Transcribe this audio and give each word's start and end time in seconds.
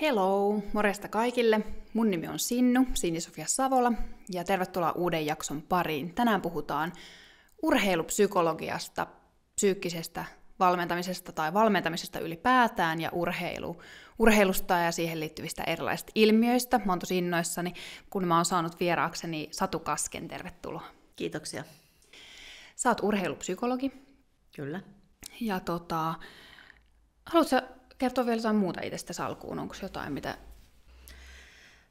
Hello, 0.00 0.62
morjesta 0.72 1.08
kaikille. 1.08 1.60
Mun 1.94 2.10
nimi 2.10 2.28
on 2.28 2.38
Sinnu, 2.38 2.86
Sini-Sofia 2.94 3.44
Savola, 3.48 3.92
ja 4.32 4.44
tervetuloa 4.44 4.92
uuden 4.92 5.26
jakson 5.26 5.62
pariin. 5.62 6.14
Tänään 6.14 6.42
puhutaan 6.42 6.92
urheilupsykologiasta, 7.62 9.06
psyykkisestä 9.54 10.24
valmentamisesta 10.60 11.32
tai 11.32 11.54
valmentamisesta 11.54 12.20
ylipäätään 12.20 13.00
ja 13.00 13.10
urheilu, 13.12 13.82
urheilusta 14.18 14.74
ja 14.74 14.92
siihen 14.92 15.20
liittyvistä 15.20 15.64
erilaisista 15.64 16.12
ilmiöistä. 16.14 16.80
Mä 16.84 16.92
oon 16.92 16.98
tosi 16.98 17.18
innoissani, 17.18 17.74
kun 18.10 18.26
mä 18.26 18.36
oon 18.36 18.44
saanut 18.44 18.80
vieraakseni 18.80 19.48
Satu 19.50 19.78
Kasken. 19.78 20.28
Tervetuloa. 20.28 20.84
Kiitoksia. 21.16 21.64
Sä 22.76 22.88
oot 22.88 23.02
urheilupsykologi. 23.02 23.92
Kyllä. 24.56 24.80
Ja 25.40 25.60
tota, 25.60 26.14
haluatko 27.26 27.77
kertoa 27.98 28.26
vielä 28.26 28.38
jotain 28.38 28.56
muuta 28.56 28.80
itsestä 28.82 29.26
alkuun? 29.26 29.58
Onko 29.58 29.74
jotain, 29.82 30.12
mitä... 30.12 30.38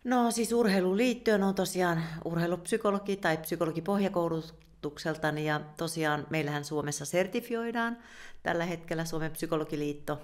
No 0.04 0.32
siis 0.32 0.54
urheiluun 0.54 0.98
liittyen 0.98 1.44
on 1.44 1.56
tosiaan 1.56 2.04
urheilupsykologi 2.26 3.16
tai 3.16 3.38
psykologipohjakoulutukseltani 3.38 5.46
ja 5.46 5.62
tosiaan 5.78 6.28
meillähän 6.30 6.66
Suomessa 6.66 7.06
sertifioidaan 7.06 7.98
tällä 8.44 8.66
hetkellä 8.66 9.06
Suomen 9.06 9.32
psykologiliitto. 9.32 10.22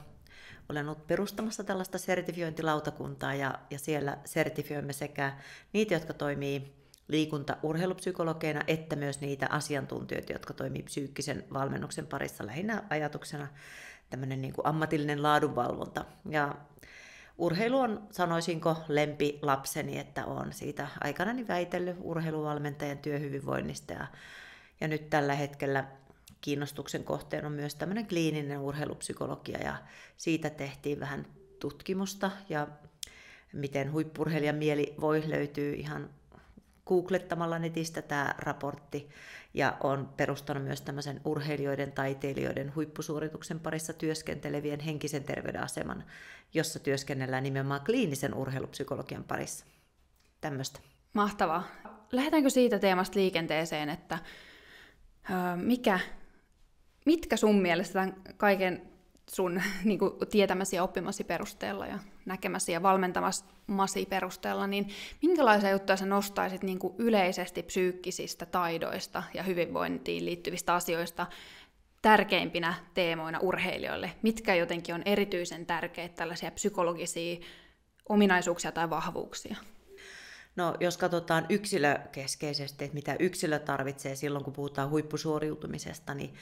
Olen 0.70 0.86
ollut 0.86 1.08
perustamassa 1.08 1.64
tällaista 1.64 1.98
sertifiointilautakuntaa 1.98 3.34
ja, 3.34 3.60
ja 3.70 3.80
siellä 3.80 4.18
sertifioimme 4.26 4.94
sekä 4.94 5.38
niitä, 5.74 5.94
jotka 5.94 6.14
toimii 6.14 6.74
liikunta-urheilupsykologeina, 7.08 8.62
että 8.68 8.96
myös 8.96 9.22
niitä 9.22 9.48
asiantuntijoita, 9.50 10.34
jotka 10.34 10.54
toimii 10.54 10.84
psyykkisen 10.84 11.44
valmennuksen 11.54 12.08
parissa 12.08 12.46
lähinnä 12.46 12.84
ajatuksena 12.90 13.48
tämmöinen 14.14 14.42
niin 14.42 14.54
kuin 14.54 14.68
ammatillinen 14.68 15.24
laadunvalvonta. 15.24 16.06
Ja 16.30 16.56
urheilu 17.38 17.80
on, 17.80 18.08
sanoisinko, 18.12 18.78
lempi 18.88 19.40
lapseni, 19.42 20.00
että 20.00 20.26
on 20.26 20.54
siitä 20.54 20.88
aikanani 21.04 21.48
väitellyt 21.48 21.98
urheiluvalmentajan 22.02 22.98
työhyvinvoinnista. 22.98 23.94
Ja, 23.94 24.08
ja 24.82 24.88
nyt 24.88 25.10
tällä 25.10 25.36
hetkellä 25.36 25.84
kiinnostuksen 26.42 27.04
kohteen 27.04 27.46
on 27.46 27.52
myös 27.52 27.76
tämmöinen 27.76 28.08
kliininen 28.08 28.60
urheilupsykologia 28.60 29.64
ja 29.64 29.76
siitä 30.18 30.50
tehtiin 30.50 31.00
vähän 31.00 31.26
tutkimusta 31.60 32.32
ja 32.50 32.68
miten 33.54 33.92
huippurheilijan 33.92 34.56
mieli 34.56 34.96
voi 35.02 35.24
löytyy 35.26 35.74
ihan 35.74 36.10
googlettamalla 36.86 37.60
netistä 37.60 38.02
tämä 38.02 38.36
raportti 38.38 39.10
ja 39.54 39.78
on 39.84 40.10
perustanut 40.18 40.64
myös 40.64 40.82
tämmöisen 40.82 41.22
urheilijoiden, 41.26 41.92
taiteilijoiden 41.92 42.76
huippusuorituksen 42.76 43.60
parissa 43.60 43.94
työskentelevien 43.94 44.80
henkisen 44.80 45.24
terveyden 45.24 45.64
aseman, 45.64 46.04
jossa 46.54 46.80
työskennellään 46.80 47.44
nimenomaan 47.44 47.82
kliinisen 47.86 48.34
urheilupsykologian 48.34 49.24
parissa. 49.24 49.66
Tämmöistä. 50.42 50.80
Mahtavaa. 51.14 51.64
Lähdetäänkö 52.12 52.50
siitä 52.50 52.80
teemasta 52.80 53.20
liikenteeseen, 53.20 53.90
että 53.90 54.20
mikä, 55.56 56.00
mitkä 57.06 57.38
sun 57.38 57.62
mielestä 57.62 57.94
tämän 57.94 58.16
kaiken 58.38 58.93
sun 59.30 59.62
niin 59.84 60.00
kuin, 60.00 60.12
tietämäsi 60.32 60.76
ja 60.76 60.84
oppimasi 60.84 61.24
perusteella 61.24 61.88
ja 61.88 62.00
näkemäsi 62.26 62.72
ja 62.72 62.84
valmentamasi 62.84 63.44
perusteella, 64.10 64.68
niin 64.68 64.90
minkälaisia 65.22 65.72
juttuja 65.72 65.98
sä 65.98 66.06
nostaisit 66.06 66.64
niin 66.64 66.80
kuin 66.80 66.94
yleisesti 66.98 67.64
psyykkisistä 67.64 68.46
taidoista 68.46 69.24
ja 69.34 69.44
hyvinvointiin 69.44 70.26
liittyvistä 70.26 70.74
asioista 70.74 71.28
tärkeimpinä 72.02 72.74
teemoina 72.94 73.40
urheilijoille? 73.40 74.12
Mitkä 74.22 74.56
jotenkin 74.56 74.96
on 74.96 75.02
erityisen 75.06 75.66
tärkeitä 75.66 76.16
tällaisia 76.16 76.52
psykologisia 76.52 77.40
ominaisuuksia 78.10 78.72
tai 78.72 78.90
vahvuuksia? 78.90 79.56
No, 80.56 80.76
jos 80.80 80.98
katsotaan 80.98 81.46
yksilökeskeisesti, 81.50 82.86
että 82.86 82.96
mitä 82.96 83.16
yksilö 83.20 83.60
tarvitsee 83.60 84.16
silloin, 84.16 84.44
kun 84.44 84.54
puhutaan 84.54 84.90
huippusuoriutumisesta, 84.90 86.14
niin 86.14 86.34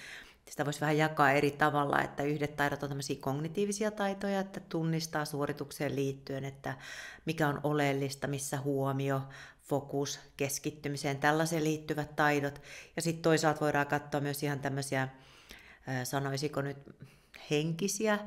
sitä 0.49 0.65
voisi 0.65 0.81
vähän 0.81 0.97
jakaa 0.97 1.31
eri 1.31 1.51
tavalla, 1.51 2.01
että 2.01 2.23
yhdet 2.23 2.55
taidot 2.55 2.83
on 2.83 2.89
tämmöisiä 2.89 3.15
kognitiivisia 3.19 3.91
taitoja, 3.91 4.39
että 4.39 4.59
tunnistaa 4.59 5.25
suoritukseen 5.25 5.95
liittyen, 5.95 6.45
että 6.45 6.77
mikä 7.25 7.47
on 7.47 7.59
oleellista, 7.63 8.27
missä 8.27 8.57
huomio, 8.57 9.21
fokus, 9.61 10.19
keskittymiseen, 10.37 11.17
tällaiseen 11.17 11.63
liittyvät 11.63 12.15
taidot. 12.15 12.61
Ja 12.95 13.01
sitten 13.01 13.21
toisaalta 13.21 13.59
voidaan 13.59 13.87
katsoa 13.87 14.21
myös 14.21 14.43
ihan 14.43 14.59
tämmöisiä, 14.59 15.07
sanoisiko 16.03 16.61
nyt 16.61 16.77
henkisiä 17.51 18.19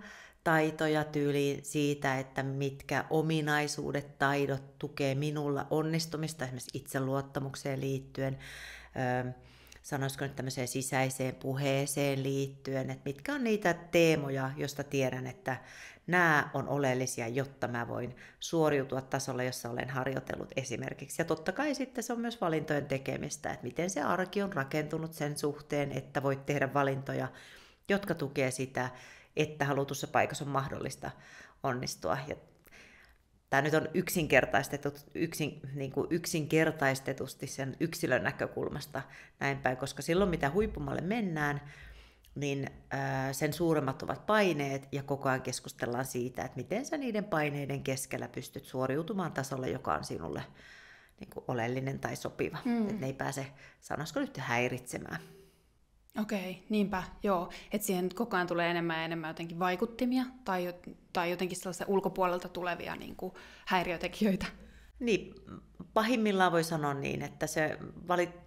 taitoja 0.44 1.04
tyyliin 1.04 1.64
siitä, 1.64 2.18
että 2.18 2.42
mitkä 2.42 3.04
ominaisuudet, 3.10 4.18
taidot 4.18 4.78
tukee 4.78 5.14
minulla 5.14 5.66
onnistumista 5.70 6.44
esimerkiksi 6.44 6.78
itseluottamukseen 6.78 7.80
liittyen 7.80 8.38
sanoisiko 9.84 10.24
nyt 10.24 10.36
tämmöiseen 10.36 10.68
sisäiseen 10.68 11.34
puheeseen 11.34 12.22
liittyen, 12.22 12.90
että 12.90 13.02
mitkä 13.04 13.34
on 13.34 13.44
niitä 13.44 13.74
teemoja, 13.74 14.50
joista 14.56 14.84
tiedän, 14.84 15.26
että 15.26 15.56
nämä 16.06 16.50
on 16.54 16.68
oleellisia, 16.68 17.28
jotta 17.28 17.68
mä 17.68 17.88
voin 17.88 18.16
suoriutua 18.40 19.00
tasolla, 19.00 19.42
jossa 19.42 19.70
olen 19.70 19.90
harjoitellut 19.90 20.52
esimerkiksi. 20.56 21.22
Ja 21.22 21.24
totta 21.24 21.52
kai 21.52 21.74
sitten 21.74 22.04
se 22.04 22.12
on 22.12 22.20
myös 22.20 22.40
valintojen 22.40 22.86
tekemistä, 22.86 23.52
että 23.52 23.64
miten 23.64 23.90
se 23.90 24.02
arki 24.02 24.42
on 24.42 24.52
rakentunut 24.52 25.12
sen 25.12 25.38
suhteen, 25.38 25.92
että 25.92 26.22
voit 26.22 26.46
tehdä 26.46 26.74
valintoja, 26.74 27.28
jotka 27.88 28.14
tukee 28.14 28.50
sitä, 28.50 28.90
että 29.36 29.64
halutussa 29.64 30.06
paikassa 30.06 30.44
on 30.44 30.50
mahdollista 30.50 31.10
onnistua. 31.62 32.18
Ja 32.28 32.36
tämä 33.54 33.62
nyt 33.62 33.74
on 33.74 33.88
yksinkertaistetut, 33.94 35.06
yksin, 35.14 35.60
niin 35.74 35.92
kuin 35.92 36.06
yksinkertaistetusti 36.10 37.46
sen 37.46 37.76
yksilön 37.80 38.22
näkökulmasta 38.22 39.02
näin 39.40 39.58
päin, 39.58 39.76
koska 39.76 40.02
silloin 40.02 40.30
mitä 40.30 40.50
huippumalle 40.50 41.00
mennään, 41.00 41.60
niin 42.34 42.70
sen 43.32 43.52
suuremmat 43.52 44.02
ovat 44.02 44.26
paineet 44.26 44.88
ja 44.92 45.02
koko 45.02 45.28
ajan 45.28 45.42
keskustellaan 45.42 46.04
siitä, 46.04 46.42
että 46.44 46.56
miten 46.56 46.84
sä 46.86 46.96
niiden 46.96 47.24
paineiden 47.24 47.82
keskellä 47.82 48.28
pystyt 48.28 48.64
suoriutumaan 48.64 49.32
tasolle, 49.32 49.70
joka 49.70 49.94
on 49.94 50.04
sinulle 50.04 50.42
niin 51.20 51.30
kuin 51.30 51.44
oleellinen 51.48 51.98
tai 51.98 52.16
sopiva. 52.16 52.58
Mm. 52.64 52.82
Että 52.82 53.00
ne 53.00 53.06
ei 53.06 53.12
pääse, 53.12 53.46
sanoisiko 53.80 54.20
nyt, 54.20 54.36
häiritsemään. 54.36 55.18
Okei, 56.20 56.64
niinpä, 56.68 57.02
joo. 57.22 57.50
Että 57.72 57.86
siihen 57.86 58.08
koko 58.14 58.36
ajan 58.36 58.46
tulee 58.46 58.70
enemmän 58.70 58.96
ja 58.96 59.04
enemmän 59.04 59.30
jotenkin 59.30 59.58
vaikuttimia 59.58 60.24
tai, 60.44 60.74
tai 61.12 61.30
jotenkin 61.30 61.56
sellaisia 61.56 61.86
ulkopuolelta 61.88 62.48
tulevia 62.48 62.96
niin 62.96 63.16
kuin 63.16 63.34
häiriötekijöitä. 63.66 64.46
Niin, 65.00 65.34
pahimmillaan 65.94 66.52
voi 66.52 66.64
sanoa 66.64 66.94
niin, 66.94 67.22
että 67.22 67.46
se 67.46 67.78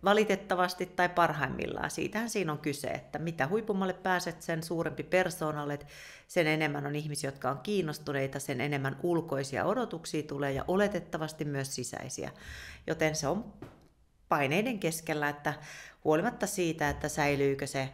valitettavasti 0.03 0.85
tai 0.85 1.09
parhaimmillaan, 1.09 1.91
siitähän 1.91 2.29
siinä 2.29 2.51
on 2.51 2.59
kyse, 2.59 2.87
että 2.87 3.19
mitä 3.19 3.47
huipummalle 3.47 3.93
pääset, 3.93 4.41
sen 4.41 4.63
suurempi 4.63 5.03
persoona 5.03 5.63
olet, 5.63 5.87
sen 6.27 6.47
enemmän 6.47 6.85
on 6.85 6.95
ihmisiä, 6.95 7.27
jotka 7.27 7.49
on 7.49 7.59
kiinnostuneita, 7.63 8.39
sen 8.39 8.61
enemmän 8.61 8.99
ulkoisia 9.03 9.65
odotuksia 9.65 10.23
tulee 10.23 10.51
ja 10.51 10.65
oletettavasti 10.67 11.45
myös 11.45 11.75
sisäisiä. 11.75 12.31
Joten 12.87 13.15
se 13.15 13.27
on 13.27 13.53
paineiden 14.29 14.79
keskellä, 14.79 15.29
että 15.29 15.53
huolimatta 16.03 16.47
siitä, 16.47 16.89
että 16.89 17.09
säilyykö 17.09 17.67
se, 17.67 17.89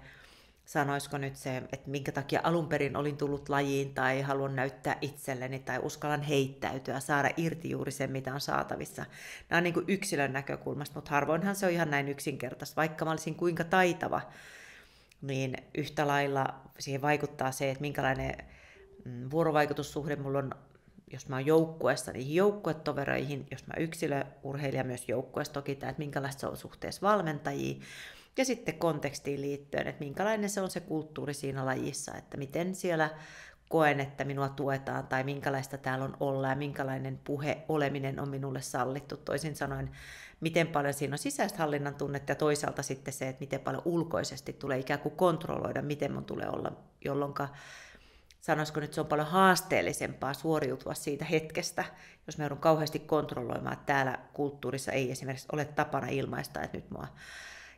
sanoisiko 0.66 1.18
nyt 1.18 1.36
se, 1.36 1.58
että 1.58 1.90
minkä 1.90 2.12
takia 2.12 2.40
alun 2.44 2.68
perin 2.68 2.96
olin 2.96 3.18
tullut 3.18 3.50
lajiin 3.50 3.94
tai 3.94 4.22
haluan 4.22 4.56
näyttää 4.56 4.98
itselleni 5.02 5.60
tai 5.60 5.80
uskallan 5.82 6.22
heittäytyä, 6.22 7.00
saada 7.00 7.30
irti 7.38 7.70
juuri 7.70 7.92
sen, 7.92 8.12
mitä 8.12 8.34
on 8.34 8.42
saatavissa. 8.42 9.06
Nämä 9.50 9.58
on 9.58 9.64
niin 9.64 9.74
kuin 9.74 9.86
yksilön 9.88 10.34
näkökulmasta, 10.34 10.96
mutta 10.96 11.12
harvoinhan 11.12 11.56
se 11.56 11.66
on 11.66 11.72
ihan 11.72 11.92
näin 11.92 12.10
yksinkertaista. 12.10 12.76
Vaikka 12.76 13.06
mä 13.06 13.12
olisin 13.12 13.36
kuinka 13.36 13.64
taitava, 13.64 14.22
niin 15.22 15.58
yhtä 15.78 16.08
lailla 16.08 16.54
siihen 16.80 17.02
vaikuttaa 17.02 17.52
se, 17.52 17.70
että 17.70 17.82
minkälainen 17.82 18.38
mm, 19.06 19.32
vuorovaikutussuhde 19.32 20.16
mulla 20.16 20.40
on 20.40 20.52
jos 21.14 21.30
mä 21.30 21.36
oon 21.36 21.46
joukkueessa 21.46 22.12
niihin 22.12 22.36
joukkuetovereihin, 22.36 23.48
jos 23.52 23.68
mä 23.68 23.74
yksilöurheilija 23.78 24.84
myös 24.84 25.10
joukkueessa 25.10 25.54
toki 25.54 25.76
tämä, 25.76 25.90
että 25.90 26.00
minkälaista 26.00 26.40
se 26.40 26.48
on 26.48 26.58
suhteessa 26.58 27.02
valmentajiin, 27.02 27.82
ja 28.38 28.46
sitten 28.46 28.80
kontekstiin 28.80 29.42
liittyen, 29.42 29.88
että 29.88 30.04
minkälainen 30.04 30.50
se 30.50 30.62
on 30.62 30.72
se 30.72 30.80
kulttuuri 30.80 31.34
siinä 31.34 31.66
lajissa, 31.66 32.16
että 32.16 32.38
miten 32.38 32.76
siellä 32.76 33.10
koen, 33.70 34.00
että 34.00 34.24
minua 34.24 34.50
tuetaan 34.50 35.08
tai 35.08 35.24
minkälaista 35.24 35.78
täällä 35.78 36.06
on 36.06 36.18
olla 36.20 36.48
ja 36.48 36.56
minkälainen 36.56 37.20
puhe 37.24 37.64
oleminen 37.70 38.20
on 38.20 38.30
minulle 38.30 38.62
sallittu. 38.62 39.18
Toisin 39.18 39.56
sanoen, 39.56 39.92
miten 40.42 40.68
paljon 40.68 40.94
siinä 40.94 41.14
on 41.14 41.18
sisäistä 41.18 41.58
hallinnan 41.58 41.96
tunnetta 41.96 42.32
ja 42.32 42.36
toisaalta 42.36 42.84
sitten 42.84 43.14
se, 43.14 43.30
että 43.30 43.40
miten 43.40 43.60
paljon 43.60 43.82
ulkoisesti 43.86 44.54
tulee 44.54 44.80
ikään 44.80 45.00
kuin 45.00 45.16
kontrolloida, 45.16 45.82
miten 45.82 46.14
mun 46.14 46.26
tulee 46.26 46.50
olla, 46.50 46.72
jolloin 47.06 47.34
sanoisiko 48.44 48.80
nyt, 48.80 48.94
se 48.94 49.02
on 49.02 49.08
paljon 49.08 49.28
haasteellisempaa 49.28 50.34
suoriutua 50.34 50.94
siitä 50.94 51.26
hetkestä, 51.26 51.86
jos 52.28 52.38
mä 52.38 52.44
joudun 52.44 52.58
kauheasti 52.58 53.00
kontrolloimaan, 53.00 53.74
että 53.74 53.86
täällä 53.86 54.20
kulttuurissa 54.34 54.92
ei 54.92 55.12
esimerkiksi 55.12 55.48
ole 55.52 55.66
tapana 55.66 56.08
ilmaista, 56.08 56.62
että 56.62 56.78
nyt 56.78 56.92
mua 56.92 57.08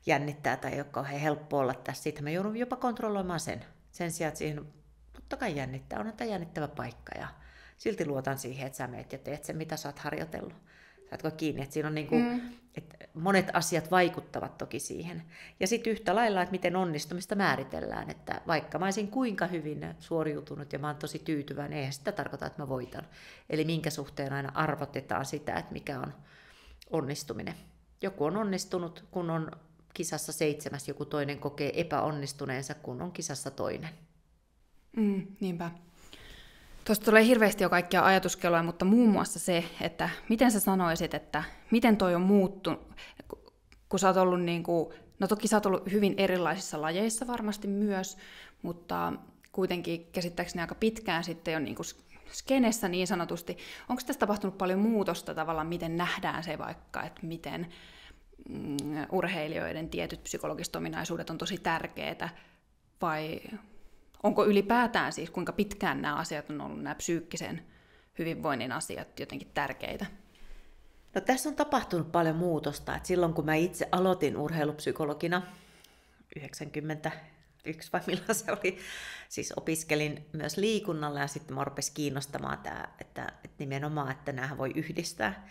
jännittää 0.06 0.58
tai 0.58 0.72
ei 0.72 0.80
ole 0.80 0.88
kauhean 0.92 1.22
helppo 1.22 1.58
olla 1.58 1.74
tässä. 1.74 2.04
Sitten 2.04 2.24
mä 2.24 2.30
joudun 2.30 2.58
jopa 2.58 2.76
kontrolloimaan 2.76 3.40
sen. 3.40 3.66
Sen 3.92 4.12
sijaan, 4.12 4.28
että 4.28 4.38
siihen 4.38 4.66
totta 5.14 5.38
kai 5.38 5.56
jännittää, 5.56 6.00
on 6.00 6.14
tämä 6.18 6.30
jännittävä 6.30 6.68
paikka 6.68 7.18
ja 7.20 7.28
silti 7.78 8.06
luotan 8.06 8.38
siihen, 8.38 8.68
että 8.68 8.78
sä 8.78 8.88
meet 8.88 9.12
ja 9.12 9.18
teet 9.20 9.44
sen, 9.44 9.58
mitä 9.58 9.78
sä 9.78 9.90
oot 9.90 10.00
harjoitellut. 10.00 10.54
Saatko 11.10 11.32
kiinni, 11.32 11.62
että 11.62 11.74
siinä 11.74 11.88
on 11.88 11.96
niin 11.96 12.08
kuin, 12.08 12.24
mm. 12.24 12.42
Että 12.78 13.08
monet 13.14 13.50
asiat 13.54 13.92
vaikuttavat 13.92 14.58
toki 14.58 14.80
siihen. 14.80 15.24
Ja 15.60 15.68
sitten 15.68 15.92
yhtä 15.92 16.16
lailla, 16.16 16.42
että 16.42 16.52
miten 16.52 16.76
onnistumista 16.76 17.36
määritellään, 17.36 18.10
että 18.10 18.42
vaikka 18.48 18.80
mä 18.80 18.86
olisin 18.86 19.08
kuinka 19.08 19.48
hyvin 19.48 19.96
suoriutunut 20.00 20.74
ja 20.74 20.80
mä 20.80 20.88
oon 20.88 20.96
tosi 20.96 21.20
tyytyväinen, 21.20 21.78
eihän 21.78 21.94
sitä 21.94 22.12
tarkoita, 22.12 22.46
että 22.46 22.62
mä 22.62 22.70
voitan. 22.70 23.08
Eli 23.50 23.66
minkä 23.66 23.90
suhteen 23.90 24.34
aina 24.34 24.52
arvotetaan 24.56 25.26
sitä, 25.26 25.56
että 25.56 25.74
mikä 25.74 26.00
on 26.00 26.14
onnistuminen. 26.90 27.56
Joku 28.02 28.26
on 28.26 28.38
onnistunut, 28.38 29.06
kun 29.12 29.30
on 29.30 29.52
kisassa 29.94 30.32
seitsemäs, 30.32 30.88
joku 30.88 31.06
toinen 31.06 31.40
kokee 31.40 31.82
epäonnistuneensa, 31.82 32.74
kun 32.74 33.02
on 33.02 33.12
kisassa 33.12 33.52
toinen. 33.52 33.90
Mm, 34.98 35.28
niinpä. 35.40 35.72
Tuosta 36.86 37.06
tulee 37.06 37.26
hirveästi 37.26 37.64
jo 37.64 37.70
kaikkia 37.70 38.06
ajatuskeloja, 38.06 38.64
mutta 38.64 38.86
muun 38.86 39.10
muassa 39.10 39.40
se, 39.40 39.64
että 39.82 40.10
miten 40.30 40.52
sä 40.52 40.60
sanoisit, 40.60 41.14
että 41.14 41.44
miten 41.72 41.98
toi 41.98 42.16
on 42.16 42.22
muuttunut, 42.22 42.88
kun 43.90 44.00
sä 44.00 44.08
oot 44.08 44.18
ollut 44.18 44.42
niin 44.42 44.64
kuin, 44.64 44.94
no 45.20 45.28
toki 45.28 45.48
sä 45.48 45.56
oot 45.56 45.66
ollut 45.66 45.92
hyvin 45.92 46.14
erilaisissa 46.18 46.82
lajeissa 46.82 47.28
varmasti 47.28 47.68
myös, 47.68 48.18
mutta 48.62 49.14
kuitenkin 49.52 50.08
käsittääkseni 50.12 50.62
aika 50.62 50.76
pitkään 50.76 51.24
sitten 51.24 51.54
jo 51.54 51.60
niin 51.60 51.76
kuin 51.76 51.86
skenessä 52.32 52.88
niin 52.88 53.08
sanotusti. 53.08 53.58
Onko 53.90 54.02
tässä 54.06 54.20
tapahtunut 54.20 54.58
paljon 54.58 54.80
muutosta 54.80 55.34
tavallaan, 55.34 55.68
miten 55.68 55.98
nähdään 55.98 56.44
se 56.44 56.58
vaikka, 56.58 57.04
että 57.04 57.26
miten 57.26 57.68
mm, 58.50 58.78
urheilijoiden 59.12 59.90
tietyt 59.90 60.24
psykologiset 60.24 60.76
ominaisuudet 60.76 61.30
on 61.30 61.38
tosi 61.38 61.58
tärkeitä, 61.58 62.30
vai 63.02 63.42
onko 64.24 64.46
ylipäätään 64.46 65.14
siis, 65.14 65.30
kuinka 65.30 65.52
pitkään 65.54 66.02
nämä 66.02 66.16
asiat 66.16 66.50
on 66.50 66.62
ollut, 66.62 66.84
nämä 66.84 66.96
psyykkisen 66.96 67.62
hyvinvoinnin 68.20 68.72
asiat 68.72 69.20
jotenkin 69.20 69.52
tärkeitä? 69.54 70.06
No 71.16 71.22
tässä 71.22 71.50
on 71.50 71.56
tapahtunut 71.56 72.12
paljon 72.12 72.36
muutosta. 72.36 72.96
Et 72.96 73.06
silloin 73.06 73.34
kun 73.34 73.46
mä 73.46 73.56
itse 73.56 73.88
aloitin 73.92 74.38
urheilupsykologina 74.38 75.42
91 76.36 77.90
vai 77.94 78.02
milloin 78.08 78.36
se 78.36 78.52
oli, 78.52 78.78
siis 79.30 79.54
opiskelin 79.58 80.26
myös 80.34 80.58
liikunnalla 80.58 81.20
ja 81.20 81.28
sitten 81.28 81.56
mä 81.56 81.64
rupesin 81.64 81.94
kiinnostamaan 81.94 82.58
tämä, 82.58 82.88
että, 83.02 83.34
että 83.44 83.56
nimenomaan, 83.60 84.12
että 84.12 84.32
näähän 84.32 84.58
voi 84.58 84.72
yhdistää, 84.76 85.48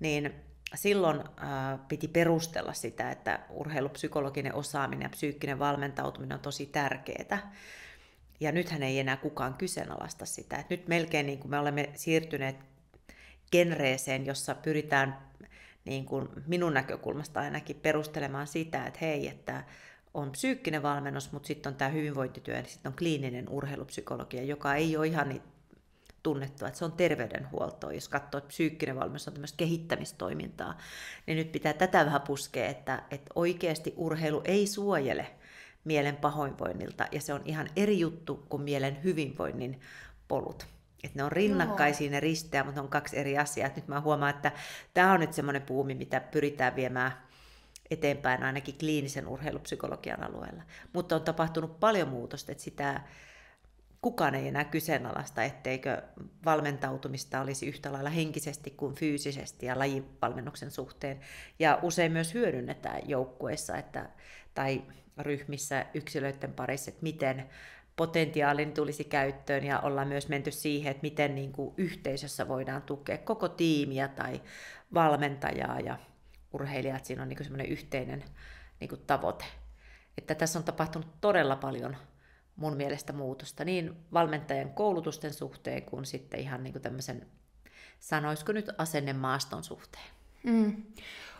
niin 0.00 0.34
silloin 0.74 1.20
äh, 1.20 1.88
piti 1.88 2.08
perustella 2.08 2.72
sitä, 2.72 3.10
että 3.10 3.40
urheilupsykologinen 3.50 4.54
osaaminen 4.54 5.06
ja 5.06 5.10
psyykkinen 5.10 5.58
valmentautuminen 5.58 6.36
on 6.36 6.42
tosi 6.42 6.66
tärkeää. 6.66 7.52
Ja 8.40 8.52
nythän 8.52 8.82
ei 8.82 8.98
enää 8.98 9.16
kukaan 9.16 9.54
kyseenalaista 9.54 10.26
sitä. 10.26 10.56
Et 10.56 10.70
nyt 10.70 10.88
melkein 10.88 11.26
niin 11.26 11.38
kuin 11.38 11.50
me 11.50 11.58
olemme 11.58 11.90
siirtyneet 11.94 12.56
genreeseen, 13.52 14.26
jossa 14.26 14.54
pyritään 14.54 15.18
niin 15.84 16.04
kuin 16.04 16.28
minun 16.46 16.74
näkökulmasta 16.74 17.40
ainakin 17.40 17.76
perustelemaan 17.76 18.46
sitä, 18.46 18.86
että 18.86 18.98
hei, 19.00 19.28
että 19.28 19.64
on 20.14 20.30
psyykkinen 20.32 20.82
valmennus, 20.82 21.32
mutta 21.32 21.46
sitten 21.46 21.70
on 21.72 21.76
tämä 21.76 21.90
hyvinvointityö 21.90 22.56
ja 22.56 22.64
sitten 22.64 22.90
on 22.90 22.98
kliininen 22.98 23.48
urheilupsykologia, 23.48 24.42
joka 24.42 24.74
ei 24.74 24.96
ole 24.96 25.06
ihan 25.06 25.28
niin 25.28 25.42
tunnettua, 26.22 26.68
että 26.68 26.78
se 26.78 26.84
on 26.84 26.92
terveydenhuoltoa. 26.92 27.92
Jos 27.92 28.08
katsoo, 28.08 28.38
että 28.38 28.48
psyykkinen 28.48 28.96
valmennus 28.96 29.28
on 29.28 29.34
tämmöistä 29.34 29.56
kehittämistoimintaa, 29.56 30.78
niin 31.26 31.36
nyt 31.36 31.52
pitää 31.52 31.72
tätä 31.72 32.04
vähän 32.04 32.20
puskea, 32.20 32.68
että, 32.68 33.02
että 33.10 33.30
oikeasti 33.34 33.94
urheilu 33.96 34.42
ei 34.44 34.66
suojele 34.66 35.26
mielen 35.86 36.16
pahoinvoinnilta, 36.16 37.06
ja 37.12 37.20
se 37.20 37.34
on 37.34 37.42
ihan 37.44 37.68
eri 37.76 38.00
juttu 38.00 38.46
kuin 38.48 38.62
mielen 38.62 39.04
hyvinvoinnin 39.04 39.80
polut. 40.28 40.66
Että 41.04 41.18
ne 41.18 41.24
on 41.24 41.32
rinnakkaisia, 41.32 42.10
ne 42.10 42.20
risteä, 42.20 42.64
mutta 42.64 42.80
ne 42.80 42.84
on 42.84 42.90
kaksi 42.90 43.18
eri 43.18 43.38
asiaa. 43.38 43.66
Et 43.66 43.76
nyt 43.76 43.88
mä 43.88 44.00
huomaan, 44.00 44.34
että 44.34 44.52
tämä 44.94 45.12
on 45.12 45.20
nyt 45.20 45.32
semmoinen 45.32 45.62
puumi, 45.62 45.94
mitä 45.94 46.20
pyritään 46.20 46.76
viemään 46.76 47.12
eteenpäin 47.90 48.42
ainakin 48.42 48.78
kliinisen 48.78 49.28
urheilupsykologian 49.28 50.22
alueella. 50.22 50.62
Mutta 50.92 51.14
on 51.16 51.22
tapahtunut 51.22 51.80
paljon 51.80 52.08
muutosta, 52.08 52.52
että 52.52 52.64
sitä 52.64 53.00
kukaan 54.02 54.34
ei 54.34 54.48
enää 54.48 54.64
kyseenalaista, 54.64 55.42
etteikö 55.42 56.02
valmentautumista 56.44 57.40
olisi 57.40 57.66
yhtä 57.66 57.92
lailla 57.92 58.10
henkisesti 58.10 58.70
kuin 58.70 58.94
fyysisesti 58.94 59.66
ja 59.66 59.78
lajivalmennuksen 59.78 60.70
suhteen. 60.70 61.20
Ja 61.58 61.78
usein 61.82 62.12
myös 62.12 62.34
hyödynnetään 62.34 63.08
joukkueissa 63.08 63.76
että, 63.76 64.08
tai 64.54 64.82
ryhmissä 65.18 65.86
yksilöiden 65.94 66.52
parissa, 66.52 66.88
että 66.88 67.02
miten 67.02 67.50
potentiaalin 67.96 68.72
tulisi 68.72 69.04
käyttöön 69.04 69.64
ja 69.64 69.80
ollaan 69.80 70.08
myös 70.08 70.28
menty 70.28 70.50
siihen, 70.50 70.90
että 70.90 71.02
miten 71.02 71.34
niin 71.34 71.52
kuin 71.52 71.74
yhteisössä 71.76 72.48
voidaan 72.48 72.82
tukea 72.82 73.18
koko 73.18 73.48
tiimiä 73.48 74.08
tai 74.08 74.42
valmentajaa 74.94 75.80
ja 75.80 75.98
urheilijat. 76.52 77.04
Siinä 77.04 77.22
on 77.22 77.28
niin 77.28 77.44
semmoinen 77.44 77.68
yhteinen 77.68 78.24
niin 78.80 78.88
kuin 78.88 79.00
tavoite. 79.06 79.44
Että 80.18 80.34
tässä 80.34 80.58
on 80.58 80.64
tapahtunut 80.64 81.20
todella 81.20 81.56
paljon 81.56 81.96
mun 82.56 82.76
mielestä 82.76 83.12
muutosta 83.12 83.64
niin 83.64 83.96
valmentajan 84.12 84.70
koulutusten 84.70 85.32
suhteen 85.32 85.82
kuin 85.82 86.06
sitten 86.06 86.40
ihan 86.40 86.62
niin 86.62 86.72
kuin 86.72 86.82
tämmöisen, 86.82 87.26
sanoisiko 88.00 88.52
nyt 88.52 88.66
asennemaaston 88.78 89.64
suhteen. 89.64 90.04
Mm. 90.42 90.82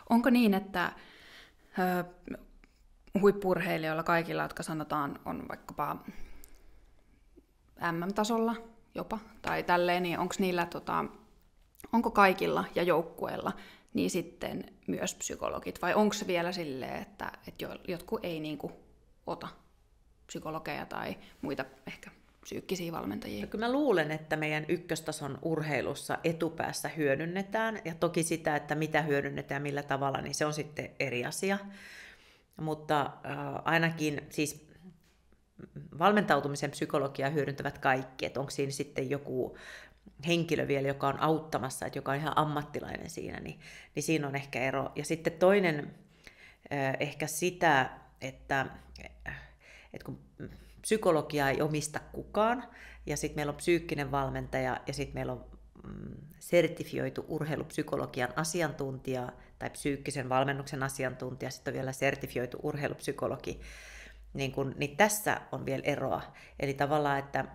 Onko 0.09 0.29
niin, 0.29 0.53
että 0.53 0.91
huippurheilijoilla 3.21 4.03
kaikilla, 4.03 4.43
jotka 4.43 4.63
sanotaan 4.63 5.19
on 5.25 5.47
vaikkapa 5.49 5.97
MM-tasolla 7.91 8.55
jopa, 8.95 9.19
tai 9.41 9.63
tälleen, 9.63 10.03
niin 10.03 10.19
onko 10.19 10.35
niillä, 10.39 10.65
tota, 10.65 11.05
onko 11.93 12.11
kaikilla 12.11 12.65
ja 12.75 12.83
joukkueilla 12.83 13.51
niin 13.93 14.09
sitten 14.09 14.65
myös 14.87 15.15
psykologit, 15.15 15.81
vai 15.81 15.93
onko 15.93 16.13
se 16.13 16.27
vielä 16.27 16.51
silleen, 16.51 17.01
että, 17.01 17.31
että 17.47 17.65
jotkut 17.87 18.25
ei 18.25 18.39
niinku 18.39 18.71
ota 19.27 19.47
psykologeja 20.27 20.85
tai 20.85 21.17
muita 21.41 21.65
ehkä 21.87 22.11
psyykkisiä 22.41 22.91
valmentajia? 22.91 23.39
Ja 23.39 23.47
kyllä 23.47 23.65
mä 23.65 23.71
luulen, 23.71 24.11
että 24.11 24.35
meidän 24.35 24.65
ykköstason 24.67 25.39
urheilussa 25.41 26.17
etupäässä 26.23 26.89
hyödynnetään, 26.89 27.79
ja 27.85 27.95
toki 27.95 28.23
sitä, 28.23 28.55
että 28.55 28.75
mitä 28.75 29.01
hyödynnetään 29.01 29.61
millä 29.61 29.83
tavalla, 29.83 30.21
niin 30.21 30.35
se 30.35 30.45
on 30.45 30.53
sitten 30.53 30.89
eri 30.99 31.25
asia. 31.25 31.57
Mutta 32.61 33.01
äh, 33.01 33.37
ainakin 33.65 34.21
siis 34.29 34.67
valmentautumisen 35.99 36.71
psykologiaa 36.71 37.29
hyödyntävät 37.29 37.77
kaikki, 37.77 38.25
että 38.25 38.39
onko 38.39 38.49
siinä 38.49 38.71
sitten 38.71 39.09
joku 39.09 39.57
henkilö 40.27 40.67
vielä, 40.67 40.87
joka 40.87 41.07
on 41.07 41.19
auttamassa, 41.19 41.85
että 41.85 41.99
joka 41.99 42.11
on 42.11 42.17
ihan 42.17 42.37
ammattilainen 42.37 43.09
siinä, 43.09 43.39
niin, 43.39 43.59
niin 43.95 44.03
siinä 44.03 44.27
on 44.27 44.35
ehkä 44.35 44.59
ero. 44.59 44.91
Ja 44.95 45.05
sitten 45.05 45.33
toinen 45.33 45.95
äh, 46.73 46.95
ehkä 46.99 47.27
sitä, 47.27 47.89
että, 48.21 48.65
että 49.93 50.05
kun 50.05 50.19
psykologia 50.81 51.49
ei 51.49 51.61
omista 51.61 51.99
kukaan, 51.99 52.63
ja 53.05 53.17
sitten 53.17 53.35
meillä 53.35 53.49
on 53.51 53.57
psyykkinen 53.57 54.11
valmentaja, 54.11 54.79
ja 54.87 54.93
sitten 54.93 55.13
meillä 55.13 55.31
on 55.31 55.45
mm, 55.83 56.15
sertifioitu 56.39 57.25
urheilupsykologian 57.27 58.33
asiantuntija 58.35 59.31
tai 59.59 59.69
psyykkisen 59.69 60.29
valmennuksen 60.29 60.83
asiantuntija, 60.83 61.51
sitten 61.51 61.71
on 61.71 61.75
vielä 61.75 61.91
sertifioitu 61.91 62.59
urheilupsykologi, 62.63 63.61
niin, 64.33 64.51
kun, 64.51 64.75
niin 64.77 64.97
tässä 64.97 65.41
on 65.51 65.65
vielä 65.65 65.83
eroa. 65.85 66.21
Eli 66.59 66.73
tavallaan, 66.73 67.19
että 67.19 67.45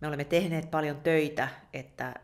me 0.00 0.08
olemme 0.08 0.24
tehneet 0.24 0.70
paljon 0.70 1.00
töitä, 1.00 1.48
että, 1.72 2.14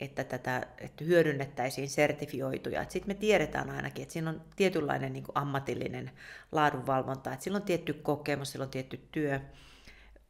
että 0.00 0.24
tätä 0.24 0.66
että 0.78 1.04
hyödynnettäisiin 1.04 1.90
sertifioituja. 1.90 2.84
Sitten 2.88 3.16
me 3.16 3.20
tiedetään 3.20 3.70
ainakin, 3.70 4.02
että 4.02 4.12
siinä 4.12 4.30
on 4.30 4.42
tietynlainen 4.56 5.12
niin 5.12 5.24
ammatillinen 5.34 6.10
laadunvalvonta, 6.52 7.32
että 7.32 7.44
sillä 7.44 7.56
on 7.56 7.62
tietty 7.62 7.92
kokemus, 7.92 8.52
sillä 8.52 8.64
on 8.64 8.70
tietty 8.70 9.08
työ, 9.12 9.40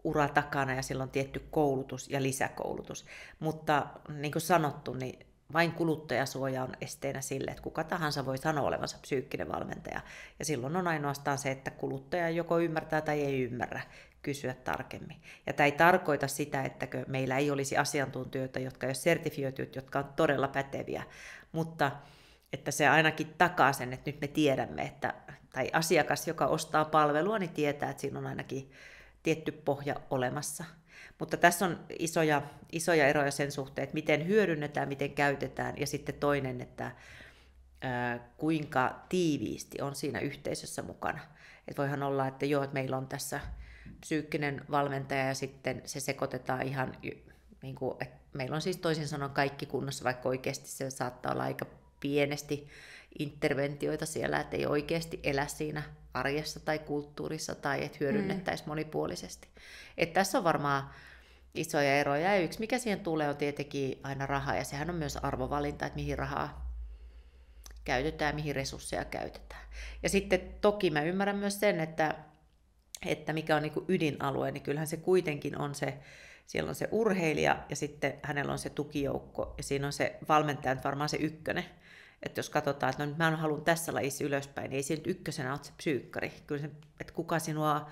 ura 0.04 0.28
takana 0.28 0.74
ja 0.74 0.82
sillä 0.82 1.02
on 1.02 1.10
tietty 1.10 1.46
koulutus 1.50 2.10
ja 2.10 2.22
lisäkoulutus. 2.22 3.06
Mutta 3.38 3.86
niin 4.08 4.32
kuin 4.32 4.42
sanottu, 4.42 4.94
niin 4.94 5.26
vain 5.52 5.72
kuluttajasuoja 5.72 6.62
on 6.62 6.72
esteenä 6.80 7.20
sille, 7.20 7.50
että 7.50 7.62
kuka 7.62 7.84
tahansa 7.84 8.26
voi 8.26 8.38
sanoa 8.38 8.66
olevansa 8.66 8.98
psyykkinen 9.02 9.48
valmentaja. 9.48 10.00
Ja 10.38 10.44
silloin 10.44 10.76
on 10.76 10.88
ainoastaan 10.88 11.38
se, 11.38 11.50
että 11.50 11.70
kuluttaja 11.70 12.30
joko 12.30 12.58
ymmärtää 12.58 13.00
tai 13.00 13.20
ei 13.20 13.42
ymmärrä 13.42 13.80
kysyä 14.22 14.54
tarkemmin. 14.54 15.22
Ja 15.46 15.52
tämä 15.52 15.64
ei 15.64 15.72
tarkoita 15.72 16.28
sitä, 16.28 16.62
että 16.62 16.88
meillä 17.06 17.38
ei 17.38 17.50
olisi 17.50 17.76
asiantuntijoita, 17.76 18.58
jotka 18.58 18.86
ei 18.86 18.90
ole 18.90 18.94
jotka 19.76 19.98
on 19.98 20.12
todella 20.16 20.48
päteviä, 20.48 21.02
mutta 21.52 21.90
että 22.52 22.70
se 22.70 22.88
ainakin 22.88 23.34
takaa 23.38 23.72
sen, 23.72 23.92
että 23.92 24.10
nyt 24.10 24.20
me 24.20 24.28
tiedämme, 24.28 24.82
että, 24.82 25.14
tai 25.52 25.70
asiakas, 25.72 26.28
joka 26.28 26.46
ostaa 26.46 26.84
palvelua, 26.84 27.38
niin 27.38 27.50
tietää, 27.50 27.90
että 27.90 28.00
siinä 28.00 28.18
on 28.18 28.26
ainakin 28.26 28.70
tietty 29.22 29.52
pohja 29.52 29.94
olemassa. 30.10 30.64
Mutta 31.18 31.36
tässä 31.36 31.66
on 31.66 31.80
isoja, 31.98 32.42
isoja 32.72 33.06
eroja 33.06 33.30
sen 33.30 33.52
suhteen, 33.52 33.84
että 33.84 33.94
miten 33.94 34.26
hyödynnetään, 34.26 34.88
miten 34.88 35.12
käytetään, 35.12 35.74
ja 35.78 35.86
sitten 35.86 36.14
toinen, 36.14 36.60
että 36.60 36.90
kuinka 38.36 39.04
tiiviisti 39.08 39.82
on 39.82 39.94
siinä 39.94 40.20
yhteisössä 40.20 40.82
mukana. 40.82 41.20
Et 41.68 41.78
voihan 41.78 42.02
olla, 42.02 42.26
että 42.26 42.46
joo, 42.46 42.62
että 42.62 42.74
meillä 42.74 42.96
on 42.96 43.06
tässä 43.06 43.40
psyykkinen 44.00 44.64
valmentaja 44.70 45.26
ja 45.26 45.34
sitten 45.34 45.82
se 45.84 46.00
sekoitetaan 46.00 46.62
ihan, 46.62 46.96
niin 47.62 47.74
kuin, 47.74 47.96
että 48.00 48.16
meillä 48.32 48.54
on 48.54 48.62
siis 48.62 48.76
toisin 48.76 49.08
sanoen 49.08 49.30
kaikki 49.30 49.66
kunnossa, 49.66 50.04
vaikka 50.04 50.28
oikeasti 50.28 50.68
se 50.68 50.90
saattaa 50.90 51.32
olla 51.32 51.42
aika 51.42 51.66
pienesti 52.00 52.68
interventioita 53.18 54.06
siellä, 54.06 54.40
että 54.40 54.56
ei 54.56 54.66
oikeasti 54.66 55.20
elä 55.22 55.46
siinä 55.46 55.82
arjessa 56.14 56.60
tai 56.60 56.78
kulttuurissa 56.78 57.54
tai 57.54 57.84
että 57.84 57.98
hyödynnettäisiin 58.00 58.66
mm. 58.66 58.70
monipuolisesti. 58.70 59.48
Et 59.98 60.12
tässä 60.12 60.38
on 60.38 60.44
varmaan 60.44 60.90
isoja 61.54 61.98
eroja. 61.98 62.34
Ja 62.34 62.42
yksi, 62.42 62.60
mikä 62.60 62.78
siihen 62.78 63.00
tulee, 63.00 63.28
on 63.28 63.36
tietenkin 63.36 64.00
aina 64.02 64.26
raha, 64.26 64.54
ja 64.54 64.64
sehän 64.64 64.90
on 64.90 64.96
myös 64.96 65.16
arvovalinta, 65.16 65.86
että 65.86 65.96
mihin 65.96 66.18
rahaa 66.18 66.72
käytetään, 67.84 68.34
mihin 68.34 68.56
resursseja 68.56 69.04
käytetään. 69.04 69.62
Ja 70.02 70.08
sitten 70.08 70.40
toki 70.60 70.90
mä 70.90 71.02
ymmärrän 71.02 71.36
myös 71.36 71.60
sen, 71.60 71.80
että, 71.80 72.14
että 73.06 73.32
mikä 73.32 73.56
on 73.56 73.62
niin 73.62 73.72
kuin 73.72 73.86
ydinalue, 73.88 74.50
niin 74.50 74.62
kyllähän 74.62 74.86
se 74.86 74.96
kuitenkin 74.96 75.58
on 75.58 75.74
se, 75.74 75.98
siellä 76.46 76.68
on 76.68 76.74
se 76.74 76.88
urheilija 76.90 77.64
ja 77.68 77.76
sitten 77.76 78.14
hänellä 78.22 78.52
on 78.52 78.58
se 78.58 78.70
tukijoukko 78.70 79.54
ja 79.56 79.62
siinä 79.62 79.86
on 79.86 79.92
se 79.92 80.18
valmentaja 80.28 80.76
varmaan 80.84 81.08
se 81.08 81.16
ykkönen. 81.16 81.64
Että 82.22 82.38
jos 82.38 82.50
katsotaan, 82.50 82.90
että 82.90 83.02
no 83.02 83.08
nyt 83.08 83.18
mä 83.18 83.36
haluan 83.36 83.64
tässä 83.64 83.94
lajissa 83.94 84.24
ylöspäin, 84.24 84.70
niin 84.70 84.76
ei 84.76 84.82
siinä 84.82 85.02
ykkösenä 85.06 85.52
ole 85.52 85.60
se 85.62 85.72
psyykkari. 85.76 86.32
Kyllä 86.46 86.60
se, 86.60 86.70
että 87.00 87.12
kuka 87.12 87.38
sinua 87.38 87.90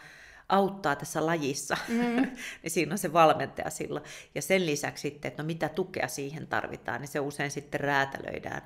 auttaa 0.48 0.96
tässä 0.96 1.26
lajissa, 1.26 1.76
mm-hmm. 1.88 2.30
niin 2.62 2.70
siinä 2.70 2.92
on 2.92 2.98
se 2.98 3.12
valmentaja 3.12 3.70
silloin. 3.70 4.04
Ja 4.34 4.42
sen 4.42 4.66
lisäksi 4.66 5.02
sitten, 5.02 5.28
että 5.28 5.42
no 5.42 5.46
mitä 5.46 5.68
tukea 5.68 6.08
siihen 6.08 6.46
tarvitaan, 6.46 7.00
niin 7.00 7.08
se 7.08 7.20
usein 7.20 7.50
sitten 7.50 7.80
räätälöidään 7.80 8.62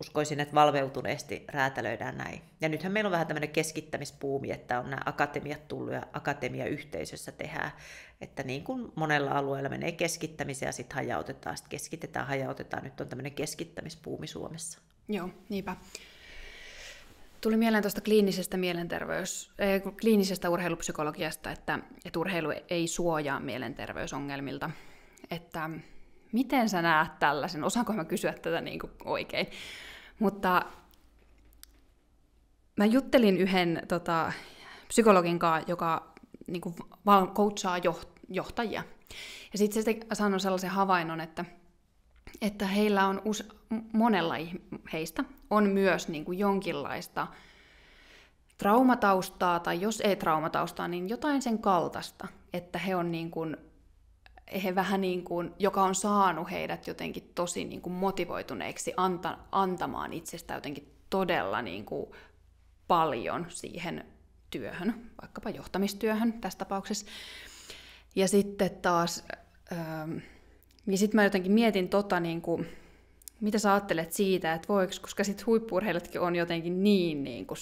uskoisin, 0.00 0.40
että 0.40 0.54
valveutuneesti 0.54 1.44
räätälöidään 1.48 2.18
näin. 2.18 2.42
Ja 2.60 2.68
nythän 2.68 2.92
meillä 2.92 3.08
on 3.08 3.12
vähän 3.12 3.26
tämmöinen 3.26 3.50
keskittämispuumi, 3.50 4.50
että 4.50 4.80
on 4.80 4.90
nämä 4.90 5.02
akatemiat 5.06 5.68
tullut 5.68 5.92
ja 5.92 6.02
akatemiayhteisössä 6.12 7.32
tehdään, 7.32 7.70
että 8.20 8.42
niin 8.42 8.64
kuin 8.64 8.92
monella 8.94 9.30
alueella 9.30 9.68
menee 9.68 9.92
keskittämiseen 9.92 10.68
ja 10.68 10.72
sitten 10.72 10.94
hajautetaan, 10.94 11.56
sitten 11.56 11.70
keskitetään, 11.70 12.26
hajautetaan. 12.26 12.84
Nyt 12.84 13.00
on 13.00 13.08
tämmöinen 13.08 13.32
keskittämispuumi 13.32 14.26
Suomessa. 14.26 14.78
Joo, 15.08 15.28
niinpä. 15.48 15.76
Tuli 17.40 17.56
mieleen 17.56 17.82
tuosta 17.82 18.00
kliinisestä 18.00 18.56
mielenterveys, 18.56 19.50
äh, 19.60 19.94
kliinisestä 20.00 20.50
urheilupsykologiasta, 20.50 21.50
että, 21.50 21.78
että 22.04 22.18
urheilu 22.18 22.52
ei 22.70 22.88
suojaa 22.88 23.40
mielenterveysongelmilta. 23.40 24.70
Että 25.30 25.70
miten 26.32 26.68
sä 26.68 26.82
näet 26.82 27.18
tällaisen? 27.18 27.64
Osaanko 27.64 27.92
mä 27.92 28.04
kysyä 28.04 28.32
tätä 28.32 28.60
niin 28.60 28.78
kuin 28.78 28.92
oikein? 29.04 29.46
Mutta 30.18 30.62
mä 32.76 32.84
juttelin 32.84 33.36
yhden 33.36 33.82
tota, 33.88 34.32
psykologin 34.88 35.38
kanssa, 35.38 35.70
joka 35.70 36.14
niin 36.46 36.60
kuin, 36.60 36.74
val- 37.06 37.26
coachaa 37.26 37.78
johtajia. 38.28 38.82
Ja 39.52 39.58
sitten 39.58 39.82
se 39.82 39.96
sanoi 40.12 40.40
sellaisen 40.40 40.70
havainnon, 40.70 41.20
että, 41.20 41.44
että 42.42 42.66
heillä 42.66 43.06
on 43.06 43.22
us- 43.24 43.48
monella 43.92 44.34
heistä 44.92 45.24
on 45.50 45.68
myös 45.68 46.08
niin 46.08 46.24
kuin 46.24 46.38
jonkinlaista 46.38 47.26
traumataustaa, 48.58 49.60
tai 49.60 49.80
jos 49.80 50.00
ei 50.00 50.16
traumataustaa, 50.16 50.88
niin 50.88 51.08
jotain 51.08 51.42
sen 51.42 51.58
kaltaista, 51.58 52.28
että 52.52 52.78
he 52.78 52.96
on 52.96 53.12
niin 53.12 53.30
kuin 53.30 53.56
he 54.64 54.74
vähän 54.74 55.00
niin 55.00 55.24
kuin, 55.24 55.54
joka 55.58 55.82
on 55.82 55.94
saanut 55.94 56.50
heidät 56.50 56.86
jotenkin 56.86 57.32
tosi 57.34 57.64
niin 57.64 57.80
kuin 57.80 57.92
motivoituneiksi 57.92 58.92
anta, 58.96 59.38
antamaan 59.52 60.12
itsestä 60.12 60.54
jotenkin 60.54 60.92
todella 61.10 61.62
niin 61.62 61.84
kuin 61.84 62.06
paljon 62.88 63.46
siihen 63.48 64.04
työhön, 64.50 65.10
vaikkapa 65.22 65.50
johtamistyöhön 65.50 66.32
tässä 66.32 66.58
tapauksessa. 66.58 67.06
Ja 68.14 68.28
sitten 68.28 68.70
taas, 68.70 69.24
ähm, 69.72 70.16
niin 70.86 70.98
sitten 70.98 71.18
mä 71.18 71.24
jotenkin 71.24 71.52
mietin 71.52 71.88
tota, 71.88 72.20
niin 72.20 72.40
kuin, 72.40 72.68
mitä 73.40 73.58
sä 73.58 73.72
ajattelet 73.72 74.12
siitä, 74.12 74.54
että 74.54 74.68
voiko, 74.68 74.92
koska 75.00 75.24
sitten 75.24 75.46
huippurheilijatkin 75.46 76.20
on 76.20 76.36
jotenkin 76.36 76.82
niin, 76.82 77.24
niin 77.24 77.46
kuin 77.46 77.58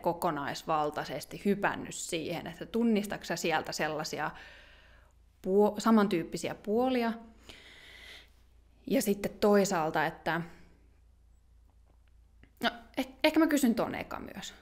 kokonaisvaltaisesti 0.00 1.42
hypännyt 1.44 1.94
siihen, 1.94 2.46
että 2.46 2.66
tunnistatko 2.66 3.36
sieltä 3.36 3.72
sellaisia 3.72 4.30
puo- 5.46 5.74
samantyyppisiä 5.80 6.54
puolia. 6.54 7.12
Ja 8.86 9.02
sitten 9.02 9.32
toisaalta, 9.40 10.06
että... 10.06 10.40
No, 12.62 12.70
eh- 13.00 13.12
ehkä 13.24 13.40
mä 13.40 13.46
kysyn 13.46 13.74
tuon 13.74 13.94
eka 13.94 14.20
myös. 14.20 14.54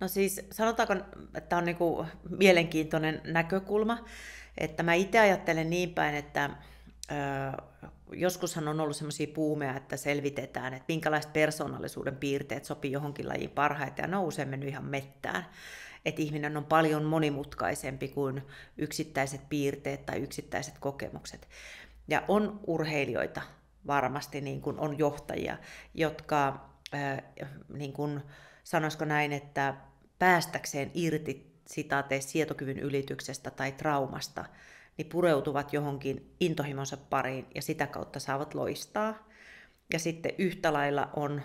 No 0.00 0.08
siis 0.08 0.40
sanotaanko, 0.52 0.94
että 1.34 1.56
on 1.56 1.64
niinku 1.64 2.06
mielenkiintoinen 2.38 3.20
näkökulma, 3.24 4.04
että 4.58 4.82
mä 4.82 4.94
itse 4.94 5.18
ajattelen 5.18 5.70
niin 5.70 5.94
päin, 5.94 6.14
että 6.14 6.50
ö, 7.10 7.62
joskushan 8.12 8.68
on 8.68 8.80
ollut 8.80 8.96
sellaisia 8.96 9.26
puumeja, 9.34 9.76
että 9.76 9.96
selvitetään, 9.96 10.74
että 10.74 10.84
minkälaiset 10.88 11.32
persoonallisuuden 11.32 12.16
piirteet 12.16 12.64
sopii 12.64 12.92
johonkin 12.92 13.28
lajiin 13.28 13.50
parhaiten, 13.50 14.02
ja 14.02 14.06
ne 14.06 14.16
on 14.16 14.24
usein 14.24 14.48
mennyt 14.48 14.68
ihan 14.68 14.84
mettään 14.84 15.46
että 16.06 16.22
ihminen 16.22 16.56
on 16.56 16.64
paljon 16.64 17.04
monimutkaisempi 17.04 18.08
kuin 18.08 18.42
yksittäiset 18.78 19.40
piirteet 19.48 20.06
tai 20.06 20.18
yksittäiset 20.18 20.74
kokemukset. 20.78 21.48
Ja 22.08 22.22
on 22.28 22.60
urheilijoita 22.66 23.42
varmasti, 23.86 24.40
niin 24.40 24.60
kuin 24.60 24.78
on 24.78 24.98
johtajia, 24.98 25.56
jotka, 25.94 26.68
äh, 26.94 27.22
niin 27.74 27.92
kuin, 27.92 28.20
sanoisiko 28.64 29.04
näin, 29.04 29.32
että 29.32 29.74
päästäkseen 30.18 30.90
irti 30.94 31.56
sitaateissa 31.66 32.30
sietokyvyn 32.30 32.78
ylityksestä 32.78 33.50
tai 33.50 33.72
traumasta, 33.72 34.44
niin 34.98 35.08
pureutuvat 35.08 35.72
johonkin 35.72 36.34
intohimonsa 36.40 36.96
pariin 36.96 37.46
ja 37.54 37.62
sitä 37.62 37.86
kautta 37.86 38.20
saavat 38.20 38.54
loistaa. 38.54 39.28
Ja 39.92 39.98
sitten 39.98 40.32
yhtä 40.38 40.72
lailla 40.72 41.10
on 41.16 41.42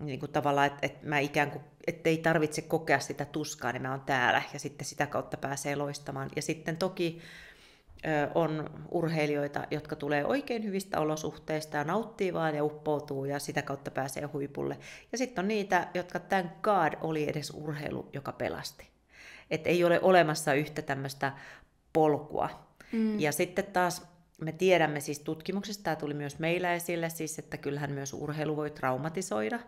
niin 0.00 0.20
kuin 0.20 0.32
tavallaan, 0.32 0.66
että, 0.66 0.78
että 0.82 1.06
mä 1.06 1.18
ikään 1.18 1.50
kuin, 1.50 1.64
että 1.86 2.10
ei 2.10 2.18
tarvitse 2.18 2.62
kokea 2.62 3.00
sitä 3.00 3.24
tuskaa, 3.24 3.72
niin 3.72 3.82
mä 3.82 3.90
oon 3.90 4.00
täällä 4.00 4.42
ja 4.52 4.58
sitten 4.58 4.86
sitä 4.86 5.06
kautta 5.06 5.36
pääsee 5.36 5.76
loistamaan. 5.76 6.30
Ja 6.36 6.42
sitten 6.42 6.76
toki 6.76 7.20
ö, 8.06 8.30
on 8.34 8.70
urheilijoita, 8.90 9.66
jotka 9.70 9.96
tulee 9.96 10.24
oikein 10.24 10.64
hyvistä 10.64 11.00
olosuhteista 11.00 11.76
ja 11.76 11.84
nauttii 11.84 12.34
vaan 12.34 12.54
ja 12.54 12.64
uppoutuu 12.64 13.24
ja 13.24 13.38
sitä 13.38 13.62
kautta 13.62 13.90
pääsee 13.90 14.24
huipulle. 14.24 14.78
Ja 15.12 15.18
sitten 15.18 15.42
on 15.42 15.48
niitä, 15.48 15.88
jotka 15.94 16.18
tämän 16.18 16.52
God 16.62 16.92
oli 17.00 17.28
edes 17.28 17.50
urheilu, 17.50 18.08
joka 18.12 18.32
pelasti. 18.32 18.88
Että 19.50 19.68
ei 19.68 19.84
ole 19.84 20.00
olemassa 20.00 20.54
yhtä 20.54 20.82
tämmöistä 20.82 21.32
polkua. 21.92 22.50
Mm. 22.92 23.20
Ja 23.20 23.32
sitten 23.32 23.64
taas 23.64 24.09
me 24.40 24.52
tiedämme 24.52 25.00
siis 25.00 25.18
tutkimuksesta, 25.20 25.82
tämä 25.82 25.96
tuli 25.96 26.14
myös 26.14 26.38
meillä 26.38 26.74
esille, 26.74 27.08
siis, 27.08 27.38
että 27.38 27.56
kyllähän 27.56 27.92
myös 27.92 28.12
urheilu 28.12 28.56
voi 28.56 28.70
traumatisoida, 28.70 29.60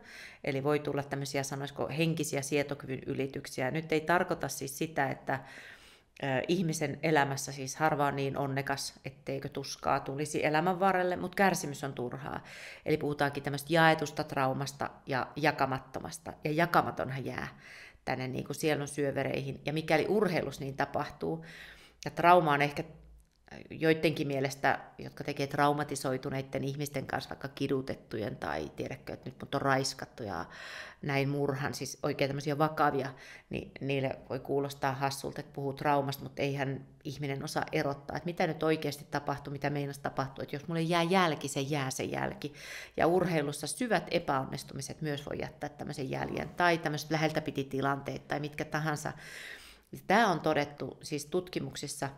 eli 0.45 0.65
voi 0.65 0.79
tulla 0.79 1.03
tämmöisiä 1.03 1.43
sanoisiko 1.43 1.89
henkisiä 1.89 2.43
sietokyvyn 2.43 3.01
ylityksiä. 3.07 3.71
Nyt 3.71 3.93
ei 3.93 4.01
tarkoita 4.01 4.49
siis 4.49 4.79
sitä, 4.79 5.11
että 5.11 5.41
ihmisen 6.49 6.99
elämässä 7.03 7.53
siis 7.53 7.77
harva 7.77 8.07
on 8.07 8.17
niin 8.17 8.37
onnekas, 8.37 9.01
etteikö 9.05 9.49
tuskaa 9.49 10.01
tulisi 10.01 10.47
elämän 10.47 10.81
varrelle, 10.81 11.17
mutta 11.17 11.37
kärsimys 11.37 11.85
on 11.85 11.93
turhaa. 11.93 12.45
Eli 12.87 12.97
puhutaankin 12.97 13.43
tämmöistä 13.43 13.73
jaetusta 13.73 14.25
traumasta 14.25 14.91
ja 15.07 15.27
jakamattomasta, 15.37 16.33
ja 16.45 16.53
jakamatonhan 16.53 17.25
jää 17.25 17.49
tänne 18.05 18.29
niin 18.29 18.45
kuin 18.45 18.57
sielun 18.57 18.89
syövereihin. 18.89 19.61
Ja 19.67 19.73
mikäli 19.73 20.07
urheilus 20.09 20.61
niin 20.61 20.77
tapahtuu, 20.77 21.45
ja 22.05 22.11
trauma 22.11 22.53
on 22.53 22.63
ehkä 22.63 22.85
joidenkin 23.71 24.27
mielestä, 24.27 24.79
jotka 24.99 25.25
tekee 25.25 25.47
traumatisoituneiden 25.47 26.65
ihmisten 26.65 27.07
kanssa, 27.07 27.31
vaikka 27.31 27.49
kidutettujen 27.49 28.37
tai 28.37 28.71
tiedätkö, 28.77 29.13
että 29.13 29.31
nyt 29.31 29.41
mut 29.41 29.55
on 29.55 29.63
raiskattu 29.63 30.23
ja 30.23 30.45
näin 31.03 31.29
murhan, 31.29 31.75
siis 31.75 31.99
oikein 32.03 32.29
tämmöisiä 32.29 32.59
vakavia, 32.59 33.15
niin 33.51 33.73
niille 33.81 34.19
voi 34.31 34.41
kuulostaa 34.41 34.93
hassulta, 34.93 35.41
että 35.41 35.53
puhuu 35.53 35.73
traumasta, 35.73 36.23
mutta 36.23 36.43
eihän 36.43 36.87
ihminen 37.05 37.45
osaa 37.45 37.65
erottaa, 37.73 38.17
että 38.17 38.27
mitä 38.27 38.47
nyt 38.47 38.63
oikeasti 38.63 39.07
tapahtuu, 39.11 39.53
mitä 39.53 39.71
meinas 39.71 39.99
tapahtuu, 39.99 40.43
että 40.43 40.57
jos 40.57 40.69
mulle 40.69 40.83
jää 40.83 41.03
jälki, 41.03 41.49
se 41.49 41.61
jää 41.61 41.91
se 41.91 42.05
jälki. 42.05 42.55
Ja 42.97 43.07
urheilussa 43.07 43.67
syvät 43.67 44.05
epäonnistumiset 44.11 45.01
myös 45.01 45.27
voi 45.27 45.39
jättää 45.39 45.69
tämmöisen 45.69 46.11
jäljen, 46.11 46.49
tai 46.49 46.79
tämmöiset 46.79 47.11
läheltä 47.11 47.41
piti 47.41 47.65
tilanteet 47.65 48.29
tai 48.29 48.41
mitkä 48.41 48.65
tahansa. 48.65 49.13
Tämä 50.07 50.31
on 50.31 50.41
todettu 50.41 50.99
siis 51.03 51.27
tutkimuksissa, 51.27 52.09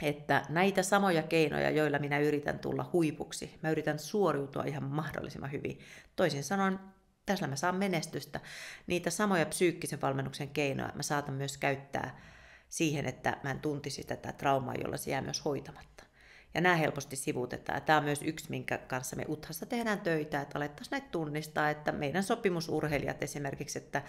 että 0.00 0.42
näitä 0.48 0.82
samoja 0.82 1.22
keinoja, 1.22 1.70
joilla 1.70 1.98
minä 1.98 2.18
yritän 2.18 2.58
tulla 2.58 2.90
huipuksi, 2.92 3.58
mä 3.62 3.70
yritän 3.70 3.98
suoriutua 3.98 4.64
ihan 4.64 4.84
mahdollisimman 4.84 5.52
hyvin. 5.52 5.78
Toisin 6.16 6.44
sanoen, 6.44 6.78
tässä 7.26 7.46
mä 7.46 7.56
saan 7.56 7.76
menestystä. 7.76 8.40
Niitä 8.86 9.10
samoja 9.10 9.46
psyykkisen 9.46 10.00
valmennuksen 10.00 10.48
keinoja 10.48 10.92
mä 10.94 11.02
saatan 11.02 11.34
myös 11.34 11.58
käyttää 11.58 12.20
siihen, 12.68 13.06
että 13.06 13.36
mä 13.42 13.50
en 13.50 13.60
tuntisi 13.60 14.04
tätä 14.04 14.32
traumaa, 14.32 14.74
jolla 14.74 14.96
se 14.96 15.10
jää 15.10 15.20
myös 15.20 15.44
hoitamatta. 15.44 16.04
Ja 16.54 16.60
nämä 16.60 16.76
helposti 16.76 17.16
sivuutetaan. 17.16 17.82
Tämä 17.82 17.98
on 17.98 18.04
myös 18.04 18.22
yksi, 18.22 18.50
minkä 18.50 18.78
kanssa 18.78 19.16
me 19.16 19.24
Uthassa 19.28 19.66
tehdään 19.66 20.00
töitä, 20.00 20.40
että 20.40 20.58
alettaisiin 20.58 20.90
näitä 20.90 21.06
tunnistaa, 21.10 21.70
että 21.70 21.92
meidän 21.92 22.22
sopimusurheilijat 22.22 23.22
esimerkiksi, 23.22 23.78
että 23.78 24.02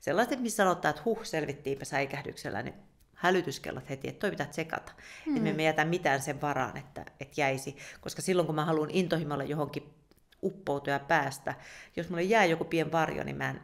sellaiset, 0.00 0.40
missä 0.40 0.56
sanotaan, 0.56 0.90
että 0.90 1.02
huh, 1.04 1.24
selvittiinpä 1.24 1.84
säikähdyksellä, 1.84 2.62
niin 2.62 2.74
hälytyskellot 3.16 3.88
heti, 3.90 4.08
että 4.08 4.20
toi 4.20 4.30
pitää 4.30 4.46
tsekata. 4.46 4.92
Mm. 5.26 5.32
Että 5.32 5.42
me 5.42 5.50
emme 5.50 5.62
jätä 5.62 5.84
mitään 5.84 6.22
sen 6.22 6.40
varaan, 6.40 6.76
että, 6.76 7.04
että 7.20 7.40
jäisi. 7.40 7.76
Koska 8.00 8.22
silloin 8.22 8.46
kun 8.46 8.54
mä 8.54 8.64
haluan 8.64 8.90
intohimolle 8.90 9.44
johonkin 9.44 9.94
uppoutua 10.42 10.92
ja 10.92 10.98
päästä, 10.98 11.54
jos 11.96 12.08
mulle 12.08 12.22
jää 12.22 12.44
joku 12.44 12.64
pien 12.64 12.92
varjo, 12.92 13.24
niin 13.24 13.36
mä 13.36 13.50
en 13.50 13.60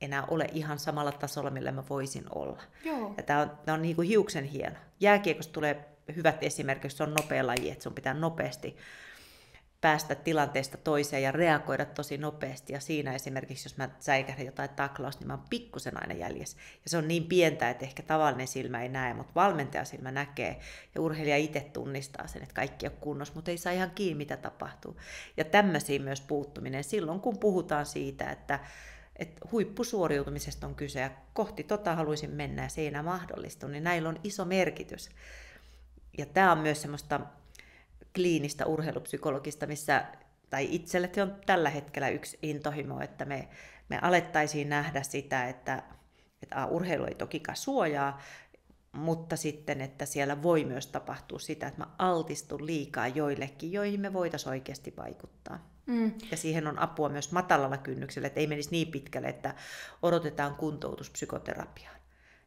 enää 0.00 0.24
ole 0.28 0.46
ihan 0.52 0.78
samalla 0.78 1.12
tasolla, 1.12 1.50
millä 1.50 1.72
mä 1.72 1.82
voisin 1.90 2.24
olla. 2.34 2.62
Joo. 2.84 3.14
Ja 3.16 3.22
tää 3.22 3.40
on, 3.40 3.50
tää 3.64 3.74
on 3.74 3.82
niinku 3.82 4.02
hiuksen 4.02 4.44
hieno. 4.44 4.76
Jääkiekossa 5.00 5.52
tulee 5.52 5.86
hyvät 6.16 6.42
esimerkiksi, 6.42 6.96
se 6.96 7.02
on 7.02 7.14
nopea 7.14 7.46
laji, 7.46 7.70
että 7.70 7.82
sun 7.82 7.94
pitää 7.94 8.14
nopeasti 8.14 8.76
päästä 9.80 10.14
tilanteesta 10.14 10.76
toiseen 10.76 11.22
ja 11.22 11.32
reagoida 11.32 11.84
tosi 11.84 12.18
nopeasti. 12.18 12.72
Ja 12.72 12.80
siinä 12.80 13.14
esimerkiksi, 13.14 13.66
jos 13.66 13.76
mä 13.76 13.88
säikähdän 13.98 14.46
jotain 14.46 14.70
taklausta, 14.70 15.20
niin 15.20 15.26
mä 15.26 15.34
oon 15.34 15.44
pikkusen 15.50 16.02
aina 16.02 16.14
jäljessä. 16.14 16.56
Ja 16.84 16.90
se 16.90 16.98
on 16.98 17.08
niin 17.08 17.24
pientä, 17.24 17.70
että 17.70 17.84
ehkä 17.84 18.02
tavallinen 18.02 18.48
silmä 18.48 18.82
ei 18.82 18.88
näe, 18.88 19.14
mutta 19.14 19.32
valmentaja 19.34 19.84
silmä 19.84 20.10
näkee. 20.10 20.60
Ja 20.94 21.00
urheilija 21.00 21.36
itse 21.36 21.60
tunnistaa 21.60 22.26
sen, 22.26 22.42
että 22.42 22.54
kaikki 22.54 22.86
on 22.86 22.92
kunnossa, 23.00 23.34
mutta 23.34 23.50
ei 23.50 23.58
saa 23.58 23.72
ihan 23.72 23.90
kiinni, 23.90 24.14
mitä 24.14 24.36
tapahtuu. 24.36 24.96
Ja 25.36 25.44
tämmöisiin 25.44 26.02
myös 26.02 26.20
puuttuminen 26.20 26.84
silloin, 26.84 27.20
kun 27.20 27.38
puhutaan 27.38 27.86
siitä, 27.86 28.30
että 28.30 28.60
että 29.16 29.48
huippusuoriutumisesta 29.52 30.66
on 30.66 30.74
kyse 30.74 31.00
ja 31.00 31.10
kohti 31.32 31.64
tota 31.64 31.94
haluaisin 31.94 32.30
mennä 32.30 32.62
ja 32.62 32.68
se 32.68 32.80
ei 32.80 32.86
enää 32.86 33.02
mahdollistu, 33.02 33.68
niin 33.68 33.84
näillä 33.84 34.08
on 34.08 34.20
iso 34.24 34.44
merkitys. 34.44 35.10
Ja 36.18 36.26
tämä 36.26 36.52
on 36.52 36.58
myös 36.58 36.82
semmoista 36.82 37.20
kliinistä 38.14 38.66
urheilupsykologista, 38.66 39.66
missä, 39.66 40.04
tai 40.50 40.68
itselle 40.70 41.10
on 41.22 41.36
tällä 41.46 41.70
hetkellä 41.70 42.08
yksi 42.08 42.38
intohimo, 42.42 43.00
että 43.00 43.24
me, 43.24 43.48
me 43.88 43.98
alettaisiin 44.02 44.68
nähdä 44.68 45.02
sitä, 45.02 45.48
että, 45.48 45.82
että 46.42 46.66
urheilu 46.66 47.04
ei 47.04 47.14
tokikaan 47.14 47.56
suojaa, 47.56 48.20
mutta 48.92 49.36
sitten, 49.36 49.80
että 49.80 50.06
siellä 50.06 50.42
voi 50.42 50.64
myös 50.64 50.86
tapahtua 50.86 51.38
sitä, 51.38 51.66
että 51.66 51.80
mä 51.80 51.90
altistun 51.98 52.66
liikaa 52.66 53.08
joillekin, 53.08 53.72
joihin 53.72 54.00
me 54.00 54.12
voitaisiin 54.12 54.50
oikeasti 54.50 54.94
vaikuttaa. 54.96 55.70
Mm. 55.86 56.12
Ja 56.30 56.36
siihen 56.36 56.66
on 56.66 56.78
apua 56.78 57.08
myös 57.08 57.32
matalalla 57.32 57.76
kynnyksellä, 57.76 58.26
että 58.26 58.40
ei 58.40 58.46
menisi 58.46 58.70
niin 58.70 58.88
pitkälle, 58.88 59.28
että 59.28 59.54
odotetaan 60.02 60.54
kuntoutuspsykoterapiaan. 60.54 61.96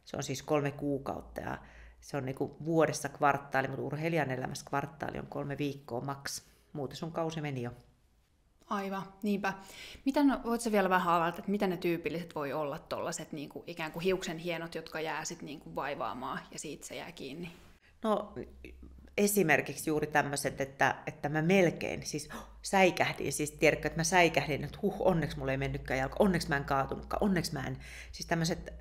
Se 0.04 0.16
on 0.16 0.22
siis 0.22 0.42
kolme 0.42 0.70
kuukautta 0.70 1.40
ja 1.40 1.58
se 2.04 2.16
on 2.16 2.24
niinku 2.24 2.56
vuodessa 2.64 3.08
kvartaali, 3.08 3.68
mutta 3.68 3.82
urheilijan 3.82 4.30
elämässä 4.30 4.66
kvartaali 4.68 5.18
on 5.18 5.26
kolme 5.26 5.58
viikkoa 5.58 6.00
maks. 6.00 6.46
Muuten 6.72 6.96
sun 6.96 7.12
kausi 7.12 7.40
meni 7.40 7.62
jo. 7.62 7.70
Aivan, 8.66 9.02
niinpä. 9.22 9.52
Miten, 10.04 10.26
voitko 10.44 10.72
vielä 10.72 10.90
vähän 10.90 11.14
avata, 11.14 11.38
että 11.38 11.50
mitä 11.50 11.66
ne 11.66 11.76
tyypilliset 11.76 12.34
voi 12.34 12.52
olla 12.52 12.78
tuollaiset 12.78 13.32
niin 13.32 13.48
kuin, 13.48 13.64
ikään 13.66 13.92
kuin 13.92 14.02
hiuksen 14.02 14.38
hienot, 14.38 14.74
jotka 14.74 15.00
jää 15.00 15.24
sitten 15.24 15.46
niin 15.46 15.60
kuin 15.60 15.76
vaivaamaan 15.76 16.40
ja 16.50 16.58
siitä 16.58 16.86
se 16.86 16.96
jää 16.96 17.12
kiinni? 17.12 17.52
No 18.02 18.32
esimerkiksi 19.16 19.90
juuri 19.90 20.06
tämmöiset, 20.06 20.60
että, 20.60 20.96
että 21.06 21.28
mä 21.28 21.42
melkein 21.42 22.06
siis 22.06 22.28
oh, 22.34 22.46
säikähdin, 22.62 23.32
siis 23.32 23.50
tiedätkö, 23.50 23.86
että 23.86 24.00
mä 24.00 24.04
säikähdin, 24.04 24.64
että 24.64 24.78
huh, 24.82 24.96
onneksi 24.98 25.38
mulla 25.38 25.52
ei 25.52 25.58
mennytkään 25.58 26.00
jalka, 26.00 26.16
onneksi 26.18 26.48
mä 26.48 26.56
en 26.56 26.64
kaatunutkaan, 26.64 27.22
onneksi 27.22 27.52
mä 27.52 27.66
en, 27.66 27.78
siis 28.12 28.26
tämmöiset 28.26 28.72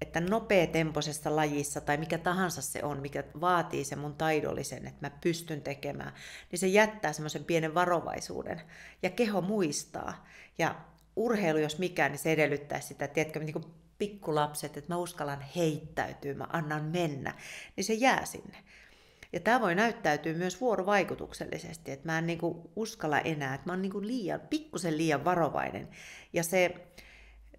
että 0.00 0.20
nopeatempoisessa 0.20 1.36
lajissa 1.36 1.80
tai 1.80 1.96
mikä 1.96 2.18
tahansa 2.18 2.62
se 2.62 2.82
on, 2.82 3.00
mikä 3.00 3.24
vaatii 3.40 3.84
sen 3.84 3.98
mun 3.98 4.14
taidollisen, 4.14 4.86
että 4.86 5.06
mä 5.06 5.10
pystyn 5.20 5.62
tekemään, 5.62 6.12
niin 6.50 6.58
se 6.58 6.66
jättää 6.66 7.12
semmoisen 7.12 7.44
pienen 7.44 7.74
varovaisuuden. 7.74 8.62
Ja 9.02 9.10
keho 9.10 9.40
muistaa. 9.40 10.26
Ja 10.58 10.74
urheilu, 11.16 11.58
jos 11.58 11.78
mikään, 11.78 12.10
niin 12.10 12.18
se 12.18 12.32
edellyttää 12.32 12.80
sitä, 12.80 13.08
tiedätkö, 13.08 13.40
niin 13.40 13.52
kuin 13.52 13.64
pikkulapset, 13.98 14.76
että 14.76 14.94
mä 14.94 14.98
uskallan 14.98 15.44
heittäytyä, 15.56 16.34
mä 16.34 16.46
annan 16.52 16.84
mennä, 16.84 17.34
niin 17.76 17.84
se 17.84 17.94
jää 17.94 18.24
sinne. 18.24 18.58
Ja 19.32 19.40
tämä 19.40 19.60
voi 19.60 19.74
näyttäytyä 19.74 20.32
myös 20.32 20.60
vuorovaikutuksellisesti, 20.60 21.92
että 21.92 22.06
mä 22.06 22.18
en 22.18 22.26
niinku 22.26 22.70
uskalla 22.76 23.20
enää, 23.20 23.54
että 23.54 23.66
mä 23.66 23.72
oon 23.72 23.82
niinku 23.82 24.02
liian, 24.02 24.40
pikkusen 24.40 24.98
liian 24.98 25.24
varovainen. 25.24 25.88
Ja 26.32 26.42
se 26.42 26.74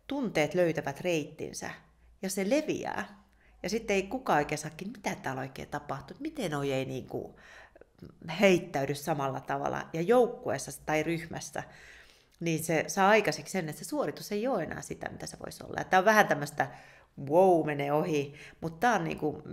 tunteet 0.08 0.54
löytävät 0.54 1.02
reittinsä 1.02 1.72
ja 2.26 2.30
se 2.30 2.50
leviää. 2.50 3.26
Ja 3.64 3.70
sitten 3.70 3.96
ei 3.96 4.04
kukaan 4.04 4.38
oikein 4.38 4.58
saakin, 4.60 4.92
mitä 4.92 5.16
täällä 5.16 5.42
oikein 5.42 5.68
tapahtuu, 5.68 6.18
miten 6.20 6.52
noi 6.52 6.74
ei 6.74 6.86
niinku 6.86 7.40
heittäydy 8.40 8.96
samalla 8.96 9.40
tavalla. 9.40 9.90
Ja 9.94 10.02
joukkueessa 10.02 10.72
tai 10.86 11.04
ryhmässä, 11.04 11.64
niin 12.40 12.64
se 12.64 12.84
saa 12.88 13.10
aikaiseksi 13.10 13.52
sen, 13.52 13.70
että 13.70 13.84
se 13.84 13.90
suoritus 13.90 14.32
ei 14.32 14.48
ole 14.48 14.64
enää 14.64 14.82
sitä, 14.82 15.10
mitä 15.10 15.26
se 15.26 15.38
voisi 15.46 15.64
olla. 15.64 15.84
Tämä 15.84 16.00
on 16.00 16.06
vähän 16.06 16.28
tämmöistä 16.28 16.68
wow, 17.30 17.66
menee 17.66 17.94
ohi. 17.94 18.34
Mutta 18.62 18.80
tämä 18.80 18.96
on 18.96 19.04
niin 19.04 19.18
kuin, 19.18 19.44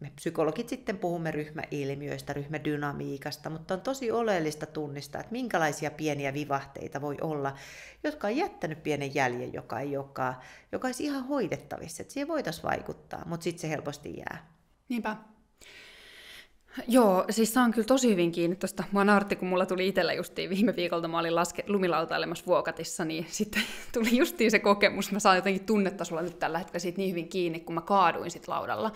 me 0.00 0.12
psykologit 0.16 0.68
sitten 0.68 0.98
puhumme 0.98 1.30
ryhmäilmiöistä, 1.30 2.32
ryhmädynamiikasta, 2.32 3.50
mutta 3.50 3.74
on 3.74 3.80
tosi 3.80 4.10
oleellista 4.10 4.66
tunnistaa, 4.66 5.20
että 5.20 5.32
minkälaisia 5.32 5.90
pieniä 5.90 6.34
vivahteita 6.34 7.00
voi 7.00 7.16
olla, 7.20 7.54
jotka 8.04 8.26
on 8.26 8.36
jättänyt 8.36 8.82
pienen 8.82 9.14
jäljen, 9.14 9.52
joka 9.52 9.80
ei 9.80 9.96
olekaan, 9.96 10.36
joka 10.72 10.88
olisi 10.88 11.04
ihan 11.04 11.24
hoidettavissa, 11.26 12.02
että 12.02 12.12
siihen 12.12 12.28
voitaisiin 12.28 12.64
vaikuttaa, 12.64 13.24
mutta 13.26 13.44
sitten 13.44 13.60
se 13.60 13.68
helposti 13.68 14.16
jää. 14.16 14.46
Niinpä. 14.88 15.16
Joo, 16.88 17.24
siis 17.30 17.54
saan 17.54 17.70
kyllä 17.70 17.86
tosi 17.86 18.10
hyvin 18.10 18.32
kiinni 18.32 18.56
tuosta. 18.56 18.84
Mua 18.92 19.04
naurtti, 19.04 19.36
kun 19.36 19.48
mulla 19.48 19.66
tuli 19.66 19.88
itsellä 19.88 20.12
justiin 20.12 20.50
viime 20.50 20.76
viikolta, 20.76 21.08
mä 21.08 21.18
olin 21.18 21.34
laske, 21.34 21.64
lumilautailemassa 21.66 22.46
Vuokatissa, 22.46 23.04
niin 23.04 23.26
sitten 23.38 23.62
tuli 23.92 24.16
justiin 24.16 24.50
se 24.50 24.58
kokemus. 24.58 25.12
Mä 25.12 25.18
saan 25.18 25.36
jotenkin 25.36 25.66
tunnetasolla 25.66 26.22
nyt 26.22 26.38
tällä 26.38 26.58
hetkellä 26.58 26.78
siitä 26.78 26.98
niin 26.98 27.10
hyvin 27.10 27.28
kiinni, 27.28 27.60
kun 27.60 27.74
mä 27.74 27.80
kaaduin 27.80 28.30
sit 28.30 28.48
laudalla. 28.48 28.92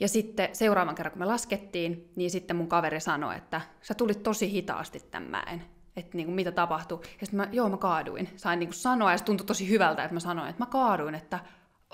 Ja 0.00 0.08
sitten 0.08 0.48
seuraavan 0.52 0.94
kerran, 0.94 1.12
kun 1.12 1.18
me 1.18 1.26
laskettiin, 1.26 2.10
niin 2.16 2.30
sitten 2.30 2.56
mun 2.56 2.68
kaveri 2.68 3.00
sanoi, 3.00 3.36
että 3.36 3.60
sä 3.82 3.94
tulit 3.94 4.22
tosi 4.22 4.50
hitaasti 4.50 5.00
tämän 5.10 5.30
mäen. 5.30 5.62
Että 5.96 6.16
niin 6.16 6.26
kuin, 6.26 6.34
mitä 6.34 6.52
tapahtui. 6.52 7.00
Ja 7.20 7.26
sitten 7.26 7.36
mä, 7.36 7.48
joo, 7.52 7.68
mä 7.68 7.76
kaaduin. 7.76 8.28
Sain 8.36 8.58
niin 8.58 8.68
kuin 8.68 8.74
sanoa, 8.74 9.12
ja 9.12 9.18
se 9.18 9.24
tuntui 9.24 9.46
tosi 9.46 9.68
hyvältä, 9.68 10.02
että 10.04 10.14
mä 10.14 10.20
sanoin, 10.20 10.48
että 10.48 10.62
mä 10.62 10.66
kaaduin, 10.66 11.14
että 11.14 11.40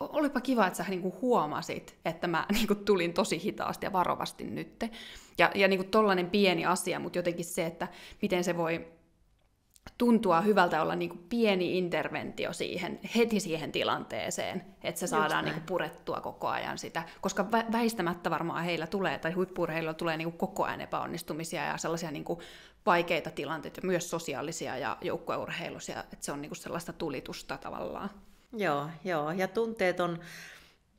olipa 0.00 0.40
kiva, 0.40 0.66
että 0.66 0.76
sä 0.76 0.84
niinku 0.88 1.18
huomasit, 1.20 1.98
että 2.04 2.26
mä 2.26 2.46
niinku 2.52 2.74
tulin 2.74 3.12
tosi 3.12 3.42
hitaasti 3.44 3.86
ja 3.86 3.92
varovasti 3.92 4.44
nytte. 4.44 4.90
Ja, 5.38 5.50
ja 5.54 5.68
niinku 5.68 5.86
tollainen 5.90 6.30
pieni 6.30 6.66
asia, 6.66 6.98
mutta 6.98 7.18
jotenkin 7.18 7.44
se, 7.44 7.66
että 7.66 7.88
miten 8.22 8.44
se 8.44 8.56
voi 8.56 8.86
tuntua 9.98 10.40
hyvältä 10.40 10.82
olla 10.82 10.94
niinku 10.94 11.16
pieni 11.28 11.78
interventio 11.78 12.52
siihen, 12.52 13.00
heti 13.16 13.40
siihen 13.40 13.72
tilanteeseen, 13.72 14.64
että 14.82 14.98
se 14.98 15.06
saadaan 15.06 15.44
niinku 15.44 15.60
purettua 15.66 16.20
koko 16.20 16.48
ajan 16.48 16.78
sitä, 16.78 17.02
koska 17.20 17.42
vä- 17.42 17.72
väistämättä 17.72 18.30
varmaan 18.30 18.64
heillä 18.64 18.86
tulee, 18.86 19.18
tai 19.18 19.32
huippurheilla 19.32 19.94
tulee 19.94 20.16
niinku 20.16 20.38
koko 20.38 20.64
ajan 20.64 20.80
epäonnistumisia 20.80 21.64
ja 21.64 21.76
sellaisia 21.76 22.10
niinku 22.10 22.42
vaikeita 22.86 23.30
tilanteita, 23.30 23.80
myös 23.84 24.10
sosiaalisia 24.10 24.78
ja 24.78 24.96
joukkueurheilusia, 25.00 26.00
että 26.00 26.16
se 26.24 26.32
on 26.32 26.42
niinku 26.42 26.54
sellaista 26.54 26.92
tulitusta 26.92 27.56
tavallaan. 27.56 28.10
Joo, 28.52 28.90
joo. 29.04 29.30
Ja 29.30 29.48
tunteet 29.48 30.00
on 30.00 30.20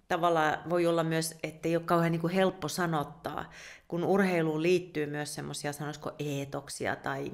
tavallaan 0.07 0.69
voi 0.69 0.87
olla 0.87 1.03
myös, 1.03 1.35
että 1.43 1.67
ei 1.67 1.75
ole 1.75 1.85
kauhean 1.85 2.11
niin 2.11 2.21
kuin 2.21 2.33
helppo 2.33 2.67
sanottaa, 2.67 3.51
kun 3.87 4.03
urheiluun 4.03 4.63
liittyy 4.63 5.05
myös 5.05 5.35
semmoisia, 5.35 5.73
sanoisiko, 5.73 6.11
eetoksia 6.19 6.95
tai 6.95 7.31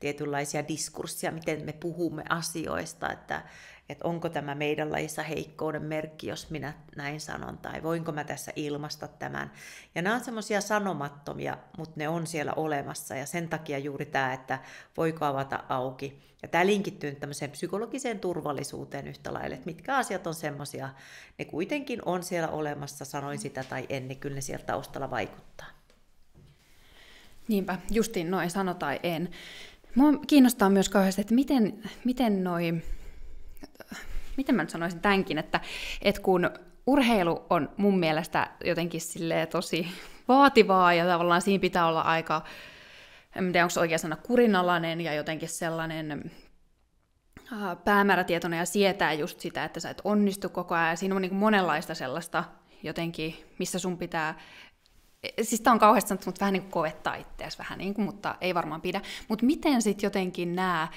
tietynlaisia 0.00 0.68
diskurssia, 0.68 1.32
miten 1.32 1.64
me 1.64 1.72
puhumme 1.72 2.24
asioista, 2.28 3.12
että, 3.12 3.42
että 3.88 4.08
onko 4.08 4.28
tämä 4.28 4.54
meidän 4.54 4.92
lajissa 4.92 5.22
heikkouden 5.22 5.82
merkki, 5.82 6.26
jos 6.26 6.50
minä 6.50 6.72
näin 6.96 7.20
sanon, 7.20 7.58
tai 7.58 7.82
voinko 7.82 8.12
mä 8.12 8.24
tässä 8.24 8.52
ilmasta 8.56 9.08
tämän. 9.08 9.52
Ja 9.94 10.02
nämä 10.02 10.14
on 10.14 10.24
semmoisia 10.24 10.60
sanomattomia, 10.60 11.58
mutta 11.78 11.94
ne 11.96 12.08
on 12.08 12.26
siellä 12.26 12.52
olemassa, 12.52 13.14
ja 13.14 13.26
sen 13.26 13.48
takia 13.48 13.78
juuri 13.78 14.06
tämä, 14.06 14.32
että 14.32 14.58
voiko 14.96 15.24
avata 15.24 15.64
auki. 15.68 16.34
Ja 16.42 16.48
tämä 16.48 16.66
linkittyy 16.66 17.14
tämmöiseen 17.14 17.50
psykologiseen 17.50 18.20
turvallisuuteen 18.20 19.06
yhtä 19.06 19.32
lailla, 19.32 19.54
että 19.54 19.66
mitkä 19.66 19.96
asiat 19.96 20.26
on 20.26 20.34
semmoisia, 20.34 20.88
ne 21.38 21.44
kuitenkin 21.44 22.02
on 22.04 22.22
siellä 22.22 22.48
olemassa, 22.48 23.04
sanoin 23.04 23.38
sitä 23.38 23.64
tai 23.64 23.86
en, 23.88 24.08
niin 24.08 24.20
kyllä 24.20 24.34
ne 24.34 24.40
sieltä 24.40 24.66
taustalla 24.66 25.10
vaikuttaa. 25.10 25.66
Niinpä, 27.48 27.78
justiin 27.90 28.30
noin 28.30 28.50
sano 28.50 28.74
tai 28.74 29.00
en. 29.02 29.30
Mua 29.94 30.12
kiinnostaa 30.26 30.70
myös 30.70 30.88
kauheasti, 30.88 31.20
että 31.20 31.34
miten, 31.34 31.82
miten 32.04 32.44
noi 32.44 32.82
miten 34.36 34.54
mä 34.54 34.62
nyt 34.62 34.70
sanoisin 34.70 35.00
tämänkin, 35.00 35.38
että, 35.38 35.60
että 36.02 36.20
kun 36.20 36.50
urheilu 36.86 37.46
on 37.50 37.70
mun 37.76 37.98
mielestä 37.98 38.50
jotenkin 38.64 39.00
tosi 39.50 39.88
vaativaa 40.28 40.94
ja 40.94 41.06
tavallaan 41.06 41.42
siinä 41.42 41.60
pitää 41.60 41.86
olla 41.86 42.00
aika, 42.00 42.42
en 43.36 43.52
tiedä 43.52 43.64
onko 43.64 43.80
oikea 43.80 43.98
sana, 43.98 44.16
kurinalainen 44.16 45.00
ja 45.00 45.14
jotenkin 45.14 45.48
sellainen 45.48 46.30
päämäärätietoinen 47.84 48.58
ja 48.58 48.64
sietää 48.64 49.12
just 49.12 49.40
sitä, 49.40 49.64
että 49.64 49.80
sä 49.80 49.90
et 49.90 50.00
onnistu 50.04 50.48
koko 50.48 50.74
ajan. 50.74 50.90
Ja 50.90 50.96
siinä 50.96 51.14
on 51.14 51.22
niin 51.22 51.34
monenlaista 51.34 51.94
sellaista 51.94 52.44
jotenkin, 52.82 53.34
missä 53.58 53.78
sun 53.78 53.98
pitää 53.98 54.34
Siis 55.42 55.60
tämä 55.60 55.72
on 55.72 55.80
kauheasti 55.80 56.08
sanottu, 56.08 56.26
mutta 56.26 56.40
vähän 56.40 56.52
niin 56.52 56.62
kuin 56.62 56.72
kovettaa 56.72 57.14
itseäsi 57.14 57.58
vähän 57.58 57.78
niin 57.78 57.94
kuin, 57.94 58.04
mutta 58.04 58.34
ei 58.40 58.54
varmaan 58.54 58.80
pidä. 58.80 59.00
Mutta 59.28 59.46
miten 59.46 59.82
sitten 59.82 60.06
jotenkin 60.06 60.56
nämä 60.56 60.88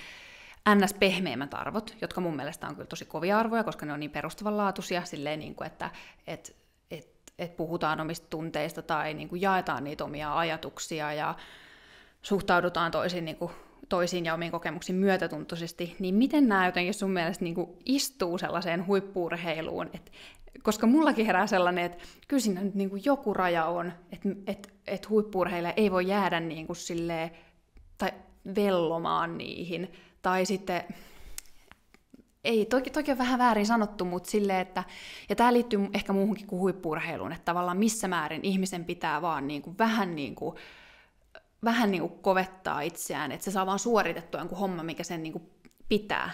ns. 0.75 0.93
pehmeimmät 0.93 1.53
arvot, 1.53 1.95
jotka 2.01 2.21
mun 2.21 2.35
mielestä 2.35 2.67
on 2.67 2.75
kyllä 2.75 2.87
tosi 2.87 3.05
kovia 3.05 3.39
arvoja, 3.39 3.63
koska 3.63 3.85
ne 3.85 3.93
on 3.93 3.99
niin 3.99 4.11
perustavanlaatuisia, 4.11 5.05
silleen 5.05 5.39
niin 5.39 5.55
kuin, 5.55 5.67
että 5.67 5.91
et, 6.27 6.55
et, 6.91 7.07
et 7.39 7.57
puhutaan 7.57 8.01
omista 8.01 8.27
tunteista 8.29 8.81
tai 8.81 9.13
niin 9.13 9.29
kuin 9.29 9.41
jaetaan 9.41 9.83
niitä 9.83 10.03
omia 10.03 10.37
ajatuksia 10.37 11.13
ja 11.13 11.35
suhtaudutaan 12.21 12.91
toisiin, 12.91 13.25
niin 13.25 13.37
kuin, 13.37 13.51
toisiin 13.89 14.25
ja 14.25 14.33
omiin 14.33 14.51
kokemuksiin 14.51 14.95
myötätuntoisesti, 14.95 15.95
niin 15.99 16.15
miten 16.15 16.47
nämä 16.47 16.65
jotenkin 16.65 16.93
sun 16.93 17.11
mielestä 17.11 17.43
niin 17.43 17.55
kuin 17.55 17.69
istuu 17.85 18.37
sellaiseen 18.37 18.87
huippuurheiluun, 18.87 19.89
että 19.93 20.11
koska 20.63 20.87
mullakin 20.87 21.25
herää 21.25 21.47
sellainen, 21.47 21.85
että 21.85 22.03
kyllä 22.27 22.41
siinä 22.41 22.61
nyt 22.61 22.75
niin 22.75 22.89
kuin 22.89 23.01
joku 23.05 23.33
raja 23.33 23.65
on, 23.65 23.93
että, 24.11 24.29
että, 24.47 24.69
että 24.87 25.09
huippuurheilija 25.09 25.73
ei 25.77 25.91
voi 25.91 26.07
jäädä 26.07 26.39
niin 26.39 26.67
kuin 26.67 26.77
silleen, 26.77 27.31
tai 27.97 28.11
vellomaan 28.55 29.37
niihin, 29.37 29.91
tai 30.27 30.45
sitten 30.45 30.83
ei, 32.43 32.65
toki, 32.65 32.89
toki 32.89 33.11
on 33.11 33.17
vähän 33.17 33.39
väärin 33.39 33.65
sanottu, 33.65 34.05
mutta 34.05 34.29
silleen, 34.29 34.59
että, 34.59 34.83
ja 35.29 35.35
tämä 35.35 35.53
liittyy 35.53 35.79
ehkä 35.93 36.13
muuhunkin 36.13 36.47
kuin 36.47 36.59
huippurheiluun, 36.59 37.31
että 37.31 37.45
tavallaan 37.45 37.77
missä 37.77 38.07
määrin 38.07 38.43
ihmisen 38.43 38.85
pitää 38.85 39.21
vaan 39.21 39.47
niin 39.47 39.61
kuin, 39.61 39.77
vähän 39.77 40.15
niin 40.15 40.35
kuin, 40.35 40.55
vähän 41.63 41.91
niin 41.91 42.01
kuin 42.01 42.19
kovettaa 42.21 42.81
itseään, 42.81 43.31
että 43.31 43.45
se 43.45 43.51
saa 43.51 43.65
vaan 43.65 43.79
suoritettua 43.79 44.41
jonkun 44.41 44.57
homma, 44.57 44.83
mikä 44.83 45.03
sen 45.03 45.23
niin 45.23 45.33
kuin 45.33 45.49
pitää, 45.89 46.29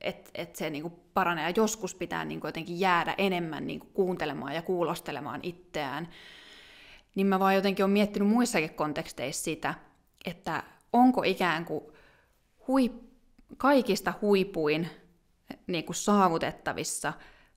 että 0.00 0.30
et 0.34 0.56
se 0.56 0.70
niin 0.70 0.82
kuin 0.82 0.94
paranee. 1.14 1.44
Ja 1.44 1.52
joskus 1.56 1.94
pitää 1.94 2.24
niin 2.24 2.40
kuin 2.40 2.48
jotenkin 2.48 2.80
jäädä 2.80 3.14
enemmän 3.18 3.66
niin 3.66 3.80
kuin 3.80 3.90
kuuntelemaan 3.94 4.54
ja 4.54 4.62
kuulostelemaan 4.62 5.40
itseään. 5.42 6.08
Niin 7.14 7.26
mä 7.26 7.38
vaan 7.38 7.54
jotenkin 7.54 7.84
olen 7.84 7.92
miettinyt 7.92 8.28
muissakin 8.28 8.74
konteksteissa 8.74 9.44
sitä, 9.44 9.74
että 10.24 10.62
onko 10.92 11.22
ikään 11.22 11.64
kuin 11.64 11.84
huip, 12.68 13.09
kaikista 13.56 14.14
huipuin 14.22 14.90
niin 15.66 15.84
kuin 15.84 15.96
saavutettavissa 15.96 17.12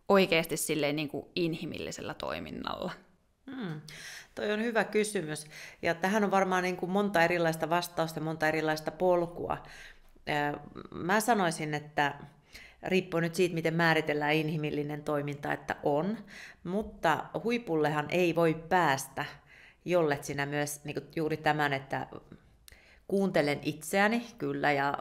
oikeasti 0.10 0.58
silleen 0.58 0.96
niin 0.96 1.10
kuin 1.10 1.26
inhimillisellä 1.36 2.14
toiminnalla? 2.14 2.92
Hmm. 3.56 3.82
Toi 4.36 4.52
on 4.52 4.64
hyvä 4.64 4.84
kysymys. 4.84 5.48
Ja 5.82 5.94
tähän 5.94 6.24
on 6.24 6.32
varmaan 6.32 6.64
niin 6.64 6.78
kuin 6.78 6.92
monta 6.92 7.24
erilaista 7.24 7.70
vastausta, 7.70 8.20
monta 8.20 8.48
erilaista 8.48 8.92
polkua. 8.92 9.58
Mä 10.92 11.20
sanoisin, 11.20 11.74
että 11.74 12.16
riippuu 12.84 13.20
nyt 13.20 13.36
siitä, 13.36 13.56
miten 13.56 13.74
määritellään 13.74 14.34
inhimillinen 14.34 15.04
toiminta, 15.04 15.54
että 15.54 15.76
on, 15.84 16.18
mutta 16.64 17.26
huipullehan 17.44 18.06
ei 18.10 18.36
voi 18.36 18.54
päästä, 18.70 19.26
jollet 19.86 20.24
sinä 20.24 20.46
myös 20.46 20.84
niin 20.84 20.96
juuri 21.16 21.38
tämän, 21.38 21.74
että 21.74 22.08
kuuntelen 23.08 23.60
itseäni 23.64 24.28
kyllä 24.38 24.72
ja 24.72 24.98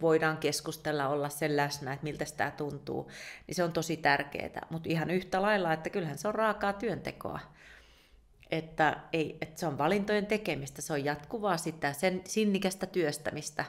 voidaan 0.00 0.38
keskustella, 0.38 1.08
olla 1.08 1.28
sen 1.28 1.56
läsnä, 1.56 1.92
että 1.92 2.04
miltä 2.04 2.24
tämä 2.36 2.50
tuntuu, 2.50 3.10
niin 3.46 3.54
se 3.54 3.64
on 3.64 3.72
tosi 3.72 3.96
tärkeää. 3.96 4.66
Mutta 4.70 4.88
ihan 4.88 5.10
yhtä 5.10 5.42
lailla, 5.42 5.72
että 5.72 5.90
kyllähän 5.90 6.18
se 6.18 6.28
on 6.28 6.34
raakaa 6.34 6.72
työntekoa. 6.72 7.40
Että, 8.50 8.96
ei, 9.12 9.38
että 9.40 9.60
se 9.60 9.66
on 9.66 9.78
valintojen 9.78 10.26
tekemistä, 10.26 10.82
se 10.82 10.92
on 10.92 11.04
jatkuvaa 11.04 11.56
sitä 11.56 11.92
sen 11.92 12.20
sinnikästä 12.24 12.86
työstämistä 12.86 13.64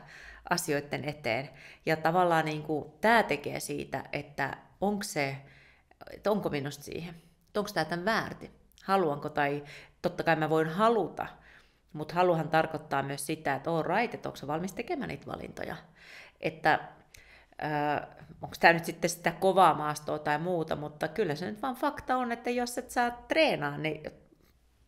asioiden 0.50 1.10
eteen. 1.10 1.50
Ja 1.86 1.96
tavallaan 1.96 2.46
niin 2.46 2.64
kuin, 2.64 2.92
tämä 3.02 3.24
tekee 3.24 3.60
siitä, 3.60 4.04
että 4.14 4.58
onko 4.82 5.04
se, 5.04 5.38
että 6.12 6.32
onko 6.32 6.50
minusta 6.50 6.84
siihen, 6.84 7.16
onko 7.58 7.70
tämä 7.74 7.86
tämän 7.86 8.06
väärti, 8.06 8.52
haluanko 8.84 9.30
tai 9.30 9.64
totta 10.02 10.24
kai 10.24 10.36
mä 10.36 10.50
voin 10.50 10.70
haluta, 10.70 11.28
mutta 11.98 12.14
haluhan 12.14 12.50
tarkoittaa 12.50 13.04
myös 13.04 13.26
sitä, 13.26 13.56
että 13.56 13.72
on 13.72 13.86
right, 13.86 14.14
että 14.14 14.30
onko 14.30 14.48
valmis 14.48 14.74
tekemään 14.74 15.08
niitä 15.08 15.26
valintoja. 15.26 15.76
Että 16.42 16.74
äh, 17.64 18.08
onko 18.42 18.56
tämä 18.60 18.74
nyt 18.74 18.86
sitten 18.86 19.10
sitä 19.10 19.32
kovaa 19.32 19.74
maastoa 19.74 20.20
tai 20.20 20.40
muuta, 20.40 20.76
mutta 20.76 21.08
kyllä 21.08 21.36
se 21.36 21.46
nyt 21.46 21.62
vaan 21.62 21.76
fakta 21.76 22.18
on, 22.18 22.32
että 22.32 22.50
jos 22.50 22.78
et 22.78 22.92
saa 22.92 23.12
treenaa, 23.12 23.78
niin 23.78 24.12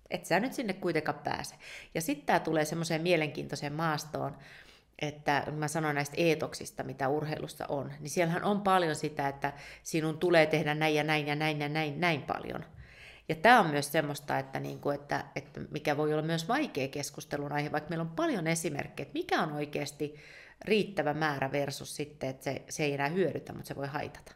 et 0.10 0.26
sä 0.26 0.40
nyt 0.40 0.54
sinne 0.54 0.74
kuitenkaan 0.74 1.20
pääse. 1.24 1.56
Ja 1.96 2.02
sitten 2.02 2.26
tämä 2.26 2.40
tulee 2.40 2.66
semmoiseen 2.66 3.02
mielenkiintoiseen 3.02 3.74
maastoon, 3.74 4.38
että 5.02 5.44
mä 5.52 5.68
sanon 5.68 5.96
näistä 5.96 6.16
eetoksista, 6.18 6.84
mitä 6.84 7.08
urheilussa 7.08 7.66
on, 7.70 7.94
niin 8.00 8.10
siellähän 8.10 8.44
on 8.44 8.62
paljon 8.62 8.96
sitä, 8.96 9.28
että 9.28 9.54
sinun 9.84 10.18
tulee 10.18 10.46
tehdä 10.46 10.76
näin 10.76 10.96
ja 10.96 11.04
näin 11.04 11.28
ja 11.28 11.36
näin 11.36 11.60
ja 11.60 11.70
näin, 11.70 12.00
näin 12.02 12.22
paljon– 12.22 12.66
ja 13.30 13.36
tämä 13.36 13.60
on 13.60 13.70
myös 13.70 13.92
semmoista, 13.92 14.40
että, 14.40 14.60
niin 14.60 14.80
kuin, 14.80 14.96
että, 14.96 15.26
että 15.36 15.62
mikä 15.72 15.98
voi 15.98 16.14
olla 16.14 16.22
myös 16.24 16.48
vaikea 16.48 16.88
keskustelun 16.88 17.52
aihe, 17.52 17.72
vaikka 17.72 17.90
meillä 17.90 18.04
on 18.04 18.16
paljon 18.16 18.48
esimerkkejä, 18.48 19.06
että 19.06 19.20
mikä 19.20 19.42
on 19.42 19.52
oikeasti 19.52 20.16
riittävä 20.66 21.14
määrä 21.14 21.52
versus 21.52 21.96
sitten, 21.96 22.30
että 22.30 22.44
se, 22.44 22.62
se 22.70 22.84
ei 22.84 22.94
enää 22.94 23.08
hyödytä, 23.08 23.54
mutta 23.54 23.68
se 23.68 23.76
voi 23.76 23.88
haitata. 23.88 24.32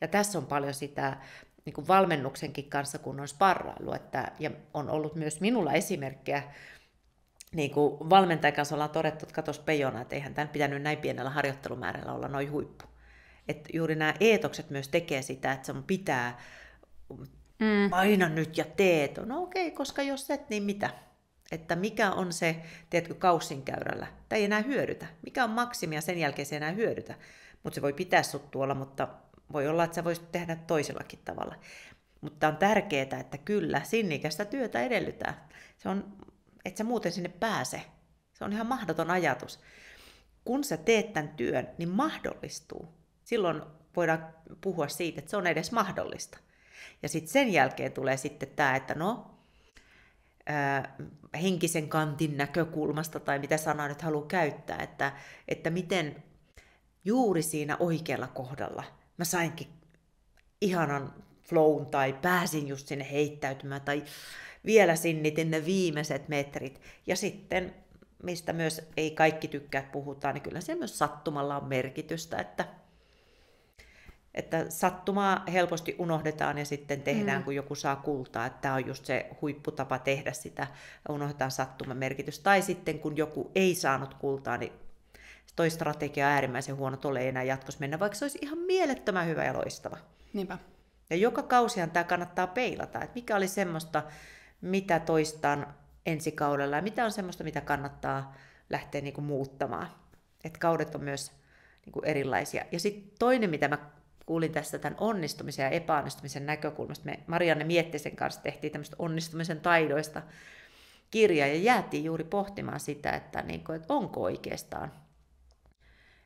Ja 0.00 0.08
tässä 0.08 0.38
on 0.38 0.46
paljon 0.46 0.74
sitä 0.74 1.16
niin 1.64 1.74
kuin 1.74 1.88
valmennuksenkin 1.88 2.70
kanssa, 2.70 2.98
kun 2.98 3.20
on 3.20 3.28
sparrailu, 3.28 3.92
että, 3.92 4.32
ja 4.38 4.50
on 4.74 4.90
ollut 4.90 5.14
myös 5.14 5.40
minulla 5.40 5.72
esimerkkejä, 5.72 6.42
niin 7.52 7.70
kuin 7.70 8.10
valmentajan 8.10 8.54
kanssa 8.54 8.74
ollaan 8.74 8.90
todettu, 8.90 9.24
että 9.24 9.34
katos 9.34 9.58
pejona, 9.58 10.00
että 10.00 10.14
eihän 10.14 10.34
tämän 10.34 10.48
pitänyt 10.48 10.82
näin 10.82 10.98
pienellä 10.98 11.30
harjoittelumäärällä 11.30 12.12
olla 12.12 12.28
noin 12.28 12.50
huippu. 12.50 12.84
Että 13.48 13.70
juuri 13.72 13.94
nämä 13.94 14.14
eetokset 14.20 14.70
myös 14.70 14.88
tekee 14.88 15.22
sitä, 15.22 15.52
että 15.52 15.66
se 15.66 15.74
pitää 15.86 16.40
mm. 17.60 17.90
paina 17.90 18.28
nyt 18.28 18.58
ja 18.58 18.64
teet. 18.64 19.18
No 19.26 19.42
okei, 19.42 19.66
okay, 19.66 19.76
koska 19.76 20.02
jos 20.02 20.30
et, 20.30 20.50
niin 20.50 20.62
mitä? 20.62 20.90
Että 21.52 21.76
mikä 21.76 22.10
on 22.10 22.32
se, 22.32 22.56
tiedätkö, 22.90 23.14
käyrällä? 23.64 24.06
Tämä 24.28 24.38
ei 24.38 24.44
enää 24.44 24.60
hyödytä. 24.60 25.06
Mikä 25.22 25.44
on 25.44 25.50
maksimi 25.50 25.94
ja 25.94 26.00
sen 26.00 26.18
jälkeen 26.18 26.46
se 26.46 26.54
ei 26.54 26.56
enää 26.56 26.72
hyödytä. 26.72 27.14
Mutta 27.62 27.74
se 27.74 27.82
voi 27.82 27.92
pitää 27.92 28.22
sut 28.22 28.50
tuolla, 28.50 28.74
mutta 28.74 29.08
voi 29.52 29.68
olla, 29.68 29.84
että 29.84 29.94
sä 29.94 30.04
voisit 30.04 30.32
tehdä 30.32 30.56
toisellakin 30.56 31.18
tavalla. 31.24 31.54
Mutta 32.20 32.48
on 32.48 32.56
tärkeää, 32.56 33.20
että 33.20 33.38
kyllä, 33.38 33.82
sinnikästä 33.84 34.44
työtä 34.44 34.82
edellytää. 34.82 35.48
Se 35.78 35.88
on, 35.88 36.16
että 36.64 36.78
sä 36.78 36.84
muuten 36.84 37.12
sinne 37.12 37.28
pääse. 37.28 37.82
Se 38.32 38.44
on 38.44 38.52
ihan 38.52 38.66
mahdoton 38.66 39.10
ajatus. 39.10 39.60
Kun 40.44 40.64
sä 40.64 40.76
teet 40.76 41.12
tämän 41.12 41.28
työn, 41.28 41.68
niin 41.78 41.88
mahdollistuu. 41.88 42.88
Silloin 43.24 43.62
voidaan 43.96 44.34
puhua 44.60 44.88
siitä, 44.88 45.18
että 45.18 45.30
se 45.30 45.36
on 45.36 45.46
edes 45.46 45.72
mahdollista. 45.72 46.38
Ja 47.02 47.08
sitten 47.08 47.32
sen 47.32 47.52
jälkeen 47.52 47.92
tulee 47.92 48.16
sitten 48.16 48.48
tämä, 48.56 48.76
että 48.76 48.94
no, 48.94 49.30
ää, 50.46 50.96
henkisen 51.42 51.88
kantin 51.88 52.36
näkökulmasta 52.36 53.20
tai 53.20 53.38
mitä 53.38 53.56
sanaa 53.56 53.88
nyt 53.88 54.02
haluaa 54.02 54.26
käyttää, 54.26 54.78
että, 54.78 55.12
että 55.48 55.70
miten 55.70 56.22
juuri 57.04 57.42
siinä 57.42 57.76
oikealla 57.80 58.26
kohdalla 58.26 58.84
mä 59.16 59.24
sainkin 59.24 59.68
ihanan 60.60 61.14
flown 61.42 61.86
tai 61.86 62.12
pääsin 62.22 62.68
just 62.68 62.86
sinne 62.88 63.10
heittäytymään 63.10 63.80
tai 63.80 64.04
vielä 64.64 64.96
sinnitin 64.96 65.50
ne 65.50 65.64
viimeiset 65.64 66.28
metrit. 66.28 66.80
Ja 67.06 67.16
sitten, 67.16 67.74
mistä 68.22 68.52
myös 68.52 68.82
ei 68.96 69.10
kaikki 69.10 69.48
tykkää 69.48 69.82
puhutaan, 69.92 70.34
niin 70.34 70.42
kyllä 70.42 70.60
se 70.60 70.74
myös 70.74 70.98
sattumalla 70.98 71.56
on 71.56 71.68
merkitystä, 71.68 72.38
että 72.38 72.64
että 74.34 74.66
sattumaa 74.68 75.44
helposti 75.52 75.96
unohdetaan 75.98 76.58
ja 76.58 76.64
sitten 76.64 77.02
tehdään, 77.02 77.38
mm. 77.38 77.44
kun 77.44 77.54
joku 77.54 77.74
saa 77.74 77.96
kultaa, 77.96 78.46
että 78.46 78.58
tämä 78.60 78.74
on 78.74 78.86
just 78.86 79.04
se 79.04 79.30
huipputapa 79.42 79.98
tehdä 79.98 80.32
sitä, 80.32 80.66
unohdetaan 81.08 81.50
sattuman 81.50 81.96
merkitys. 81.96 82.38
Tai 82.38 82.62
sitten 82.62 82.98
kun 82.98 83.16
joku 83.16 83.50
ei 83.54 83.74
saanut 83.74 84.14
kultaa, 84.14 84.56
niin 84.56 84.72
toi 85.56 85.70
strategia 85.70 86.26
on 86.26 86.32
äärimmäisen 86.32 86.76
huono, 86.76 86.96
tuolle 86.96 87.20
ei 87.20 87.28
enää 87.28 87.42
jatkossa 87.42 87.80
mennä, 87.80 87.98
vaikka 87.98 88.18
se 88.18 88.24
olisi 88.24 88.38
ihan 88.42 88.58
mielettömän 88.58 89.26
hyvä 89.26 89.44
ja 89.44 89.52
loistava. 89.52 89.96
Niinpä. 90.32 90.58
Ja 91.10 91.16
joka 91.16 91.42
kausihan 91.42 91.90
tämä 91.90 92.04
kannattaa 92.04 92.46
peilata, 92.46 93.02
että 93.02 93.14
mikä 93.14 93.36
oli 93.36 93.48
semmoista, 93.48 94.02
mitä 94.60 95.00
toistan 95.00 95.74
ensi 96.06 96.32
kaudella 96.32 96.76
ja 96.76 96.82
mitä 96.82 97.04
on 97.04 97.12
semmoista, 97.12 97.44
mitä 97.44 97.60
kannattaa 97.60 98.34
lähteä 98.70 99.00
niinku 99.00 99.20
muuttamaan. 99.20 99.88
Että 100.44 100.58
kaudet 100.58 100.94
on 100.94 101.04
myös 101.04 101.32
niinku 101.86 102.02
erilaisia. 102.04 102.64
Ja 102.72 102.80
sitten 102.80 103.12
toinen, 103.18 103.50
mitä 103.50 103.68
mä 103.68 103.78
kuulin 104.30 104.52
tässä 104.52 104.78
tämän 104.78 104.96
onnistumisen 105.00 105.62
ja 105.62 105.70
epäonnistumisen 105.70 106.46
näkökulmasta. 106.46 107.04
Me 107.04 107.18
Marianne 107.26 107.64
Miettisen 107.64 108.16
kanssa 108.16 108.42
tehtiin 108.42 108.72
tämmöistä 108.72 108.96
onnistumisen 108.98 109.60
taidoista 109.60 110.22
kirja 111.10 111.46
ja 111.46 111.54
jäätiin 111.54 112.04
juuri 112.04 112.24
pohtimaan 112.24 112.80
sitä, 112.80 113.10
että, 113.10 113.42
niin 113.42 113.64
kuin, 113.64 113.76
että 113.76 113.94
onko 113.94 114.22
oikeastaan 114.22 114.92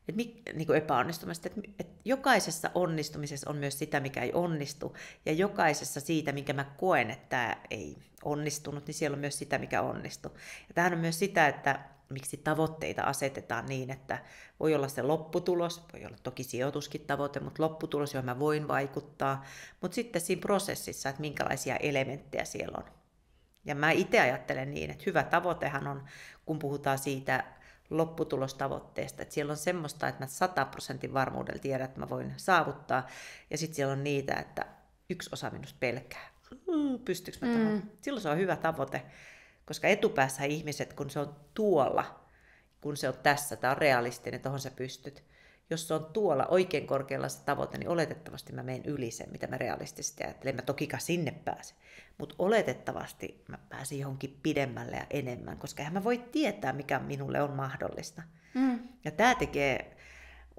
että 0.07 0.21
niin 0.53 0.67
kuin 0.67 0.77
epäonnistumista, 0.77 1.47
että, 1.47 1.61
että 1.79 2.01
jokaisessa 2.05 2.71
onnistumisessa 2.75 3.49
on 3.49 3.57
myös 3.57 3.79
sitä, 3.79 3.99
mikä 3.99 4.21
ei 4.21 4.33
onnistu, 4.33 4.95
ja 5.25 5.33
jokaisessa 5.33 5.99
siitä, 5.99 6.31
minkä 6.31 6.53
mä 6.53 6.65
koen, 6.77 7.11
että 7.11 7.29
tämä 7.29 7.55
ei 7.69 7.97
onnistunut, 8.23 8.87
niin 8.87 8.95
siellä 8.95 9.15
on 9.15 9.21
myös 9.21 9.37
sitä, 9.37 9.57
mikä 9.57 9.81
onnistuu. 9.81 10.31
Ja 10.67 10.73
tähän 10.73 10.93
on 10.93 10.99
myös 10.99 11.19
sitä, 11.19 11.47
että 11.47 11.79
miksi 12.09 12.37
tavoitteita 12.37 13.01
asetetaan 13.01 13.65
niin, 13.65 13.91
että 13.91 14.19
voi 14.59 14.75
olla 14.75 14.87
se 14.87 15.01
lopputulos, 15.01 15.85
voi 15.93 16.05
olla 16.05 16.17
toki 16.23 16.43
sijoituskin 16.43 17.01
tavoite, 17.01 17.39
mutta 17.39 17.63
lopputulos, 17.63 18.13
johon 18.13 18.25
mä 18.25 18.39
voin 18.39 18.67
vaikuttaa, 18.67 19.43
mutta 19.81 19.95
sitten 19.95 20.21
siinä 20.21 20.39
prosessissa, 20.39 21.09
että 21.09 21.21
minkälaisia 21.21 21.75
elementtejä 21.75 22.45
siellä 22.45 22.77
on. 22.77 22.91
Ja 23.65 23.75
mä 23.75 23.91
itse 23.91 24.19
ajattelen 24.19 24.73
niin, 24.73 24.91
että 24.91 25.03
hyvä 25.05 25.23
tavoitehan 25.23 25.87
on, 25.87 26.05
kun 26.45 26.59
puhutaan 26.59 26.97
siitä 26.97 27.43
lopputulostavoitteesta, 27.89 29.21
että 29.21 29.33
siellä 29.33 29.51
on 29.51 29.57
semmoista, 29.57 30.07
että 30.07 30.23
mä 30.23 30.27
100 30.27 30.65
prosentin 30.65 31.13
varmuudella 31.13 31.59
tiedän, 31.59 31.85
että 31.85 31.99
mä 31.99 32.09
voin 32.09 32.33
saavuttaa, 32.37 33.07
ja 33.49 33.57
sitten 33.57 33.75
siellä 33.75 33.93
on 33.93 34.03
niitä, 34.03 34.33
että 34.33 34.65
yksi 35.09 35.29
osa 35.33 35.49
minusta 35.49 35.77
pelkää. 35.79 36.29
pystyykö 37.05 37.45
mä 37.45 37.55
mm. 37.57 37.81
Silloin 38.01 38.21
se 38.21 38.29
on 38.29 38.37
hyvä 38.37 38.55
tavoite, 38.55 39.05
koska 39.65 39.87
etupäässä 39.87 40.43
ihmiset, 40.43 40.93
kun 40.93 41.09
se 41.09 41.19
on 41.19 41.35
tuolla, 41.53 42.25
kun 42.81 42.97
se 42.97 43.09
on 43.09 43.15
tässä, 43.23 43.55
tämä 43.55 43.71
on 43.71 43.77
realistinen, 43.77 44.41
tuohon 44.41 44.59
sä 44.59 44.71
pystyt. 44.71 45.23
Jos 45.69 45.87
se 45.87 45.93
on 45.93 46.05
tuolla 46.05 46.45
oikein 46.45 46.87
korkealla 46.87 47.29
se 47.29 47.43
tavoite, 47.45 47.77
niin 47.77 47.89
oletettavasti 47.89 48.53
mä 48.53 48.63
menen 48.63 48.85
yli 48.85 49.11
sen, 49.11 49.31
mitä 49.31 49.47
mä 49.47 49.57
realistisesti 49.57 50.23
ajattelen. 50.23 50.55
Mä 50.55 50.61
tokikaan 50.61 51.01
sinne 51.01 51.31
pääse. 51.31 51.75
Mutta 52.17 52.35
oletettavasti 52.39 53.43
mä 53.47 53.57
pääsin 53.69 53.99
johonkin 53.99 54.39
pidemmälle 54.43 54.95
ja 54.95 55.05
enemmän, 55.09 55.57
koska 55.57 55.81
eihän 55.81 55.93
mä 55.93 56.03
voi 56.03 56.17
tietää, 56.17 56.73
mikä 56.73 56.99
minulle 56.99 57.41
on 57.41 57.51
mahdollista. 57.51 58.21
Mm. 58.53 58.79
Ja 59.05 59.11
tämä 59.11 59.35
tekee 59.35 59.97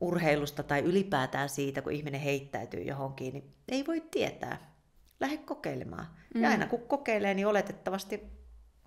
urheilusta 0.01 0.63
tai 0.63 0.81
ylipäätään 0.81 1.49
siitä, 1.49 1.83
kun 1.83 1.93
ihminen 1.93 2.21
heittäytyy 2.21 2.83
johonkin, 2.83 3.33
niin 3.33 3.55
ei 3.69 3.87
voi 3.87 4.01
tietää. 4.11 4.77
Lähde 5.21 5.37
kokeilemaan. 5.37 6.07
Mm. 6.35 6.43
Ja 6.43 6.49
aina 6.49 6.67
kun 6.67 6.83
kokeilee, 6.83 7.35
niin 7.35 7.47
oletettavasti 7.47 8.36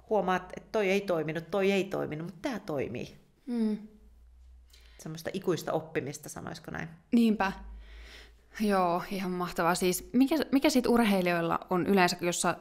huomaat, 0.09 0.53
että 0.57 0.69
toi 0.71 0.89
ei 0.89 1.01
toiminut, 1.01 1.51
toi 1.51 1.71
ei 1.71 1.83
toiminut, 1.83 2.27
mutta 2.27 2.39
tämä 2.41 2.59
toimii. 2.59 3.17
Mm. 3.45 3.77
Semmoista 4.99 5.29
ikuista 5.33 5.71
oppimista, 5.71 6.29
sanoisiko 6.29 6.71
näin? 6.71 6.89
Niinpä. 7.11 7.51
Joo, 8.59 9.03
ihan 9.11 9.31
mahtavaa. 9.31 9.75
Siis 9.75 10.09
mikä, 10.13 10.35
mikä 10.51 10.69
siitä 10.69 10.89
urheilijoilla 10.89 11.59
on 11.69 11.87
yleensä, 11.87 12.17
jos 12.21 12.41
sä 12.41 12.55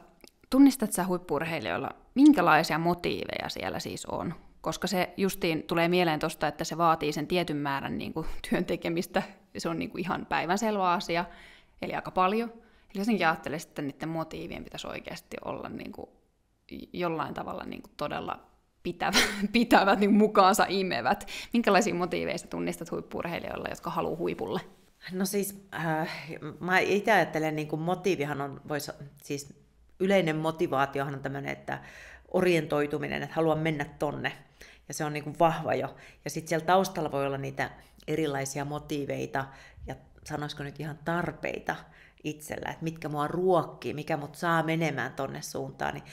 tunnistat 0.49 0.93
sä 0.93 1.05
huippurheilijoilla, 1.05 1.89
minkälaisia 2.15 2.77
motiiveja 2.77 3.49
siellä 3.49 3.79
siis 3.79 4.05
on? 4.05 4.33
Koska 4.61 4.87
se 4.87 5.13
justiin 5.17 5.63
tulee 5.63 5.87
mieleen 5.87 6.19
tuosta, 6.19 6.47
että 6.47 6.63
se 6.63 6.77
vaatii 6.77 7.13
sen 7.13 7.27
tietyn 7.27 7.57
määrän 7.57 7.97
niin 7.97 8.13
kuin, 8.13 8.27
työn 8.49 8.65
tekemistä. 8.65 9.23
Se 9.57 9.69
on 9.69 9.79
niin 9.79 9.89
kuin, 9.91 10.01
ihan 10.01 10.25
päivänselvä 10.25 10.91
asia, 10.91 11.25
eli 11.81 11.93
aika 11.93 12.11
paljon. 12.11 12.49
Eli 12.95 13.01
jotenkin 13.01 13.27
ajattelisin, 13.27 13.69
että 13.69 13.81
niiden 13.81 14.09
motiivien 14.09 14.63
pitäisi 14.63 14.87
oikeasti 14.87 15.37
olla 15.45 15.69
niin 15.69 15.91
kuin, 15.91 16.09
jollain 16.93 17.33
tavalla 17.33 17.63
niin 17.63 17.81
kuin, 17.81 17.91
todella 17.97 18.39
pitävät, 18.83 19.29
pitävät 19.51 19.99
niin 19.99 20.13
mukaansa 20.13 20.65
imevät. 20.69 21.27
Minkälaisia 21.53 21.95
motiiveja 21.95 22.37
tunnistat 22.49 22.91
huippurheilijoilla, 22.91 23.69
jotka 23.69 23.89
haluaa 23.89 24.17
huipulle? 24.17 24.61
No 25.11 25.25
siis, 25.25 25.67
äh, 25.73 26.09
mä 26.59 26.79
itse 26.79 27.11
ajattelen, 27.11 27.55
niin 27.55 27.67
kuin 27.67 27.81
motiivihan 27.81 28.41
on, 28.41 28.61
vois, 28.67 28.91
siis 29.23 29.53
yleinen 29.99 30.35
motivaatiohan 30.35 31.13
on 31.13 31.21
tämmöinen, 31.21 31.51
että 31.51 31.79
orientoituminen, 32.31 33.23
että 33.23 33.35
haluan 33.35 33.59
mennä 33.59 33.85
tonne. 33.99 34.31
Ja 34.87 34.93
se 34.93 35.05
on 35.05 35.13
niin 35.13 35.23
kuin 35.23 35.39
vahva 35.39 35.75
jo. 35.75 35.95
Ja 36.25 36.29
sitten 36.29 36.49
siellä 36.49 36.65
taustalla 36.65 37.11
voi 37.11 37.25
olla 37.25 37.37
niitä 37.37 37.69
erilaisia 38.07 38.65
motiiveita 38.65 39.45
ja 39.87 39.95
sanoisiko 40.23 40.63
nyt 40.63 40.79
ihan 40.79 40.99
tarpeita 41.05 41.75
itsellä, 42.23 42.71
että 42.71 42.83
mitkä 42.83 43.09
mua 43.09 43.27
ruokkii, 43.27 43.93
mikä 43.93 44.17
mut 44.17 44.35
saa 44.35 44.63
menemään 44.63 45.13
tonne 45.13 45.41
suuntaan. 45.41 45.93
Niin 45.93 46.03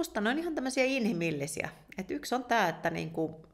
musta 0.00 0.20
ne 0.20 0.30
on 0.30 0.38
ihan 0.38 0.54
tämmöisiä 0.54 0.84
inhimillisiä. 0.84 1.68
Et 1.98 2.10
yksi 2.10 2.34
on 2.34 2.44
tämä, 2.44 2.68
että 2.68 2.90
niinku, 2.90 3.46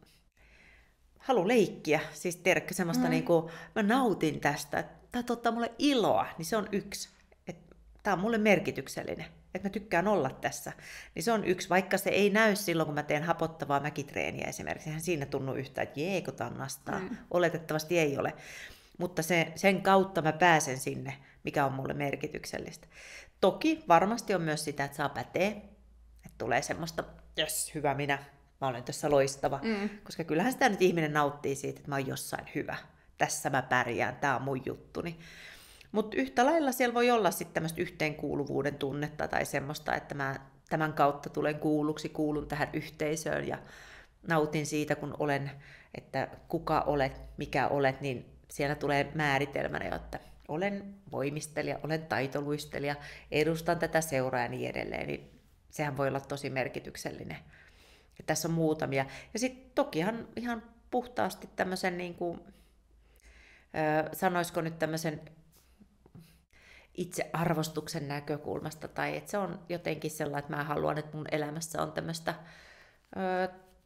halu 1.18 1.48
leikkiä, 1.48 2.00
siis 2.12 2.36
tiedätkö 2.36 2.74
semmoista, 2.74 3.04
mm. 3.04 3.10
niinku, 3.10 3.50
mä 3.74 3.82
nautin 3.82 4.40
tästä, 4.40 4.84
tämä 5.12 5.22
tuottaa 5.22 5.52
mulle 5.52 5.72
iloa, 5.78 6.26
niin 6.38 6.46
se 6.46 6.56
on 6.56 6.68
yksi. 6.72 7.08
Tämä 8.02 8.14
on 8.14 8.20
mulle 8.20 8.38
merkityksellinen, 8.38 9.26
että 9.54 9.68
mä 9.68 9.72
tykkään 9.72 10.08
olla 10.08 10.30
tässä. 10.30 10.72
Niin 11.14 11.22
se 11.22 11.32
on 11.32 11.44
yksi, 11.44 11.68
vaikka 11.68 11.98
se 11.98 12.10
ei 12.10 12.30
näy 12.30 12.56
silloin, 12.56 12.86
kun 12.86 12.94
mä 12.94 13.02
teen 13.02 13.22
hapottavaa 13.22 13.80
mäkitreeniä 13.80 14.46
esimerkiksi. 14.48 14.88
Eihän 14.88 15.02
siinä 15.02 15.26
tunnu 15.26 15.54
yhtään, 15.54 15.86
että 15.86 16.00
jee, 16.00 16.22
kun 16.22 16.58
nastaa. 16.58 16.98
Mm. 16.98 17.16
Oletettavasti 17.30 17.98
ei 17.98 18.18
ole. 18.18 18.34
Mutta 18.98 19.22
se, 19.22 19.52
sen 19.54 19.82
kautta 19.82 20.22
mä 20.22 20.32
pääsen 20.32 20.78
sinne, 20.78 21.16
mikä 21.42 21.64
on 21.66 21.72
mulle 21.72 21.94
merkityksellistä. 21.94 22.86
Toki 23.40 23.84
varmasti 23.88 24.34
on 24.34 24.42
myös 24.42 24.64
sitä, 24.64 24.84
että 24.84 24.96
saa 24.96 25.08
päteä, 25.08 25.48
että 25.48 25.75
tulee 26.38 26.62
semmoista, 26.62 27.04
jes, 27.36 27.74
hyvä 27.74 27.94
minä, 27.94 28.18
mä 28.60 28.66
olen 28.68 28.84
tässä 28.84 29.10
loistava. 29.10 29.60
Mm. 29.62 29.88
Koska 30.04 30.24
kyllähän 30.24 30.52
sitä 30.52 30.68
nyt 30.68 30.82
ihminen 30.82 31.12
nauttii 31.12 31.54
siitä, 31.54 31.78
että 31.78 31.90
mä 31.90 31.94
oon 31.94 32.06
jossain 32.06 32.46
hyvä. 32.54 32.76
Tässä 33.18 33.50
mä 33.50 33.62
pärjään, 33.62 34.16
tämä 34.16 34.36
on 34.36 34.42
mun 34.42 34.62
juttuni. 34.66 35.18
Mutta 35.92 36.16
yhtä 36.16 36.46
lailla 36.46 36.72
siellä 36.72 36.94
voi 36.94 37.10
olla 37.10 37.30
sitten 37.30 37.54
tämmöistä 37.54 37.82
yhteenkuuluvuuden 37.82 38.74
tunnetta 38.74 39.28
tai 39.28 39.44
semmoista, 39.44 39.94
että 39.94 40.14
mä 40.14 40.36
tämän 40.68 40.92
kautta 40.92 41.30
tulen 41.30 41.58
kuulluksi, 41.58 42.08
kuulun 42.08 42.48
tähän 42.48 42.68
yhteisöön 42.72 43.48
ja 43.48 43.58
nautin 44.28 44.66
siitä, 44.66 44.94
kun 44.94 45.14
olen, 45.18 45.50
että 45.94 46.28
kuka 46.48 46.80
olet, 46.80 47.20
mikä 47.36 47.68
olet, 47.68 48.00
niin 48.00 48.26
siellä 48.50 48.74
tulee 48.74 49.12
määritelmänä 49.14 49.84
jo, 49.84 49.96
että 49.96 50.20
olen 50.48 50.94
voimistelija, 51.12 51.78
olen 51.82 52.06
taitoluistelija, 52.06 52.94
edustan 53.30 53.78
tätä 53.78 54.00
seuraa 54.00 54.42
ja 54.42 54.48
niin 54.48 54.70
edelleen. 54.70 55.06
Niin 55.06 55.35
sehän 55.76 55.96
voi 55.96 56.08
olla 56.08 56.20
tosi 56.20 56.50
merkityksellinen. 56.50 57.38
Ja 58.18 58.24
tässä 58.26 58.48
on 58.48 58.54
muutamia. 58.54 59.06
Ja 59.32 59.38
sitten 59.38 59.70
tokihan 59.74 60.28
ihan 60.36 60.62
puhtaasti 60.90 61.48
tämmöisen, 61.56 61.98
niin 61.98 62.14
kuin, 62.14 62.40
sanoisiko 64.12 64.60
nyt 64.60 64.78
tämmöisen 64.78 65.20
itsearvostuksen 66.94 68.08
näkökulmasta, 68.08 68.88
tai 68.88 69.16
että 69.16 69.30
se 69.30 69.38
on 69.38 69.60
jotenkin 69.68 70.10
sellainen, 70.10 70.44
että 70.44 70.56
mä 70.56 70.64
haluan, 70.64 70.98
että 70.98 71.16
mun 71.16 71.26
elämässä 71.32 71.82
on 71.82 71.92
tämmöistä 71.92 72.34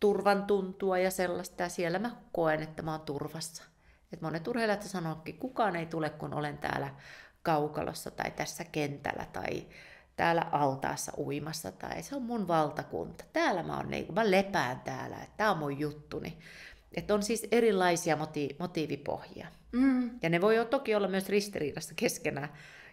turvan 0.00 0.44
tuntua 0.44 0.98
ja 0.98 1.10
sellaista, 1.10 1.62
ja 1.62 1.68
siellä 1.68 1.98
mä 1.98 2.16
koen, 2.32 2.62
että 2.62 2.82
mä 2.82 2.92
oon 2.92 3.00
turvassa. 3.00 3.64
Et 4.12 4.20
monet 4.20 4.48
urheilijat 4.48 4.82
sanoo, 4.82 5.12
että 5.12 5.40
kukaan 5.40 5.76
ei 5.76 5.86
tule, 5.86 6.10
kun 6.10 6.34
olen 6.34 6.58
täällä 6.58 6.94
kaukalossa 7.42 8.10
tai 8.10 8.30
tässä 8.30 8.64
kentällä 8.64 9.26
tai 9.32 9.66
täällä 10.20 10.46
altaassa 10.52 11.12
uimassa 11.18 11.72
tai 11.72 12.02
se 12.02 12.16
on 12.16 12.22
mun 12.22 12.48
valtakunta. 12.48 13.24
Täällä 13.32 13.62
mä 13.62 13.76
oon, 13.76 13.90
niin, 13.90 14.14
mä 14.14 14.30
lepään 14.30 14.80
täällä, 14.80 15.16
että 15.16 15.36
tää 15.36 15.50
on 15.50 15.58
mun 15.58 15.78
juttuni. 15.78 16.38
Että 16.94 17.14
on 17.14 17.22
siis 17.22 17.48
erilaisia 17.50 18.16
moti- 18.16 18.56
motiivipohjia. 18.58 19.48
Mm. 19.72 20.10
Ja 20.22 20.28
ne 20.28 20.40
voi 20.40 20.66
toki 20.70 20.94
olla 20.94 21.08
myös 21.08 21.28
ristiriidassa 21.28 21.94
keskenään, 21.96 22.48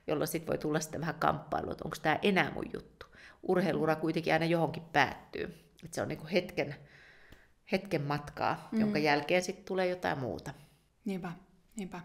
jolloin 0.07 0.27
sitten 0.27 0.47
voi 0.47 0.57
tulla 0.57 0.79
sitten 0.79 1.01
vähän 1.01 1.15
kamppailu, 1.15 1.71
että 1.71 1.83
onko 1.85 1.97
tämä 2.01 2.19
enää 2.21 2.51
mun 2.51 2.65
juttu. 2.73 3.05
Urheiluura 3.43 3.95
kuitenkin 3.95 4.33
aina 4.33 4.45
johonkin 4.45 4.83
päättyy. 4.83 5.43
Että 5.83 5.95
se 5.95 6.01
on 6.01 6.07
niinku 6.07 6.27
hetken, 6.31 6.75
hetken 7.71 8.01
matkaa, 8.01 8.69
mm. 8.71 8.79
jonka 8.79 8.99
jälkeen 8.99 9.43
sitten 9.43 9.65
tulee 9.65 9.87
jotain 9.87 10.19
muuta. 10.19 10.53
Niinpä, 11.05 11.31
niinpä. 11.75 12.01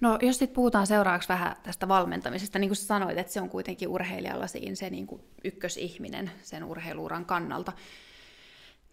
No 0.00 0.18
jos 0.22 0.38
sitten 0.38 0.54
puhutaan 0.54 0.86
seuraavaksi 0.86 1.28
vähän 1.28 1.56
tästä 1.62 1.88
valmentamisesta, 1.88 2.58
niin 2.58 2.68
kuin 2.68 2.76
sä 2.76 2.86
sanoit, 2.86 3.18
että 3.18 3.32
se 3.32 3.40
on 3.40 3.48
kuitenkin 3.48 3.88
urheilijalla 3.88 4.46
siinä 4.46 4.76
se 4.76 4.90
niin 4.90 5.06
kuin 5.06 5.22
ykkösihminen 5.44 6.30
sen 6.42 6.64
urheiluuran 6.64 7.24
kannalta, 7.24 7.72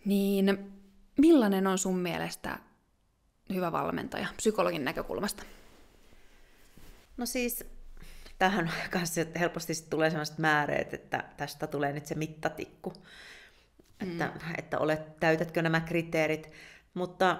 niin 0.05 0.73
millainen 1.17 1.67
on 1.67 1.77
sun 1.77 1.99
mielestä 1.99 2.59
hyvä 3.53 3.71
valmentaja 3.71 4.27
psykologin 4.37 4.85
näkökulmasta? 4.85 5.43
No 7.17 7.25
siis 7.25 7.65
tähän 8.39 8.71
kanssa 8.91 9.21
helposti 9.39 9.73
tulee 9.89 10.09
sellaiset 10.09 10.37
määreet, 10.37 10.93
että 10.93 11.23
tästä 11.37 11.67
tulee 11.67 11.93
nyt 11.93 12.05
se 12.05 12.15
mittatikku, 12.15 12.93
että, 13.99 14.25
mm. 14.25 14.53
että 14.57 14.79
olet, 14.79 15.19
täytätkö 15.19 15.61
nämä 15.61 15.81
kriteerit, 15.81 16.51
mutta 16.93 17.37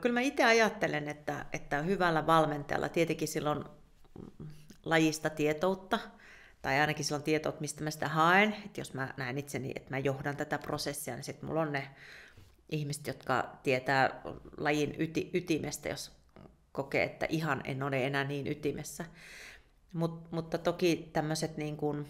Kyllä 0.00 0.14
mä 0.14 0.20
itse 0.20 0.44
ajattelen, 0.44 1.08
että, 1.08 1.46
että 1.52 1.82
hyvällä 1.82 2.26
valmentajalla 2.26 2.88
tietenkin 2.88 3.28
silloin 3.28 3.64
lajista 4.84 5.30
tietoutta, 5.30 5.98
tai 6.62 6.80
ainakin 6.80 7.04
silloin 7.04 7.22
tietoutta, 7.22 7.60
mistä 7.60 7.84
mä 7.84 7.90
sitä 7.90 8.08
haen. 8.08 8.56
Että 8.64 8.80
jos 8.80 8.94
mä 8.94 9.14
näen 9.16 9.38
itseni, 9.38 9.72
että 9.76 9.90
mä 9.90 9.98
johdan 9.98 10.36
tätä 10.36 10.58
prosessia, 10.58 11.14
niin 11.14 11.24
sitten 11.24 11.48
mulla 11.48 11.60
on 11.60 11.72
ne 11.72 11.90
ihmiset, 12.68 13.06
jotka 13.06 13.58
tietää 13.62 14.20
lajin 14.56 14.94
yti, 14.98 15.30
ytimestä, 15.34 15.88
jos 15.88 16.12
kokee, 16.72 17.02
että 17.02 17.26
ihan 17.28 17.60
en 17.64 17.82
ole 17.82 18.06
enää 18.06 18.24
niin 18.24 18.46
ytimessä. 18.46 19.04
Mut, 19.92 20.32
mutta 20.32 20.58
toki 20.58 21.10
tämmöiset, 21.12 21.56
niin 21.56 21.76
kuin, 21.76 22.08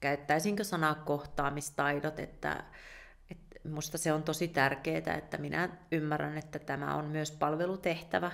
käyttäisinkö 0.00 0.64
sanaa 0.64 0.94
kohtaamistaidot, 0.94 2.18
että 2.18 2.64
Musta 3.70 3.98
se 3.98 4.12
on 4.12 4.22
tosi 4.22 4.48
tärkeää, 4.48 5.14
että 5.18 5.38
minä 5.38 5.68
ymmärrän, 5.92 6.38
että 6.38 6.58
tämä 6.58 6.94
on 6.94 7.04
myös 7.04 7.30
palvelutehtävä, 7.30 8.32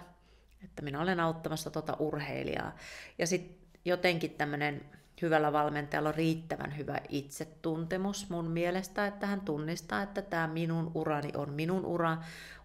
että 0.64 0.83
minä 0.83 1.01
olen 1.01 1.21
auttamassa 1.21 1.71
tuota 1.71 1.97
urheilijaa. 1.99 2.77
Ja 3.18 3.27
sitten 3.27 3.57
jotenkin 3.85 4.31
tämmöinen 4.31 4.83
hyvällä 5.23 5.53
valmentajalla 5.53 6.09
on 6.09 6.14
riittävän 6.14 6.77
hyvä 6.77 7.01
itsetuntemus 7.09 8.31
mun 8.31 8.51
mielestä, 8.51 9.07
että 9.07 9.27
hän 9.27 9.40
tunnistaa, 9.40 10.03
että 10.03 10.23
tämä 10.23 10.47
minun 10.47 10.90
urani 10.95 11.31
on 11.37 11.53
minun 11.53 11.87
ura, 11.87 12.18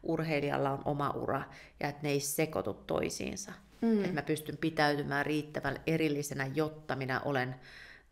urheilijalla 0.04 0.72
on 0.72 0.82
oma 0.86 1.10
ura 1.10 1.44
ja 1.80 1.90
että 1.90 2.04
ne 2.04 2.10
ei 2.10 2.20
sekoitu 2.20 2.74
toisiinsa. 2.74 3.52
Mm. 3.82 4.00
Että 4.00 4.14
mä 4.14 4.22
pystyn 4.22 4.58
pitäytymään 4.58 5.26
riittävän 5.26 5.80
erillisenä, 5.88 6.48
jotta 6.56 6.96
minä 6.96 7.20
olen 7.20 7.56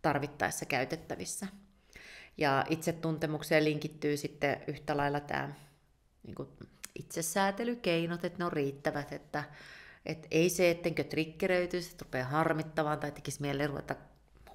tarvittaessa 0.01 0.65
käytettävissä. 0.65 1.47
Ja 2.37 2.65
itsetuntemukseen 2.69 3.65
linkittyy 3.65 4.17
sitten 4.17 4.61
yhtä 4.67 4.97
lailla 4.97 5.19
tämä 5.19 5.53
niin 6.23 6.35
kuin 6.35 6.49
itsesäätelykeinot, 6.99 8.25
että 8.25 8.39
ne 8.39 8.45
on 8.45 8.53
riittävät, 8.53 9.13
että 9.13 9.43
et 10.05 10.27
ei 10.31 10.49
se, 10.49 10.69
ettenkö 10.69 11.03
triggeröityisi, 11.03 11.91
että 11.91 12.05
rupeaa 12.05 12.27
harmittamaan 12.27 12.99
tai 12.99 13.11
tekisi 13.11 13.41
mieleen 13.41 13.69
ruveta 13.69 13.95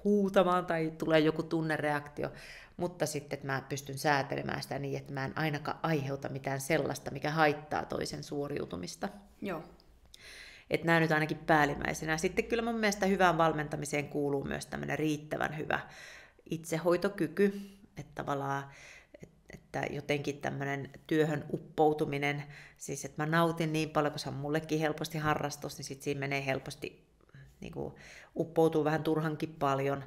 huutamaan 0.03 0.65
tai 0.65 0.93
tulee 0.97 1.19
joku 1.19 1.43
tunnereaktio, 1.43 2.31
mutta 2.77 3.05
sitten 3.05 3.37
että 3.37 3.47
mä 3.47 3.63
pystyn 3.69 3.97
säätelemään 3.97 4.63
sitä 4.63 4.79
niin, 4.79 4.97
että 4.97 5.13
mä 5.13 5.25
en 5.25 5.37
ainakaan 5.37 5.79
aiheuta 5.83 6.29
mitään 6.29 6.61
sellaista, 6.61 7.11
mikä 7.11 7.31
haittaa 7.31 7.85
toisen 7.85 8.23
suoriutumista. 8.23 9.09
Joo. 9.41 9.63
Että 10.69 10.87
nämä 10.87 10.99
nyt 10.99 11.11
ainakin 11.11 11.37
päällimmäisenä. 11.37 12.17
Sitten 12.17 12.45
kyllä 12.45 12.63
mun 12.63 12.79
mielestä 12.79 13.05
hyvään 13.05 13.37
valmentamiseen 13.37 14.07
kuuluu 14.07 14.43
myös 14.43 14.65
tämmöinen 14.65 14.99
riittävän 14.99 15.57
hyvä 15.57 15.79
itsehoitokyky, 16.51 17.61
että 17.97 18.11
tavallaan 18.15 18.63
että 19.53 19.85
jotenkin 19.89 20.41
tämmöinen 20.41 20.89
työhön 21.07 21.45
uppoutuminen, 21.53 22.43
siis 22.77 23.05
että 23.05 23.23
mä 23.23 23.31
nautin 23.31 23.73
niin 23.73 23.89
paljon, 23.89 24.11
kun 24.11 24.19
se 24.19 24.29
on 24.29 24.35
mullekin 24.35 24.79
helposti 24.79 25.17
harrastus, 25.17 25.77
niin 25.77 25.85
sitten 25.85 26.03
siinä 26.03 26.19
menee 26.19 26.45
helposti, 26.45 27.07
niin 27.59 27.73
kuin, 27.73 27.93
uppoutuu 28.35 28.83
vähän 28.83 29.03
turhankin 29.03 29.55
paljon, 29.59 30.03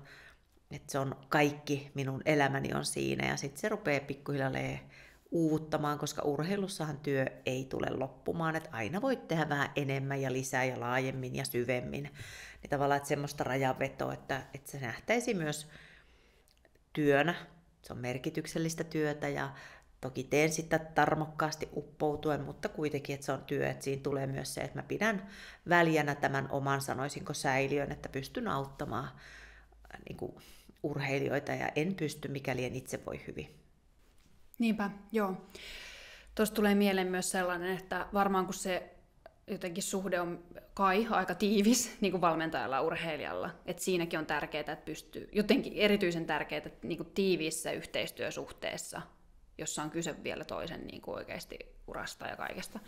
että 0.70 0.92
se 0.92 0.98
on 0.98 1.16
kaikki 1.28 1.90
minun 1.94 2.22
elämäni 2.24 2.74
on 2.74 2.84
siinä, 2.84 3.28
ja 3.28 3.36
sitten 3.36 3.60
se 3.60 3.68
rupeaa 3.68 4.00
pikkuhiljalleen 4.00 4.80
uuvuttamaan, 5.30 5.98
koska 5.98 6.22
urheilussahan 6.22 6.98
työ 6.98 7.26
ei 7.46 7.64
tule 7.64 7.90
loppumaan, 7.90 8.56
että 8.56 8.68
aina 8.72 9.02
voit 9.02 9.28
tehdä 9.28 9.48
vähän 9.48 9.70
enemmän 9.76 10.22
ja 10.22 10.32
lisää 10.32 10.64
ja 10.64 10.80
laajemmin 10.80 11.36
ja 11.36 11.44
syvemmin. 11.44 12.02
Niin 12.02 12.70
tavallaan, 12.70 12.96
että 12.96 13.08
semmoista 13.08 13.44
rajanvetoa, 13.44 14.12
että, 14.12 14.42
että 14.54 14.70
se 14.70 14.80
nähtäisi 14.80 15.34
myös 15.34 15.68
työnä, 16.94 17.34
se 17.82 17.92
on 17.92 17.98
merkityksellistä 17.98 18.84
työtä 18.84 19.28
ja 19.28 19.54
toki 20.00 20.24
teen 20.24 20.52
sitä 20.52 20.78
tarmokkaasti 20.78 21.68
uppoutuen, 21.72 22.40
mutta 22.40 22.68
kuitenkin, 22.68 23.14
että 23.14 23.26
se 23.26 23.32
on 23.32 23.44
työ, 23.44 23.68
että 23.70 23.84
siinä 23.84 24.02
tulee 24.02 24.26
myös 24.26 24.54
se, 24.54 24.60
että 24.60 24.78
mä 24.78 24.82
pidän 24.82 25.26
väljänä 25.68 26.14
tämän 26.14 26.50
oman, 26.50 26.80
sanoisinko 26.80 27.34
säiliön, 27.34 27.92
että 27.92 28.08
pystyn 28.08 28.48
auttamaan 28.48 29.04
äh, 29.04 30.00
niin 30.08 30.16
kuin, 30.16 30.34
urheilijoita 30.82 31.52
ja 31.52 31.68
en 31.76 31.94
pysty, 31.94 32.28
mikäli 32.28 32.64
en 32.64 32.74
itse 32.74 33.06
voi 33.06 33.20
hyvin. 33.26 33.60
Niinpä, 34.58 34.90
joo. 35.12 35.46
Tuosta 36.34 36.54
tulee 36.54 36.74
mieleen 36.74 37.06
myös 37.06 37.30
sellainen, 37.30 37.78
että 37.78 38.06
varmaan 38.12 38.44
kun 38.44 38.54
se 38.54 38.93
jotenkin 39.46 39.82
suhde 39.82 40.20
on 40.20 40.44
kai 40.74 41.06
aika 41.10 41.34
tiivis 41.34 41.92
niin 42.00 42.10
kuin 42.10 42.20
valmentajalla 42.20 42.76
ja 42.76 42.82
urheilijalla. 42.82 43.50
Et 43.66 43.78
siinäkin 43.78 44.18
on 44.18 44.26
tärkeää, 44.26 44.60
että 44.60 44.76
pystyy, 44.76 45.28
jotenkin 45.32 45.72
erityisen 45.72 46.26
tärkeää, 46.26 46.62
että 46.66 46.86
niin 46.86 46.98
kuin 46.98 47.10
tiiviissä 47.14 47.72
yhteistyösuhteessa, 47.72 49.02
jossa 49.58 49.82
on 49.82 49.90
kyse 49.90 50.24
vielä 50.24 50.44
toisen 50.44 50.86
niin 50.86 51.02
kuin 51.02 51.14
oikeasti 51.14 51.58
urasta 51.86 52.26
ja 52.26 52.36
kaikesta, 52.36 52.80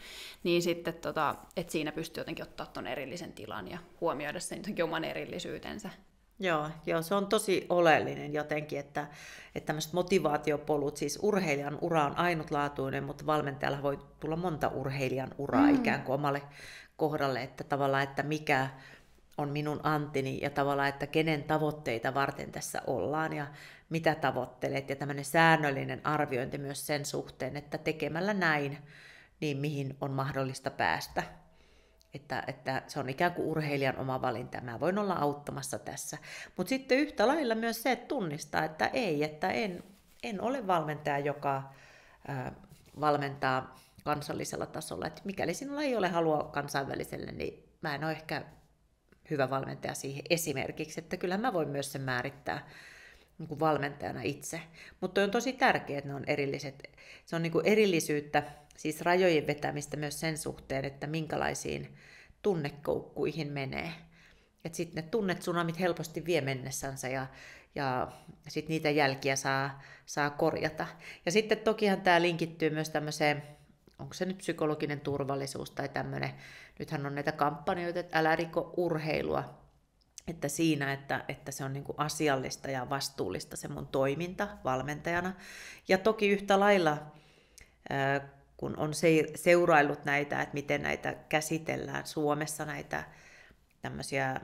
niin 0.42 0.62
sitten, 0.62 0.95
tota, 0.95 1.35
että 1.57 1.73
siinä 1.73 1.92
pystyy 1.92 2.21
jotenkin 2.21 2.42
ottaa 2.42 2.66
tuon 2.66 2.87
erillisen 2.87 3.33
tilan 3.33 3.71
ja 3.71 3.79
huomioida 4.01 4.40
sen 4.40 4.62
oman 4.85 5.05
erillisyytensä. 5.05 5.90
Joo, 6.38 6.70
joo, 6.87 7.03
se 7.03 7.14
on 7.14 7.27
tosi 7.27 7.66
oleellinen 7.68 8.33
jotenkin, 8.33 8.79
että, 8.79 9.07
että 9.55 9.66
tämmöiset 9.66 9.92
motivaatiopolut, 9.92 10.96
siis 10.96 11.18
urheilijan 11.22 11.79
ura 11.81 12.05
on 12.05 12.18
ainutlaatuinen, 12.18 13.05
mutta 13.05 13.27
valmentajalla 13.27 13.83
voi 13.83 13.99
tulla 14.20 14.37
monta 14.37 14.68
urheilijan 14.68 15.31
uraa 15.38 15.66
mm. 15.66 15.75
ikään 15.75 16.03
kuin 16.03 16.14
omalle 16.14 16.42
kohdalle, 16.96 17.42
että 17.42 17.64
tavallaan, 17.64 18.03
että 18.03 18.22
mikä 18.22 18.68
on 19.38 19.49
minun 19.49 19.81
antini 19.83 20.38
ja 20.42 20.51
tavallaan, 20.51 20.88
että 20.88 21.07
kenen 21.07 21.44
tavoitteita 21.44 22.14
varten 22.14 22.53
tässä 22.53 22.83
ollaan 22.87 23.33
ja 23.33 23.46
mitä 23.90 24.14
tavoittelet 24.14 24.90
ja 24.90 24.96
tämmöinen 24.96 25.25
säännöllinen 25.25 26.07
arviointi 26.07 26.59
myös 26.59 26.87
sen 26.87 27.05
suhteen, 27.05 27.57
että 27.57 27.79
tekemällä 27.79 28.35
näin, 28.35 28.79
niin 29.40 29.57
mihin 29.57 29.96
on 30.01 30.11
mahdollista 30.11 30.70
päästä. 30.70 31.22
Että, 32.16 32.44
että 32.46 32.83
se 32.87 33.00
on 33.00 33.09
ikään 33.09 33.35
kuin 33.35 33.48
urheilijan 33.48 33.96
oma 33.98 34.22
valinta, 34.22 34.61
mä 34.61 34.81
voin 34.81 34.98
olla 34.98 35.14
auttamassa 35.14 35.79
tässä. 35.79 36.18
Mutta 36.57 36.68
sitten 36.68 36.98
yhtä 36.98 37.26
lailla 37.26 37.55
myös 37.55 37.83
se, 37.83 37.92
että 37.92 38.07
tunnistaa, 38.07 38.64
että 38.64 38.87
ei, 38.87 39.24
että 39.24 39.50
en, 39.50 39.85
en 40.22 40.40
ole 40.40 40.66
valmentaja, 40.66 41.18
joka 41.18 41.57
äh, 42.31 42.52
valmentaa 43.00 43.76
kansallisella 44.05 44.66
tasolla. 44.66 45.07
Että 45.07 45.22
mikäli 45.24 45.55
sinulla 45.55 45.83
ei 45.83 45.96
ole 45.96 46.09
halua 46.09 46.50
kansainväliselle, 46.52 47.33
niin 47.33 47.64
mä 47.83 47.94
en 47.94 48.05
ole 48.05 48.12
ehkä 48.12 48.42
hyvä 49.31 49.50
valmentaja 49.50 49.94
siihen 49.94 50.22
esimerkiksi, 50.31 51.00
että 51.00 51.16
kyllä 51.16 51.38
mä 51.38 51.52
voin 51.52 51.68
myös 51.68 51.92
sen 51.92 52.02
määrittää 52.02 52.68
niin 53.38 53.49
kuin 53.49 53.61
valmentajana 53.61 54.22
itse. 54.22 54.61
Mutta 55.01 55.22
on 55.22 55.31
tosi 55.31 55.53
tärkeää, 55.53 55.99
että 55.99 56.09
ne 56.09 56.14
on 56.14 56.25
erilliset. 56.27 56.90
Se 57.25 57.37
on 57.37 57.42
niin 57.42 57.53
kuin 57.53 57.66
erillisyyttä, 57.66 58.42
siis 58.77 59.01
rajojen 59.01 59.46
vetämistä 59.46 59.96
myös 59.96 60.20
sen 60.20 60.38
suhteen, 60.38 60.85
että 60.85 61.07
minkälaisiin 61.07 61.96
tunnekoukkuihin 62.42 63.53
menee. 63.53 63.92
Että 64.64 64.77
sitten 64.77 65.05
ne 65.05 65.11
tunnetsunamit 65.11 65.81
helposti 65.81 66.25
vie 66.25 66.40
mennessänsä 66.40 67.09
ja, 67.09 67.27
ja 67.75 68.12
sitten 68.49 68.72
niitä 68.72 68.90
jälkiä 68.90 69.37
saa, 69.37 69.83
saa 70.07 70.31
korjata. 70.31 70.87
Ja 71.27 71.33
sitten 71.33 71.59
tokihan 71.59 72.01
tämä 72.01 72.22
linkittyy 72.22 72.70
myös 72.70 72.90
tämmöiseen 72.90 73.42
onko 73.99 74.14
se 74.14 74.25
nyt 74.25 74.38
psykologinen 74.38 75.01
turvallisuus 75.01 75.70
tai 75.70 75.88
tämmöinen, 75.88 76.31
nythän 76.79 77.07
on 77.07 77.14
näitä 77.14 77.33
kampanjoita, 77.33 78.01
että 78.01 78.18
älä 78.18 78.37
riko 78.37 78.75
urheilua, 78.77 79.65
että 80.29 80.49
siinä, 80.49 80.93
että, 80.93 81.25
että 81.29 81.53
se 81.53 81.65
on 81.65 81.73
niin 81.73 81.85
kuin 81.85 81.97
asiallista 81.99 82.71
ja 82.71 82.91
vastuullista 82.91 83.57
se 83.57 83.69
mun 83.69 83.87
toiminta 83.87 84.49
valmentajana. 84.65 85.33
Ja 85.89 85.99
toki 85.99 86.29
yhtä 86.29 86.61
lailla, 86.61 86.99
kun 88.57 88.77
on 88.77 88.91
seuraillut 89.35 90.05
näitä, 90.05 90.43
että 90.43 90.55
miten 90.55 90.83
näitä 90.83 91.15
käsitellään 91.29 92.07
Suomessa, 92.07 92.65
näitä 92.65 93.05
tämmöisiä 93.83 94.41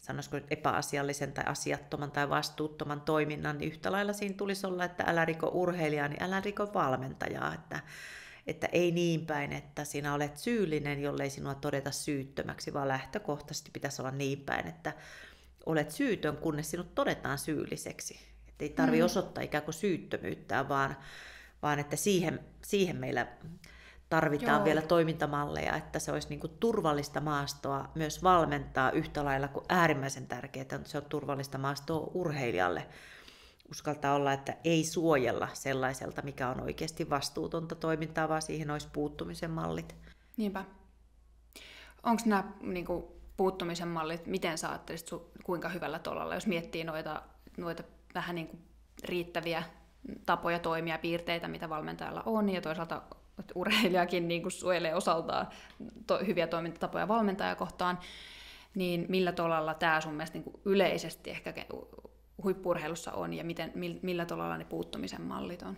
sanoisiko 0.00 0.36
epäasiallisen 0.50 1.32
tai 1.32 1.44
asiattoman 1.46 2.10
tai 2.10 2.28
vastuuttoman 2.28 3.00
toiminnan, 3.00 3.58
niin 3.58 3.72
yhtä 3.72 3.92
lailla 3.92 4.12
siinä 4.12 4.34
tulisi 4.34 4.66
olla, 4.66 4.84
että 4.84 5.04
älä 5.06 5.24
riko 5.24 5.50
urheilijaa, 5.54 6.08
niin 6.08 6.22
älä 6.22 6.40
riko 6.40 6.70
valmentajaa. 6.74 7.54
Että 7.54 7.80
että 8.48 8.68
ei 8.72 8.90
niin 8.90 9.26
päin, 9.26 9.52
että 9.52 9.84
sinä 9.84 10.14
olet 10.14 10.36
syyllinen, 10.36 11.02
jollei 11.02 11.30
sinua 11.30 11.54
todeta 11.54 11.90
syyttömäksi, 11.90 12.74
vaan 12.74 12.88
lähtökohtaisesti 12.88 13.70
pitäisi 13.70 14.02
olla 14.02 14.10
niin 14.10 14.40
päin, 14.40 14.66
että 14.66 14.92
olet 15.66 15.90
syytön, 15.90 16.36
kunnes 16.36 16.70
sinut 16.70 16.94
todetaan 16.94 17.38
syylliseksi. 17.38 18.20
Että 18.48 18.64
ei 18.64 18.68
tarvitse 18.68 19.02
mm. 19.02 19.04
osoittaa 19.04 19.44
ikään 19.44 19.64
kuin 19.64 19.74
syyttömyyttä, 19.74 20.68
vaan, 20.68 20.96
vaan 21.62 21.78
että 21.78 21.96
siihen, 21.96 22.40
siihen 22.62 22.96
meillä 22.96 23.26
tarvitaan 24.08 24.58
Joo. 24.58 24.64
vielä 24.64 24.82
toimintamalleja, 24.82 25.76
että 25.76 25.98
se 25.98 26.12
olisi 26.12 26.28
niin 26.28 26.40
kuin 26.40 26.52
turvallista 26.60 27.20
maastoa 27.20 27.90
myös 27.94 28.22
valmentaa 28.22 28.90
yhtä 28.90 29.24
lailla 29.24 29.48
kuin 29.48 29.64
äärimmäisen 29.68 30.26
tärkeää, 30.26 30.62
että 30.62 30.80
se 30.84 30.98
on 30.98 31.04
turvallista 31.04 31.58
maastoa 31.58 32.10
urheilijalle 32.14 32.86
uskaltaa 33.70 34.14
olla, 34.14 34.32
että 34.32 34.56
ei 34.64 34.84
suojella 34.84 35.48
sellaiselta, 35.52 36.22
mikä 36.22 36.48
on 36.48 36.60
oikeasti 36.60 37.10
vastuutonta 37.10 37.74
toimintaa, 37.74 38.28
vaan 38.28 38.42
siihen 38.42 38.70
olisi 38.70 38.88
puuttumisen 38.92 39.50
mallit. 39.50 39.96
Niinpä. 40.36 40.64
Onko 42.02 42.22
nämä 42.26 42.44
niin 42.60 42.86
kuin, 42.86 43.04
puuttumisen 43.36 43.88
mallit, 43.88 44.26
miten 44.26 44.58
sä 44.58 44.68
ajattelisit, 44.68 45.08
kuinka 45.44 45.68
hyvällä 45.68 45.98
tolalla, 45.98 46.34
jos 46.34 46.46
miettii 46.46 46.84
noita, 46.84 47.22
noita 47.56 47.82
vähän 48.14 48.34
niin 48.34 48.46
kuin 48.46 48.60
riittäviä 49.04 49.62
tapoja 50.26 50.58
toimia, 50.58 50.98
piirteitä, 50.98 51.48
mitä 51.48 51.68
valmentajalla 51.68 52.22
on, 52.26 52.48
ja 52.48 52.60
toisaalta 52.60 53.02
urheilijakin 53.54 54.28
niin 54.28 54.42
kuin 54.42 54.52
suojelee 54.52 54.94
osaltaan 54.94 55.46
to, 56.06 56.18
hyviä 56.26 56.46
toimintatapoja 56.46 57.08
valmentajakohtaan, 57.08 57.98
niin 58.74 59.06
millä 59.08 59.32
tolalla 59.32 59.74
tämä 59.74 60.00
sun 60.00 60.14
mielestä 60.14 60.38
niin 60.38 60.44
kuin 60.44 60.60
yleisesti 60.64 61.30
ehkä 61.30 61.52
huippurheilussa 62.42 63.12
on 63.12 63.34
ja 63.34 63.44
miten, 63.44 63.72
millä 64.02 64.26
tavalla 64.26 64.58
ne 64.58 64.64
puuttumisen 64.64 65.22
mallit 65.22 65.62
on? 65.62 65.76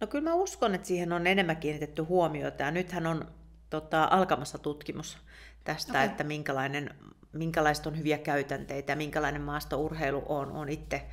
No 0.00 0.06
kyllä 0.06 0.30
mä 0.30 0.34
uskon, 0.34 0.74
että 0.74 0.88
siihen 0.88 1.12
on 1.12 1.26
enemmän 1.26 1.56
kiinnitetty 1.56 2.02
huomiota 2.02 2.62
ja 2.62 2.70
nythän 2.70 3.06
on 3.06 3.26
tota, 3.70 4.08
alkamassa 4.10 4.58
tutkimus 4.58 5.18
tästä, 5.64 5.92
okay. 5.92 6.04
että 6.04 6.24
minkälainen, 6.24 6.94
minkälaiset 7.32 7.86
on 7.86 7.98
hyviä 7.98 8.18
käytänteitä 8.18 8.92
ja 8.92 8.96
minkälainen 8.96 9.42
maastourheilu 9.42 10.22
on. 10.28 10.52
on 10.52 10.68
itse 10.68 11.06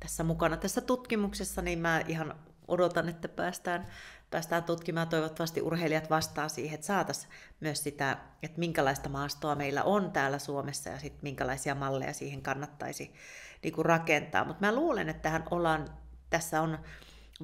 tässä 0.00 0.24
mukana 0.24 0.56
tässä 0.56 0.80
tutkimuksessa, 0.80 1.62
niin 1.62 1.78
mä 1.78 2.02
ihan 2.08 2.34
odotan, 2.68 3.08
että 3.08 3.28
päästään, 3.28 3.86
päästään 4.30 4.64
tutkimaan. 4.64 5.08
Toivottavasti 5.08 5.62
urheilijat 5.62 6.10
vastaa 6.10 6.48
siihen, 6.48 6.74
että 6.74 6.86
saataisiin 6.86 7.32
myös 7.60 7.82
sitä, 7.82 8.18
että 8.42 8.58
minkälaista 8.58 9.08
maastoa 9.08 9.54
meillä 9.54 9.82
on 9.82 10.12
täällä 10.12 10.38
Suomessa 10.38 10.90
ja 10.90 10.98
sitten 10.98 11.22
minkälaisia 11.22 11.74
malleja 11.74 12.12
siihen 12.12 12.42
kannattaisi 12.42 13.14
niin 13.62 13.72
kuin 13.72 13.84
rakentaa. 13.84 14.44
Mutta 14.44 14.66
mä 14.66 14.74
luulen, 14.74 15.08
että 15.08 15.22
tähän 15.22 15.44
ollaan, 15.50 15.88
tässä 16.30 16.60
on 16.60 16.78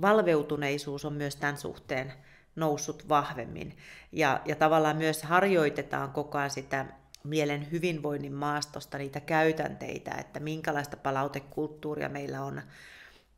valveutuneisuus 0.01 1.05
on 1.05 1.13
myös 1.13 1.37
tämän 1.37 1.57
suhteen 1.57 2.13
noussut 2.57 3.09
vahvemmin. 3.09 3.77
Ja, 4.13 4.41
ja 4.45 4.57
tavallaan 4.57 4.97
myös 4.97 5.23
harjoitetaan 5.23 6.13
koko 6.13 6.39
ajan 6.39 6.51
sitä 6.51 6.87
mielen 7.25 7.71
hyvinvoinnin 7.71 8.33
maastosta 8.33 8.99
niitä 8.99 9.21
käytänteitä, 9.21 10.11
että 10.11 10.41
minkälaista 10.41 10.97
palautekulttuuria 10.97 12.09
meillä 12.09 12.43
on 12.43 12.63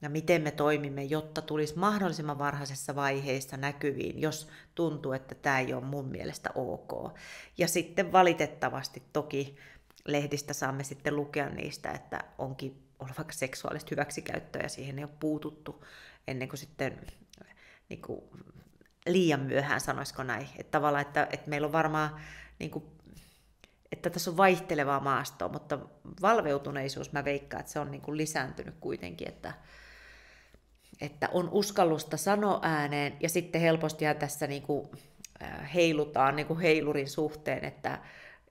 ja 0.03 0.09
miten 0.11 0.43
me 0.43 0.51
toimimme, 0.51 1.05
jotta 1.05 1.43
tulisi 1.43 1.79
mahdollisimman 1.79 2.39
varhaisessa 2.39 2.97
vaiheessa 2.97 3.57
näkyviin, 3.57 4.21
jos 4.21 4.49
tuntuu, 4.75 5.13
että 5.13 5.35
tämä 5.35 5.61
ei 5.61 5.75
ole 5.75 5.85
mun 5.85 6.09
mielestä 6.09 6.51
ok. 6.55 7.13
Ja 7.59 7.69
sitten 7.69 8.13
valitettavasti 8.13 9.03
toki 9.13 9.57
lehdistä 10.07 10.53
saamme 10.53 10.85
sitten 10.85 11.17
lukea 11.17 11.49
niistä, 11.49 11.91
että 11.91 12.25
onkin 12.39 12.83
ollut 12.99 13.19
vaikka 13.19 13.33
seksuaalista 13.33 13.89
hyväksikäyttöä 13.91 14.63
ja 14.63 14.69
siihen 14.69 14.99
ei 14.99 15.05
ole 15.05 15.13
puututtu 15.21 15.85
ennen 16.29 16.49
kuin 16.49 16.59
sitten 16.59 17.01
niin 17.89 18.03
kuin 18.03 18.21
liian 19.07 19.41
myöhään, 19.41 19.81
sanoisiko 19.81 20.23
näin. 20.23 20.49
Että 20.59 20.71
tavallaan, 20.71 21.03
että, 21.03 21.29
että 21.33 21.51
meillä 21.51 21.67
on 21.67 21.73
varmaan, 21.73 22.21
niin 22.59 22.71
kuin, 22.71 22.85
että 23.93 24.11
tässä 24.11 24.31
on 24.31 24.37
vaihtelevaa 24.37 25.01
maastoa, 25.01 25.49
mutta 25.49 25.79
valveutuneisuus 26.23 27.13
mä 27.13 27.25
veikkaan, 27.25 27.61
että 27.61 27.73
se 27.73 27.79
on 27.81 27.91
niin 27.91 28.03
kuin 28.03 28.17
lisääntynyt 28.17 28.75
kuitenkin, 28.81 29.29
että, 29.29 29.55
että 31.01 31.29
on 31.33 31.49
uskallusta 31.51 32.17
sanoa 32.17 32.61
ääneen 32.63 33.17
ja 33.21 33.29
sitten 33.29 33.61
helposti 33.61 34.05
tässä 34.19 34.47
niin 34.47 34.63
kuin 34.63 34.91
heilutaan 35.75 36.37
niin 36.37 36.47
kuin 36.47 36.61
heilurin 36.61 37.09
suhteen, 37.09 37.65
että, 37.65 37.99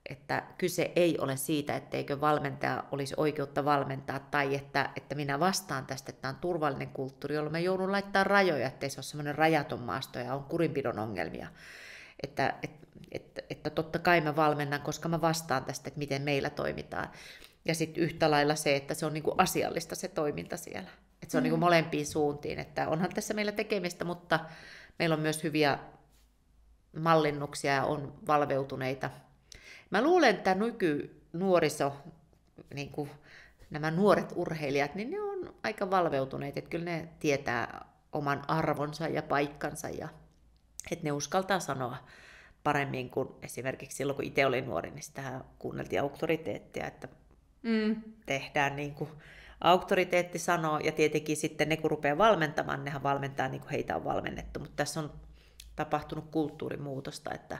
että 0.08 0.42
kyse 0.58 0.92
ei 0.96 1.18
ole 1.18 1.36
siitä, 1.36 1.76
etteikö 1.76 2.20
valmentaja 2.20 2.84
olisi 2.92 3.14
oikeutta 3.16 3.64
valmentaa 3.64 4.18
tai 4.18 4.54
että, 4.54 4.90
että 4.96 5.14
minä 5.14 5.40
vastaan 5.40 5.86
tästä, 5.86 6.10
että 6.10 6.22
tämä 6.22 6.34
on 6.34 6.40
turvallinen 6.40 6.88
kulttuuri, 6.88 7.34
jolloin 7.34 7.52
mä 7.52 7.58
joudun 7.58 7.92
laittaa 7.92 8.24
rajoja, 8.24 8.66
ettei 8.66 8.90
se 8.90 8.98
ole 8.98 9.04
semmoinen 9.04 9.34
rajaton 9.34 9.80
maasto 9.80 10.18
ja 10.18 10.34
on 10.34 10.44
kurinpidon 10.44 10.98
ongelmia. 10.98 11.48
Että, 12.22 12.54
että, 12.62 12.86
että, 13.12 13.42
että 13.50 13.70
totta 13.70 13.98
kai 13.98 14.20
mä 14.20 14.36
valmennan, 14.36 14.80
koska 14.80 15.08
mä 15.08 15.20
vastaan 15.20 15.64
tästä, 15.64 15.88
että 15.88 15.98
miten 15.98 16.22
meillä 16.22 16.50
toimitaan. 16.50 17.08
Ja 17.64 17.74
sitten 17.74 18.02
yhtä 18.02 18.30
lailla 18.30 18.54
se, 18.54 18.76
että 18.76 18.94
se 18.94 19.06
on 19.06 19.14
niinku 19.14 19.34
asiallista 19.38 19.94
se 19.94 20.08
toiminta 20.08 20.56
siellä. 20.56 20.90
Että 21.22 21.32
se 21.32 21.36
on 21.36 21.42
mm. 21.42 21.44
niinku 21.44 21.56
molempiin 21.56 22.06
suuntiin, 22.06 22.58
että 22.58 22.88
onhan 22.88 23.10
tässä 23.14 23.34
meillä 23.34 23.52
tekemistä, 23.52 24.04
mutta 24.04 24.40
meillä 24.98 25.14
on 25.14 25.20
myös 25.20 25.44
hyviä 25.44 25.78
mallinnuksia 26.96 27.72
ja 27.72 27.84
on 27.84 28.14
valveutuneita 28.26 29.10
Mä 29.90 30.02
luulen, 30.02 30.36
että 30.36 30.54
nykynuoriso, 30.54 31.92
niin 32.74 32.90
kuin 32.90 33.10
nämä 33.70 33.90
nuoret 33.90 34.32
urheilijat, 34.34 34.94
niin 34.94 35.10
ne 35.10 35.20
on 35.20 35.54
aika 35.62 35.90
valveutuneet, 35.90 36.56
että 36.56 36.70
kyllä 36.70 36.84
ne 36.84 37.08
tietää 37.20 37.84
oman 38.12 38.42
arvonsa 38.48 39.08
ja 39.08 39.22
paikkansa 39.22 39.88
ja 39.88 40.08
että 40.90 41.04
ne 41.04 41.12
uskaltaa 41.12 41.60
sanoa 41.60 41.96
paremmin 42.64 43.10
kuin 43.10 43.28
esimerkiksi 43.42 43.96
silloin, 43.96 44.16
kun 44.16 44.24
itse 44.24 44.46
olin 44.46 44.66
nuori, 44.66 44.90
niin 44.90 45.02
sitä 45.02 45.40
kuunneltiin 45.58 46.00
auktoriteettia, 46.00 46.86
että 46.86 47.08
mm. 47.62 48.02
tehdään 48.26 48.76
niin 48.76 48.94
kuin 48.94 49.10
auktoriteetti 49.60 50.38
sanoo, 50.38 50.78
ja 50.78 50.92
tietenkin 50.92 51.36
sitten 51.36 51.68
ne, 51.68 51.76
kun 51.76 51.90
rupeaa 51.90 52.18
valmentamaan, 52.18 52.84
nehän 52.84 53.02
valmentaa 53.02 53.48
niin 53.48 53.60
kuin 53.60 53.70
heitä 53.70 53.96
on 53.96 54.04
valmennettu, 54.04 54.60
mutta 54.60 54.76
tässä 54.76 55.00
on 55.00 55.12
tapahtunut 55.76 56.30
kulttuurimuutosta, 56.30 57.34
että 57.34 57.58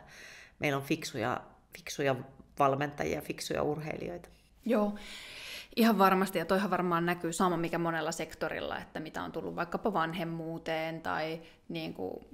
meillä 0.58 0.76
on 0.76 0.84
fiksuja 0.84 1.40
fiksuja 1.76 2.16
valmentajia, 2.58 3.20
fiksuja 3.20 3.62
urheilijoita. 3.62 4.28
Joo, 4.66 4.94
ihan 5.76 5.98
varmasti, 5.98 6.38
ja 6.38 6.44
toihan 6.44 6.70
varmaan 6.70 7.06
näkyy 7.06 7.32
sama 7.32 7.56
mikä 7.56 7.78
monella 7.78 8.12
sektorilla, 8.12 8.78
että 8.78 9.00
mitä 9.00 9.22
on 9.22 9.32
tullut 9.32 9.56
vaikkapa 9.56 9.92
vanhemmuuteen 9.92 11.00
tai 11.02 11.42
niin 11.68 11.94
kuin 11.94 12.26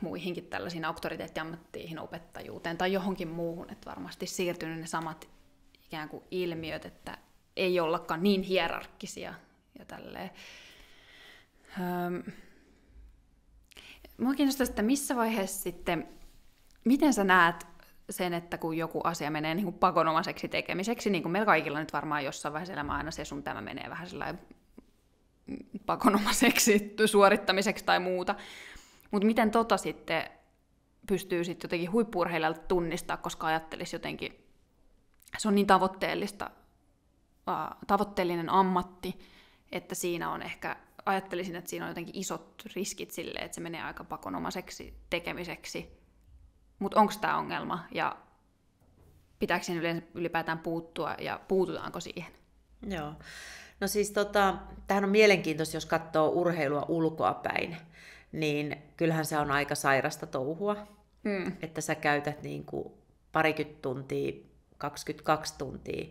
muihinkin 0.00 0.46
tällaisiin 0.46 0.84
auktoriteettiammattiin, 0.84 1.98
opettajuuteen 1.98 2.78
tai 2.78 2.92
johonkin 2.92 3.28
muuhun, 3.28 3.70
että 3.70 3.90
varmasti 3.90 4.26
siirtynyt 4.26 4.78
ne 4.78 4.86
samat 4.86 5.28
ikään 5.86 6.08
kuin 6.08 6.24
ilmiöt, 6.30 6.84
että 6.84 7.18
ei 7.56 7.80
ollakaan 7.80 8.22
niin 8.22 8.42
hierarkkisia 8.42 9.34
ja 9.78 9.84
tälleen. 9.84 10.30
Öm, 11.80 12.22
Mua 14.18 14.34
kiinnostaa, 14.34 14.64
että 14.64 14.82
missä 14.82 15.16
vaiheessa 15.16 15.62
sitten, 15.62 16.08
miten 16.84 17.14
sä 17.14 17.24
näet 17.24 17.66
sen, 18.10 18.34
että 18.34 18.58
kun 18.58 18.76
joku 18.76 19.00
asia 19.04 19.30
menee 19.30 19.54
niin 19.54 19.64
kuin 19.64 19.78
pakonomaiseksi 19.78 20.48
tekemiseksi, 20.48 21.10
niin 21.10 21.22
kuin 21.22 21.32
meillä 21.32 21.46
kaikilla 21.46 21.80
nyt 21.80 21.92
varmaan 21.92 22.24
jossain 22.24 22.52
vaiheessa 22.52 22.72
elämää 22.72 22.96
aina 22.96 23.10
se 23.10 23.24
sun 23.24 23.42
tämä 23.42 23.60
menee 23.60 23.90
vähän 23.90 24.08
sellainen 24.08 24.40
pakonomaiseksi 25.86 26.94
suorittamiseksi 27.06 27.84
tai 27.84 28.00
muuta. 28.00 28.34
Mutta 29.10 29.26
miten 29.26 29.50
tota 29.50 29.76
sitten 29.76 30.30
pystyy 31.06 31.44
sitten 31.44 31.68
jotenkin 31.68 31.92
huippurheilijalta 31.92 32.60
tunnistaa, 32.60 33.16
koska 33.16 33.46
ajattelisi 33.46 33.96
jotenkin, 33.96 34.44
se 35.38 35.48
on 35.48 35.54
niin 35.54 35.66
tavoitteellista, 35.66 36.50
tavoitteellinen 37.86 38.50
ammatti, 38.50 39.18
että 39.72 39.94
siinä 39.94 40.30
on 40.30 40.42
ehkä, 40.42 40.76
ajattelisin, 41.06 41.56
että 41.56 41.70
siinä 41.70 41.84
on 41.84 41.90
jotenkin 41.90 42.16
isot 42.18 42.62
riskit 42.76 43.10
sille, 43.10 43.38
että 43.38 43.54
se 43.54 43.60
menee 43.60 43.82
aika 43.82 44.04
pakonomaiseksi 44.04 44.94
tekemiseksi, 45.10 46.03
mutta 46.84 47.00
onko 47.00 47.12
tämä 47.20 47.38
ongelma 47.38 47.86
ja 47.92 48.16
pitääkö 49.38 49.64
siihen 49.64 50.08
ylipäätään 50.14 50.58
puuttua 50.58 51.14
ja 51.18 51.40
puututaanko 51.48 52.00
siihen? 52.00 52.32
Joo. 52.86 53.12
No 53.80 53.88
siis 53.88 54.10
tota, 54.10 54.54
tämähän 54.86 55.04
on 55.04 55.10
mielenkiintoista, 55.10 55.76
jos 55.76 55.86
katsoo 55.86 56.28
urheilua 56.28 56.86
ulkoa 56.88 57.34
päin, 57.34 57.76
niin 58.32 58.82
kyllähän 58.96 59.26
se 59.26 59.38
on 59.38 59.50
aika 59.50 59.74
sairasta 59.74 60.26
touhua, 60.26 60.76
mm. 61.22 61.52
että 61.62 61.80
sä 61.80 61.94
käytät 61.94 62.42
niin 62.42 62.64
kuin 62.64 62.92
parikymmentä 63.32 63.82
tuntia, 63.82 64.32
22 64.78 65.54
tuntia 65.58 66.06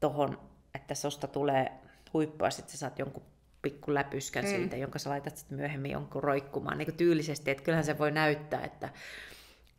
tohon, 0.00 0.40
että 0.74 0.94
sosta 0.94 1.26
tulee 1.26 1.72
huippua, 2.12 2.50
sitten 2.50 2.72
sä 2.72 2.78
saat 2.78 2.98
jonkun 2.98 3.22
pikku 3.62 3.94
läpyskän 3.94 4.44
mm. 4.44 4.50
siitä, 4.50 4.76
jonka 4.76 4.98
sä 4.98 5.10
laitat 5.10 5.36
sitten 5.36 5.58
myöhemmin 5.58 5.90
jonkun 5.90 6.22
roikkumaan 6.22 6.78
niin 6.78 6.86
kuin 6.86 6.96
tyylisesti, 6.96 7.50
että 7.50 7.64
kyllähän 7.64 7.84
se 7.84 7.98
voi 7.98 8.10
näyttää, 8.10 8.64
että 8.64 8.88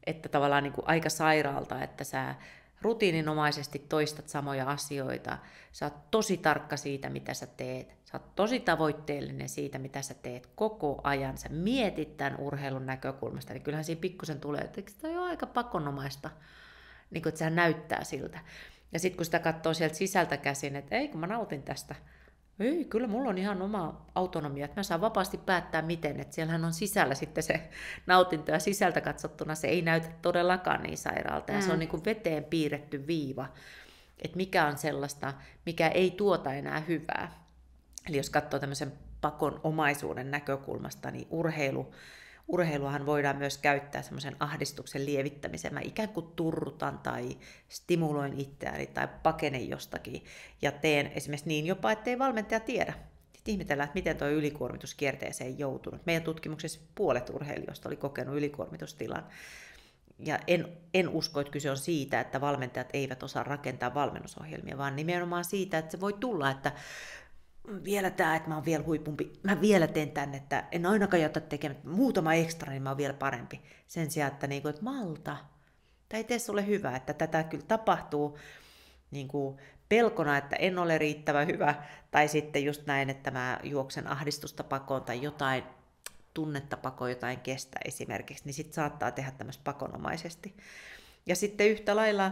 että 0.10 0.30
tavallaan 0.30 0.64
niin 0.64 0.74
kuin 0.74 0.88
aika 0.88 1.10
sairaalta, 1.10 1.84
että 1.84 2.04
sä 2.04 2.36
rutiininomaisesti 2.82 3.80
toistat 3.80 4.30
samoja 4.30 4.70
asioita, 4.70 5.38
sä 5.72 5.86
oot 5.86 6.12
tosi 6.12 6.38
tarkka 6.38 6.78
siitä, 6.78 7.10
mitä 7.10 7.34
sä 7.34 7.48
teet, 7.48 7.96
sä 8.06 8.18
oot 8.18 8.36
tosi 8.36 8.60
tavoitteellinen 8.60 9.50
siitä, 9.50 9.80
mitä 9.80 10.02
sä 10.02 10.14
teet 10.14 10.50
koko 10.56 11.02
ajan, 11.04 11.38
sä 11.38 11.50
mietit 11.50 12.18
tämän 12.18 12.40
urheilun 12.40 12.86
näkökulmasta, 12.86 13.54
niin 13.54 13.64
kyllähän 13.64 13.86
siinä 13.86 14.02
pikkusen 14.02 14.40
tulee, 14.40 14.62
että 14.62 14.82
tämä 15.02 15.22
on 15.22 15.28
aika 15.28 15.46
pakonomaista, 15.46 16.30
niin 17.12 17.22
kuin, 17.22 17.30
että 17.30 17.40
sehän 17.40 17.56
näyttää 17.56 18.04
siltä. 18.04 18.40
Ja 18.94 19.00
sitten 19.00 19.18
kun 19.18 19.26
sitä 19.26 19.40
katsoo 19.40 19.74
sieltä 19.74 19.96
sisältä 19.96 20.38
käsin, 20.38 20.76
että 20.76 20.96
ei 20.96 21.08
kun 21.08 21.20
mä 21.20 21.28
nautin 21.28 21.64
tästä, 21.64 21.96
ei, 22.60 22.86
kyllä 22.86 23.08
mulla 23.08 23.30
on 23.30 23.38
ihan 23.38 23.62
oma 23.62 24.06
autonomia, 24.16 24.66
että 24.66 24.80
mä 24.80 24.84
saan 24.84 25.02
vapaasti 25.02 25.38
päättää 25.38 25.82
miten, 25.82 26.20
että 26.20 26.36
siellähän 26.36 26.66
on 26.66 26.74
sisällä 26.74 27.16
sitten 27.16 27.44
se 27.44 27.70
nautinto 28.06 28.52
ja 28.52 28.60
sisältä 28.60 29.02
katsottuna 29.02 29.56
se 29.56 29.68
ei 29.68 29.82
näytä 29.82 30.08
todellakaan 30.22 30.84
niin 30.84 30.98
sairaalta 30.98 31.52
ja 31.52 31.58
mm. 31.58 31.64
se 31.64 31.70
on 31.70 31.76
mm. 31.76 31.80
niin 31.80 31.90
kuin 31.90 32.06
veteen 32.06 32.44
piirretty 32.44 33.08
viiva, 33.08 33.50
että 34.20 34.38
mikä 34.38 34.66
on 34.66 34.78
sellaista, 34.78 35.34
mikä 35.66 35.88
ei 35.88 36.12
tuota 36.12 36.54
enää 36.54 36.80
hyvää. 36.80 37.44
Eli 38.10 38.18
jos 38.18 38.30
katsoo 38.30 38.60
tämmöisen 38.60 38.94
pakon 39.22 39.60
omaisuuden 39.64 40.32
näkökulmasta, 40.32 41.12
niin 41.12 41.28
urheilu 41.30 41.94
urheiluahan 42.50 43.06
voidaan 43.06 43.38
myös 43.38 43.58
käyttää 43.58 44.02
semmoisen 44.02 44.36
ahdistuksen 44.40 45.06
lievittämiseen. 45.06 45.74
Mä 45.74 45.80
ikään 45.80 46.10
kuin 46.10 46.26
turrutan 46.36 47.00
tai 47.00 47.38
stimuloin 47.70 48.40
itseäni 48.40 48.88
tai 48.88 49.08
pakenen 49.24 49.70
jostakin 49.70 50.24
ja 50.62 50.72
teen 50.72 51.12
esimerkiksi 51.16 51.48
niin 51.48 51.66
jopa, 51.66 51.92
ettei 51.92 52.20
valmentaja 52.20 52.60
tiedä. 52.60 52.94
Sitten 53.34 53.52
ihmetellään, 53.52 53.86
että 53.86 53.98
miten 53.98 54.18
tuo 54.18 54.28
ylikuormitus 54.28 54.96
kierteeseen 54.96 55.60
joutunut. 55.60 56.06
Meidän 56.06 56.24
tutkimuksessa 56.24 56.80
puolet 56.96 57.30
urheilijoista 57.30 57.90
oli 57.90 57.96
kokenut 57.96 58.36
ylikuormitustilan. 58.36 59.28
Ja 60.20 60.40
en, 60.48 60.78
en 60.94 61.10
usko, 61.10 61.40
että 61.40 61.52
kyse 61.52 61.72
on 61.72 61.78
siitä, 61.78 62.20
että 62.20 62.42
valmentajat 62.42 62.90
eivät 62.94 63.24
osaa 63.24 63.44
rakentaa 63.44 63.94
valmennusohjelmia, 63.94 64.78
vaan 64.78 64.96
nimenomaan 64.96 65.46
siitä, 65.46 65.78
että 65.78 65.92
se 65.92 66.00
voi 66.00 66.14
tulla, 66.14 66.52
että 66.52 66.72
vielä 67.84 68.10
tämä, 68.10 68.36
että 68.36 68.50
mä 68.50 68.56
oon 68.56 68.66
vielä 68.66 68.84
huipumpi, 68.84 69.34
mä 69.44 69.62
vielä 69.62 69.88
teen 69.88 70.12
tänne, 70.12 70.38
että 70.38 70.64
en 70.72 70.86
ainakaan 70.86 71.22
jätä 71.22 71.40
tekemään 71.40 71.82
muutama 71.84 72.34
ekstra, 72.34 72.72
niin 72.72 72.84
mä 72.84 72.90
oon 72.90 72.98
vielä 72.98 73.14
parempi. 73.14 73.62
Sen 73.88 74.12
sijaan, 74.12 74.32
että, 74.32 74.48
niin 74.48 74.62
kuin, 74.62 74.70
että 74.70 74.84
malta, 74.84 75.38
tämä 76.10 76.18
ei 76.18 76.24
tee 76.24 76.40
sulle 76.40 76.68
hyvää, 76.68 76.96
että 76.96 77.14
tätä 77.14 77.44
kyllä 77.44 77.66
tapahtuu 77.68 78.38
niin 79.12 79.28
kuin 79.28 79.58
pelkona, 79.90 80.38
että 80.38 80.56
en 80.56 80.80
ole 80.80 80.98
riittävän 80.98 81.48
hyvä, 81.48 81.76
tai 82.12 82.28
sitten 82.28 82.64
just 82.64 82.86
näin, 82.86 83.10
että 83.10 83.32
mä 83.32 83.60
juoksen 83.64 84.08
ahdistusta 84.08 84.64
pakoon 84.64 85.04
tai 85.04 85.22
jotain 85.22 85.64
tunnetta 86.34 86.78
pakoon, 86.78 87.10
jotain 87.10 87.40
kestä 87.40 87.80
esimerkiksi, 87.86 88.46
niin 88.46 88.54
sitten 88.54 88.74
saattaa 88.74 89.12
tehdä 89.12 89.32
tämmöistä 89.32 89.64
pakonomaisesti. 89.64 90.58
Ja 91.26 91.36
sitten 91.36 91.70
yhtä 91.70 91.96
lailla 91.96 92.32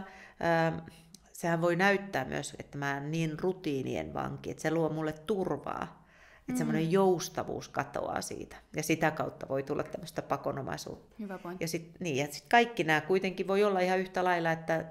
sehän 1.38 1.60
voi 1.60 1.76
näyttää 1.76 2.24
myös, 2.24 2.56
että 2.58 2.78
mä 2.78 2.96
en 2.96 3.10
niin 3.10 3.38
rutiinien 3.40 4.14
vanki, 4.14 4.50
että 4.50 4.62
se 4.62 4.70
luo 4.70 4.88
mulle 4.88 5.12
turvaa. 5.12 6.08
Että 6.38 6.52
mm. 6.52 6.56
semmoinen 6.56 6.92
joustavuus 6.92 7.68
katoaa 7.68 8.22
siitä. 8.22 8.56
Ja 8.76 8.82
sitä 8.82 9.10
kautta 9.10 9.48
voi 9.48 9.62
tulla 9.62 9.82
tämmöistä 9.82 10.22
pakonomaisuutta. 10.22 11.16
Hyvä 11.18 11.38
pointti. 11.38 11.64
Ja 11.64 11.68
sitten 11.68 11.96
niin, 12.00 12.16
ja 12.16 12.26
sit 12.30 12.44
kaikki 12.50 12.84
nämä 12.84 13.00
kuitenkin 13.00 13.48
voi 13.48 13.64
olla 13.64 13.80
ihan 13.80 13.98
yhtä 13.98 14.24
lailla, 14.24 14.52
että 14.52 14.84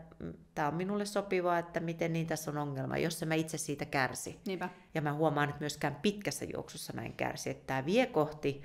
tämä 0.56 0.68
on 0.68 0.76
minulle 0.76 1.06
sopivaa, 1.06 1.60
että 1.60 1.80
miten 1.80 2.14
niin 2.14 2.28
tässä 2.28 2.52
on 2.52 2.58
ongelma, 2.58 2.98
jos 2.98 3.26
mä 3.26 3.36
itse 3.36 3.58
siitä 3.58 3.86
kärsi. 3.86 4.40
Niinpä. 4.46 4.70
Ja 4.94 5.02
mä 5.02 5.14
huomaan, 5.14 5.50
että 5.50 5.60
myöskään 5.60 5.96
pitkässä 5.96 6.46
juoksussa 6.54 6.94
mä 6.94 7.02
en 7.02 7.14
kärsi, 7.14 7.50
että 7.50 7.68
tämä 7.68 7.86
vie 7.86 8.06
kohti 8.06 8.62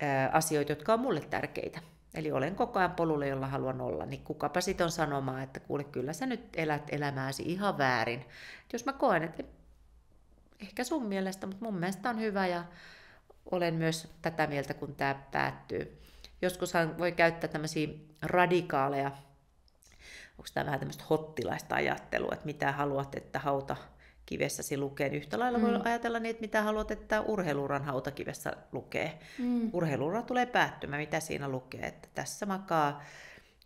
ää, 0.00 0.30
asioita, 0.32 0.72
jotka 0.72 0.94
on 0.94 1.00
mulle 1.00 1.20
tärkeitä. 1.20 1.80
Eli 2.14 2.32
olen 2.32 2.56
koko 2.56 2.78
ajan 2.78 2.90
polulla, 2.90 3.26
jolla 3.26 3.46
haluan 3.46 3.80
olla, 3.80 4.06
niin 4.06 4.24
kukapa 4.24 4.60
sitten 4.60 4.84
on 4.84 4.90
sanomaan, 4.90 5.42
että 5.42 5.60
kuule, 5.60 5.84
kyllä 5.84 6.12
sä 6.12 6.26
nyt 6.26 6.48
elät 6.56 6.82
elämääsi 6.92 7.42
ihan 7.42 7.78
väärin. 7.78 8.20
Et 8.20 8.72
jos 8.72 8.84
mä 8.84 8.92
koen, 8.92 9.22
että 9.22 9.42
ehkä 10.60 10.84
sun 10.84 11.06
mielestä, 11.06 11.46
mutta 11.46 11.64
mun 11.64 11.74
mielestä 11.74 12.10
on 12.10 12.20
hyvä 12.20 12.46
ja 12.46 12.64
olen 13.50 13.74
myös 13.74 14.08
tätä 14.22 14.46
mieltä, 14.46 14.74
kun 14.74 14.94
tämä 14.94 15.14
päättyy. 15.32 16.00
Joskushan 16.42 16.98
voi 16.98 17.12
käyttää 17.12 17.48
tämmöisiä 17.48 17.88
radikaaleja, 18.22 19.10
onko 20.30 20.48
tämä 20.54 20.66
vähän 20.66 20.80
tämmöistä 20.80 21.04
hottilaista 21.10 21.74
ajattelua, 21.74 22.30
että 22.32 22.46
mitä 22.46 22.72
haluat, 22.72 23.14
että 23.14 23.38
hauta 23.38 23.76
kivessäsi 24.26 24.78
lukee. 24.78 25.08
Niin 25.08 25.22
yhtä 25.22 25.38
lailla 25.38 25.58
mm. 25.58 25.64
voi 25.64 25.80
ajatella 25.84 26.18
niin, 26.18 26.30
että 26.30 26.40
mitä 26.40 26.62
haluat, 26.62 26.90
että 26.90 27.20
urheiluuran 27.20 27.84
hautakivessä 27.84 28.52
lukee. 28.72 29.18
Mm. 29.38 29.70
Urheiluura 29.72 30.22
tulee 30.22 30.46
päättymään, 30.46 31.00
mitä 31.00 31.20
siinä 31.20 31.48
lukee. 31.48 31.80
Että 31.80 32.08
tässä 32.14 32.46
makaa 32.46 33.02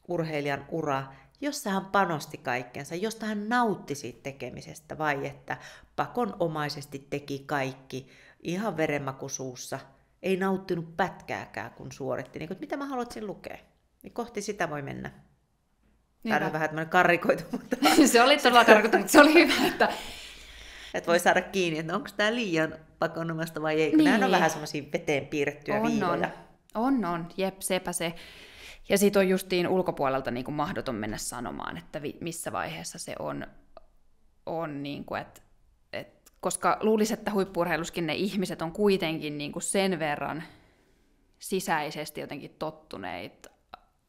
urheilijan 0.09 0.67
ura, 0.69 1.05
jossa 1.41 1.71
hän 1.71 1.87
panosti 1.87 2.39
kaikkensa, 2.39 2.95
josta 2.95 3.27
hän 3.27 3.49
nautti 3.49 3.95
siitä 3.95 4.23
tekemisestä, 4.23 4.99
vai 4.99 5.27
että 5.27 5.57
pakonomaisesti 5.97 7.07
teki 7.11 7.43
kaikki 7.47 8.09
ihan 8.43 8.77
verenmakusuussa, 8.77 9.79
ei 10.23 10.37
nauttinut 10.37 10.97
pätkääkään, 10.97 11.71
kun 11.71 11.93
suoritti. 11.93 12.39
Niin, 12.39 12.53
että 12.53 12.61
mitä 12.61 12.77
mä 12.77 12.87
haluaisin 12.87 13.27
lukea? 13.27 13.59
Niin 14.03 14.13
kohti 14.13 14.43
sitä 14.43 14.71
voi 14.71 14.83
mennä. 14.83 15.11
Tämä 16.29 16.47
on 16.47 16.53
vähän 16.53 16.69
tämmöinen 16.69 16.91
karrikoitu, 16.91 17.45
mutta... 17.53 17.77
se 18.13 18.23
oli 18.23 18.37
todella 18.37 18.65
karrikoitu, 18.65 18.99
mutta 18.99 19.13
se 19.13 19.21
oli 19.21 19.35
hyvä, 19.35 19.67
että 19.67 19.89
että 20.95 21.07
voi 21.07 21.19
saada 21.19 21.43
kiinni, 21.43 21.79
että 21.79 21.97
onko 21.97 22.09
tämä 22.17 22.35
liian 22.35 22.75
pakonomasta 22.99 23.63
vai 23.63 23.83
ei. 23.83 23.97
Niin. 23.97 24.05
Nämä 24.05 24.25
on 24.25 24.31
vähän 24.31 24.51
semmoisia 24.51 24.83
veteen 24.93 25.27
piirrettyjä 25.27 25.81
on, 25.81 25.91
viivoja. 25.91 26.31
On, 26.75 26.95
on, 26.95 27.05
on. 27.05 27.29
Jep, 27.37 27.61
sepä 27.61 27.93
se. 27.93 28.15
Ja 28.89 28.99
siitä 28.99 29.19
on 29.19 29.29
justiin 29.29 29.69
ulkopuolelta 29.69 30.31
niin 30.31 30.45
kuin 30.45 30.55
mahdoton 30.55 30.95
mennä 30.95 31.17
sanomaan, 31.17 31.77
että 31.77 32.03
vi, 32.03 32.17
missä 32.21 32.53
vaiheessa 32.53 32.99
se 32.99 33.15
on, 33.19 33.47
on 34.47 34.83
niin 34.83 35.05
kuin, 35.05 35.21
että, 35.21 35.41
että, 35.93 36.33
koska 36.41 36.79
luulisi, 36.81 37.15
että 37.15 37.33
huippurheiluskin 37.33 38.07
ne 38.07 38.15
ihmiset 38.15 38.63
on 38.63 38.73
kuitenkin 38.73 39.39
niin 39.39 39.53
kuin 39.53 39.63
sen 39.63 39.99
verran 39.99 40.43
sisäisesti 41.39 42.21
jotenkin 42.21 42.57
tottuneita 42.59 43.51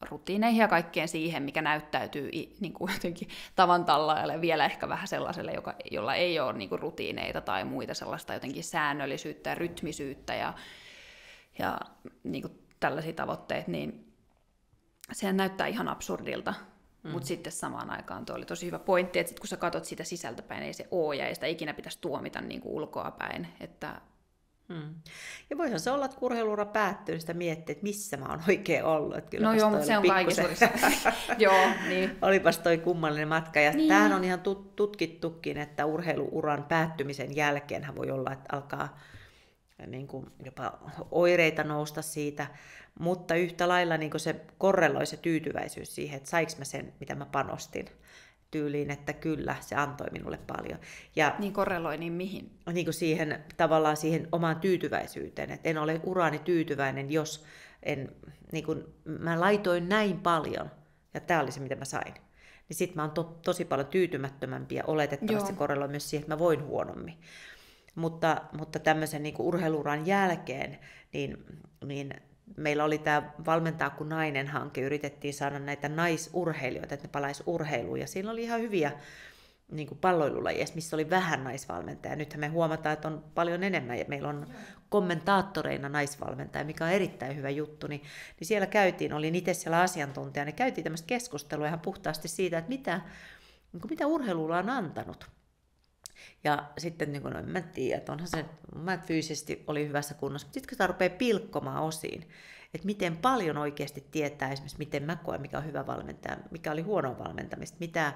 rutiineihin 0.01 0.59
ja 0.59 0.67
kaikkeen 0.67 1.07
siihen, 1.07 1.43
mikä 1.43 1.61
näyttäytyy 1.61 2.29
niin 2.59 2.73
kuin 2.73 2.91
jotenkin 2.95 3.29
tavan 3.55 3.85
tallaajalle 3.85 4.41
vielä 4.41 4.65
ehkä 4.65 4.89
vähän 4.89 5.07
sellaiselle, 5.07 5.51
joka, 5.51 5.75
jolla 5.91 6.15
ei 6.15 6.39
ole 6.39 6.53
niin 6.53 6.69
kuin 6.69 6.81
rutiineita 6.81 7.41
tai 7.41 7.65
muita 7.65 7.93
sellaista 7.93 8.33
jotenkin 8.33 8.63
säännöllisyyttä 8.63 9.49
ja 9.49 9.55
rytmisyyttä 9.55 10.35
ja, 10.35 10.53
ja 11.59 11.77
niin 12.23 12.41
kuin 12.41 12.59
tällaisia 12.79 13.13
tavoitteita, 13.13 13.71
niin 13.71 14.13
sehän 15.11 15.37
näyttää 15.37 15.67
ihan 15.67 15.87
absurdilta. 15.87 16.53
Mm. 17.03 17.11
Mutta 17.11 17.27
sitten 17.27 17.53
samaan 17.53 17.89
aikaan 17.89 18.25
tuo 18.25 18.35
oli 18.35 18.45
tosi 18.45 18.65
hyvä 18.65 18.79
pointti, 18.79 19.19
että 19.19 19.29
sit 19.29 19.39
kun 19.39 19.47
sä 19.47 19.57
katsot 19.57 19.85
sitä 19.85 20.03
sisältäpäin, 20.03 20.63
ei 20.63 20.73
se 20.73 20.87
ole 20.91 21.15
ja 21.15 21.27
ei 21.27 21.35
sitä 21.35 21.47
ikinä 21.47 21.73
pitäisi 21.73 21.97
tuomita 22.01 22.41
niin 22.41 22.61
kuin 22.61 22.73
ulkoapäin. 22.73 23.47
Että 23.59 24.01
Hmm. 24.73 24.95
Ja 25.49 25.57
voihan 25.57 25.79
se 25.79 25.91
olla, 25.91 26.05
että 26.05 26.17
kurheiluura 26.17 26.65
päättyy, 26.65 27.13
niin 27.13 27.21
sitä 27.21 27.33
miettii, 27.33 27.73
että 27.73 27.83
missä 27.83 28.17
mä 28.17 28.25
oon 28.25 28.43
oikein 28.47 28.83
ollut. 28.83 29.17
Että 29.17 29.29
kyllä 29.29 29.47
no 29.47 29.53
joo, 29.53 29.69
mutta 29.69 29.85
se 29.85 29.97
on 29.97 30.07
kaikissa 30.07 30.41
Joo, 31.37 31.69
niin. 31.87 32.17
Olipas 32.21 32.57
toi 32.57 32.77
kummallinen 32.77 33.27
matka. 33.27 33.59
Ja 33.59 33.71
niin. 33.71 33.87
tämähän 33.87 34.13
on 34.13 34.23
ihan 34.23 34.39
tut- 34.39 34.73
tutkittukin, 34.75 35.57
että 35.57 35.85
urheiluuran 35.85 36.63
päättymisen 36.63 37.35
jälkeen 37.35 37.95
voi 37.95 38.11
olla, 38.11 38.31
että 38.31 38.55
alkaa 38.55 38.99
niin 39.87 40.07
kuin 40.07 40.25
jopa 40.45 40.79
oireita 41.11 41.63
nousta 41.63 42.01
siitä, 42.01 42.47
mutta 42.99 43.35
yhtä 43.35 43.67
lailla 43.67 43.97
niin 43.97 44.11
kuin 44.11 44.21
se 44.21 44.35
korreloi 44.57 45.05
se 45.05 45.17
tyytyväisyys 45.17 45.95
siihen, 45.95 46.17
että 46.17 46.29
saiko 46.29 46.51
mä 46.57 46.65
sen, 46.65 46.93
mitä 46.99 47.15
mä 47.15 47.25
panostin 47.25 47.89
tyyliin, 48.51 48.91
että 48.91 49.13
kyllä, 49.13 49.55
se 49.61 49.75
antoi 49.75 50.07
minulle 50.11 50.39
paljon. 50.47 50.79
Ja, 51.15 51.35
niin 51.39 51.53
korreloi, 51.53 51.97
niin 51.97 52.13
mihin? 52.13 52.51
Niin 52.73 52.85
kuin 52.85 52.93
siihen, 52.93 53.43
tavallaan 53.57 53.97
siihen 53.97 54.27
omaan 54.31 54.59
tyytyväisyyteen, 54.59 55.51
että 55.51 55.69
en 55.69 55.77
ole 55.77 56.01
uraani 56.03 56.39
tyytyväinen, 56.39 57.11
jos 57.11 57.45
en, 57.83 58.11
niin 58.51 58.65
kuin, 58.65 58.83
mä 59.05 59.39
laitoin 59.39 59.89
näin 59.89 60.19
paljon, 60.19 60.71
ja 61.13 61.19
tämä 61.19 61.41
oli 61.41 61.51
se, 61.51 61.59
mitä 61.59 61.75
mä 61.75 61.85
sain. 61.85 62.13
Niin 62.69 62.77
sitten 62.77 62.95
mä 62.95 63.01
oon 63.01 63.11
to, 63.11 63.23
tosi 63.45 63.65
paljon 63.65 63.87
tyytymättömämpi 63.87 64.75
ja 64.75 64.83
oletettavasti 64.87 65.51
Joo. 65.51 65.57
korreloi 65.57 65.87
myös 65.87 66.09
siihen, 66.09 66.23
että 66.23 66.35
mä 66.35 66.39
voin 66.39 66.63
huonommin. 66.63 67.17
Mutta, 67.95 68.41
mutta 68.57 68.79
tämmöisen 68.79 69.23
niin 69.23 69.35
urheiluuran 69.39 70.05
jälkeen, 70.05 70.79
niin, 71.13 71.45
niin 71.85 72.13
meillä 72.57 72.83
oli 72.83 72.97
tämä 72.97 73.31
valmentaa 73.45 73.89
kuin 73.89 74.09
nainen 74.09 74.47
hanke, 74.47 74.81
yritettiin 74.81 75.33
saada 75.33 75.59
näitä 75.59 75.89
naisurheilijoita, 75.89 76.93
että 76.93 77.07
ne 77.07 77.11
palaisi 77.11 77.43
urheiluun, 77.45 77.99
ja 77.99 78.07
siinä 78.07 78.31
oli 78.31 78.43
ihan 78.43 78.61
hyviä 78.61 78.91
niin 79.71 79.87
kuin 79.87 79.97
palloilulajeissa, 79.97 80.75
missä 80.75 80.95
oli 80.95 81.09
vähän 81.09 81.43
naisvalmentajia. 81.43 82.15
Nythän 82.15 82.39
me 82.39 82.47
huomataan, 82.47 82.93
että 82.93 83.07
on 83.07 83.23
paljon 83.35 83.63
enemmän, 83.63 83.99
ja 83.99 84.05
meillä 84.07 84.29
on 84.29 84.47
kommentaattoreina 84.89 85.89
naisvalmentaja, 85.89 86.65
mikä 86.65 86.85
on 86.85 86.91
erittäin 86.91 87.37
hyvä 87.37 87.49
juttu, 87.49 87.87
niin, 87.87 88.01
niin 88.39 88.47
siellä 88.47 88.67
käytiin, 88.67 89.13
olin 89.13 89.35
itse 89.35 89.53
siellä 89.53 89.81
asiantuntija, 89.81 90.45
niin 90.45 90.55
käytiin 90.55 90.83
tämmöistä 90.83 91.07
keskustelua 91.07 91.67
ihan 91.67 91.79
puhtaasti 91.79 92.27
siitä, 92.27 92.57
että 92.57 92.69
mitä, 92.69 93.01
niin 93.73 93.81
kuin 93.81 93.89
mitä 93.89 94.07
urheilulla 94.07 94.57
on 94.57 94.69
antanut. 94.69 95.29
Ja 96.43 96.63
sitten 96.77 97.11
niin 97.11 97.21
kuin, 97.21 97.33
no, 97.33 97.43
mä 97.43 97.61
tiedän, 97.61 97.97
että 97.97 98.11
onhan 98.11 98.27
se, 98.27 98.45
mä 98.75 98.97
fyysisesti 98.97 99.63
oli 99.67 99.87
hyvässä 99.87 100.13
kunnossa, 100.13 100.45
mutta 100.45 100.53
sitten 100.53 100.69
kun 100.69 100.75
sitä 100.75 100.87
rupeaa 100.87 101.17
pilkkomaan 101.17 101.83
osiin, 101.83 102.29
että 102.73 102.85
miten 102.85 103.17
paljon 103.17 103.57
oikeasti 103.57 104.07
tietää 104.11 104.51
esimerkiksi, 104.51 104.77
miten 104.77 105.03
mä 105.03 105.15
koen, 105.15 105.41
mikä 105.41 105.57
on 105.57 105.65
hyvä 105.65 105.87
valmentaja, 105.87 106.37
mikä 106.51 106.71
oli 106.71 106.81
huono 106.81 107.19
valmentamista, 107.19 107.77
mitä, 107.79 108.13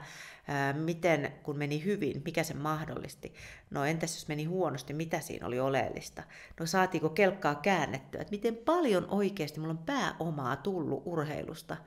ää, 0.47 0.73
miten 0.73 1.33
kun 1.43 1.57
meni 1.57 1.83
hyvin, 1.83 2.21
mikä 2.25 2.43
se 2.43 2.53
mahdollisti. 2.53 3.33
No 3.69 3.85
entäs 3.85 4.15
jos 4.15 4.27
meni 4.27 4.43
huonosti, 4.43 4.93
mitä 4.93 5.19
siinä 5.19 5.47
oli 5.47 5.59
oleellista? 5.59 6.23
No 6.59 6.65
saatiinko 6.65 7.09
kelkkaa 7.09 7.55
käännettyä, 7.55 8.21
että 8.21 8.31
miten 8.31 8.55
paljon 8.55 9.09
oikeasti 9.09 9.59
mulla 9.59 9.71
on 9.71 9.85
pääomaa 9.85 10.55
tullut 10.55 11.03
urheilusta. 11.05 11.77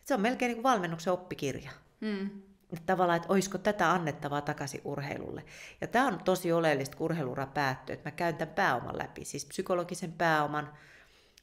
Et 0.00 0.06
se 0.06 0.14
on 0.14 0.20
melkein 0.20 0.48
niin 0.48 0.62
kuin 0.62 0.72
valmennuksen 0.72 1.12
oppikirja. 1.12 1.70
Mm 2.00 2.30
tavallaan, 2.86 3.16
että 3.16 3.32
olisiko 3.32 3.58
tätä 3.58 3.92
annettavaa 3.92 4.40
takaisin 4.40 4.80
urheilulle. 4.84 5.44
Ja 5.80 5.86
tämä 5.86 6.06
on 6.06 6.24
tosi 6.24 6.52
oleellista, 6.52 6.96
kun 6.96 7.04
urheilura 7.04 7.46
päättyy, 7.46 7.94
että 7.94 8.10
mä 8.10 8.16
käyn 8.16 8.36
tämän 8.36 8.54
pääoman 8.54 8.98
läpi, 8.98 9.24
siis 9.24 9.46
psykologisen 9.46 10.12
pääoman, 10.12 10.72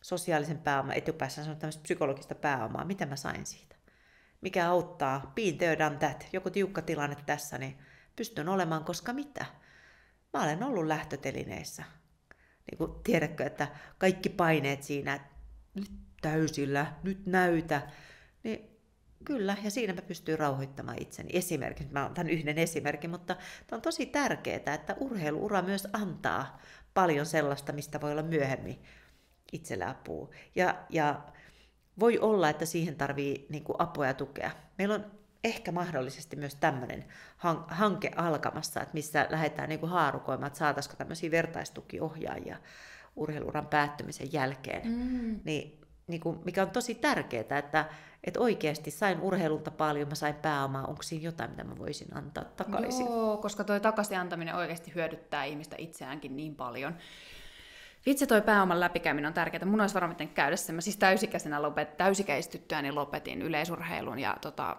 sosiaalisen 0.01 0.57
pääoman, 0.57 0.97
etupäässä 0.97 1.43
sanon 1.43 1.57
tämmöistä 1.57 1.83
psykologista 1.83 2.35
pääomaa, 2.35 2.85
mitä 2.85 3.05
mä 3.05 3.15
sain 3.15 3.45
siitä. 3.45 3.75
Mikä 4.41 4.69
auttaa, 4.69 5.31
been 5.35 5.57
there, 5.57 5.89
that, 5.99 6.27
joku 6.33 6.49
tiukka 6.49 6.81
tilanne 6.81 7.17
tässä, 7.25 7.57
niin 7.57 7.77
pystyn 8.15 8.49
olemaan, 8.49 8.83
koska 8.83 9.13
mitä? 9.13 9.45
Mä 10.33 10.43
olen 10.43 10.63
ollut 10.63 10.85
lähtötelineissä. 10.85 11.83
Niin 12.71 12.77
kuin, 12.77 12.91
tiedätkö, 13.03 13.45
että 13.45 13.67
kaikki 13.97 14.29
paineet 14.29 14.83
siinä, 14.83 15.13
että 15.13 15.35
nyt 15.73 15.91
täysillä, 16.21 16.93
nyt 17.03 17.25
näytä, 17.25 17.81
niin 18.43 18.76
Kyllä, 19.25 19.57
ja 19.63 19.71
siinä 19.71 19.93
mä 19.93 20.01
pystyn 20.01 20.39
rauhoittamaan 20.39 21.01
itseni. 21.01 21.29
Esimerkiksi, 21.33 21.93
mä 21.93 22.05
otan 22.05 22.29
yhden 22.29 22.57
esimerkin, 22.57 23.09
mutta 23.09 23.35
tämä 23.67 23.77
on 23.77 23.81
tosi 23.81 24.05
tärkeää, 24.05 24.73
että 24.73 24.95
urheiluura 24.99 25.61
myös 25.61 25.87
antaa 25.93 26.61
paljon 26.93 27.25
sellaista, 27.25 27.73
mistä 27.73 28.01
voi 28.01 28.11
olla 28.11 28.23
myöhemmin 28.23 28.83
itsellä 29.51 29.89
apua. 29.89 30.29
Ja, 30.55 30.75
ja 30.89 31.21
voi 31.99 32.19
olla, 32.19 32.49
että 32.49 32.65
siihen 32.65 32.95
tarvii 32.95 33.45
niin 33.49 33.63
kuin 33.63 33.75
apua 33.79 34.07
ja 34.07 34.13
tukea. 34.13 34.51
Meillä 34.77 34.95
on 34.95 35.05
ehkä 35.43 35.71
mahdollisesti 35.71 36.35
myös 36.35 36.55
tämmöinen 36.55 37.05
hanke 37.67 38.11
alkamassa, 38.15 38.81
että 38.81 38.93
missä 38.93 39.27
lähdetään 39.29 39.69
niin 39.69 39.79
kuin 39.79 39.89
haarukoimaan, 39.89 40.47
että 40.47 40.59
saataisiko 40.59 40.95
tämmöisiä 40.95 41.31
vertaistukiohjaajia 41.31 42.57
urheiluuran 43.15 43.67
päättymisen 43.67 44.33
jälkeen. 44.33 44.87
Mm. 44.87 45.39
Niin, 45.43 45.81
niin 46.07 46.21
kuin, 46.21 46.39
mikä 46.45 46.61
on 46.61 46.69
tosi 46.69 46.95
tärkeää, 46.95 47.57
että 47.59 47.85
että 48.23 48.39
oikeasti 48.39 48.91
sain 48.91 49.21
urheilulta 49.21 49.71
paljon, 49.71 50.07
mä 50.07 50.15
sain 50.15 50.35
pääomaa, 50.35 50.85
onko 50.85 51.03
siinä 51.03 51.25
jotain, 51.25 51.49
mitä 51.49 51.63
mä 51.63 51.77
voisin 51.77 52.17
antaa 52.17 52.43
takaisin? 52.43 53.05
Joo, 53.05 53.37
koska 53.37 53.63
toi 53.63 53.79
takaisin 53.79 54.17
antaminen 54.17 54.55
oikeasti 54.55 54.95
hyödyttää 54.95 55.43
ihmistä 55.43 55.75
itseäänkin 55.79 56.35
niin 56.35 56.55
paljon. 56.55 56.95
Vitsi 58.05 58.27
toi 58.27 58.41
pääoman 58.41 58.79
läpikäyminen 58.79 59.27
on 59.27 59.33
tärkeää. 59.33 59.65
Mun 59.65 59.81
olisi 59.81 59.95
varmaan 59.95 60.27
käydä 60.27 60.55
sen. 60.55 60.75
Mä 60.75 60.81
siis 60.81 60.97
täysikäisenä 60.97 61.61
lopet, 61.61 61.97
täysikäistyttyäni 61.97 62.91
lopetin 62.91 63.41
yleisurheilun 63.41 64.19
ja 64.19 64.37
tota, 64.41 64.77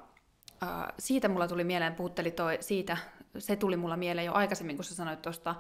äh, 0.63 0.69
siitä 0.99 1.29
mulla 1.29 1.49
tuli 1.49 1.65
mieleen, 1.65 1.95
puhutteli 1.95 2.31
toi 2.31 2.59
siitä, 2.61 2.97
se 3.39 3.57
tuli 3.57 3.77
mulla 3.77 3.97
mieleen 3.97 4.27
jo 4.27 4.33
aikaisemmin, 4.33 4.77
kun 4.77 4.85
sä 4.85 4.95
sanoit 4.95 5.23
tuosta 5.23 5.55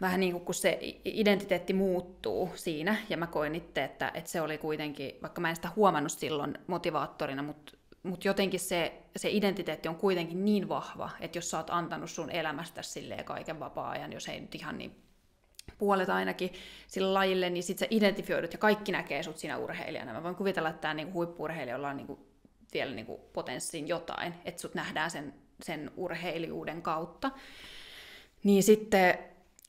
vähän 0.00 0.20
niin 0.20 0.32
kuin 0.32 0.44
kun 0.44 0.54
se 0.54 0.78
identiteetti 1.04 1.72
muuttuu 1.72 2.50
siinä, 2.54 2.96
ja 3.08 3.16
mä 3.16 3.26
koin 3.26 3.54
itse, 3.54 3.84
että, 3.84 4.10
että 4.14 4.30
se 4.30 4.40
oli 4.40 4.58
kuitenkin, 4.58 5.12
vaikka 5.22 5.40
mä 5.40 5.50
en 5.50 5.56
sitä 5.56 5.70
huomannut 5.76 6.12
silloin 6.12 6.58
motivaattorina, 6.66 7.42
mutta 7.42 7.72
mut 8.02 8.24
jotenkin 8.24 8.60
se, 8.60 9.02
se 9.16 9.30
identiteetti 9.30 9.88
on 9.88 9.96
kuitenkin 9.96 10.44
niin 10.44 10.68
vahva, 10.68 11.10
että 11.20 11.38
jos 11.38 11.50
sä 11.50 11.56
oot 11.56 11.70
antanut 11.70 12.10
sun 12.10 12.30
elämästä 12.30 12.82
silleen 12.82 13.24
kaiken 13.24 13.60
vapaa-ajan, 13.60 14.12
jos 14.12 14.28
ei 14.28 14.40
nyt 14.40 14.54
ihan 14.54 14.78
niin 14.78 15.02
puolet 15.78 16.10
ainakin 16.10 16.52
sillä 16.86 17.14
lajille, 17.14 17.50
niin 17.50 17.62
sitten 17.62 17.88
sä 17.88 17.96
identifioidut 17.96 18.52
ja 18.52 18.58
kaikki 18.58 18.92
näkee 18.92 19.22
sut 19.22 19.38
siinä 19.38 19.58
urheilijana. 19.58 20.12
Mä 20.12 20.22
voin 20.22 20.34
kuvitella, 20.34 20.68
että 20.68 20.80
tämä 20.80 20.94
niinku 20.94 21.12
huippu-urheilijoilla 21.12 21.88
on 21.88 21.96
niinku 21.96 22.28
vielä 22.74 22.94
niinku 22.94 23.20
potenssiin 23.32 23.88
jotain, 23.88 24.34
että 24.44 24.60
sut 24.60 24.74
nähdään 24.74 25.10
sen, 25.10 25.34
sen 25.62 25.90
urheilijuuden 25.96 26.82
kautta. 26.82 27.30
Niin 28.44 28.62
sitten, 28.62 29.18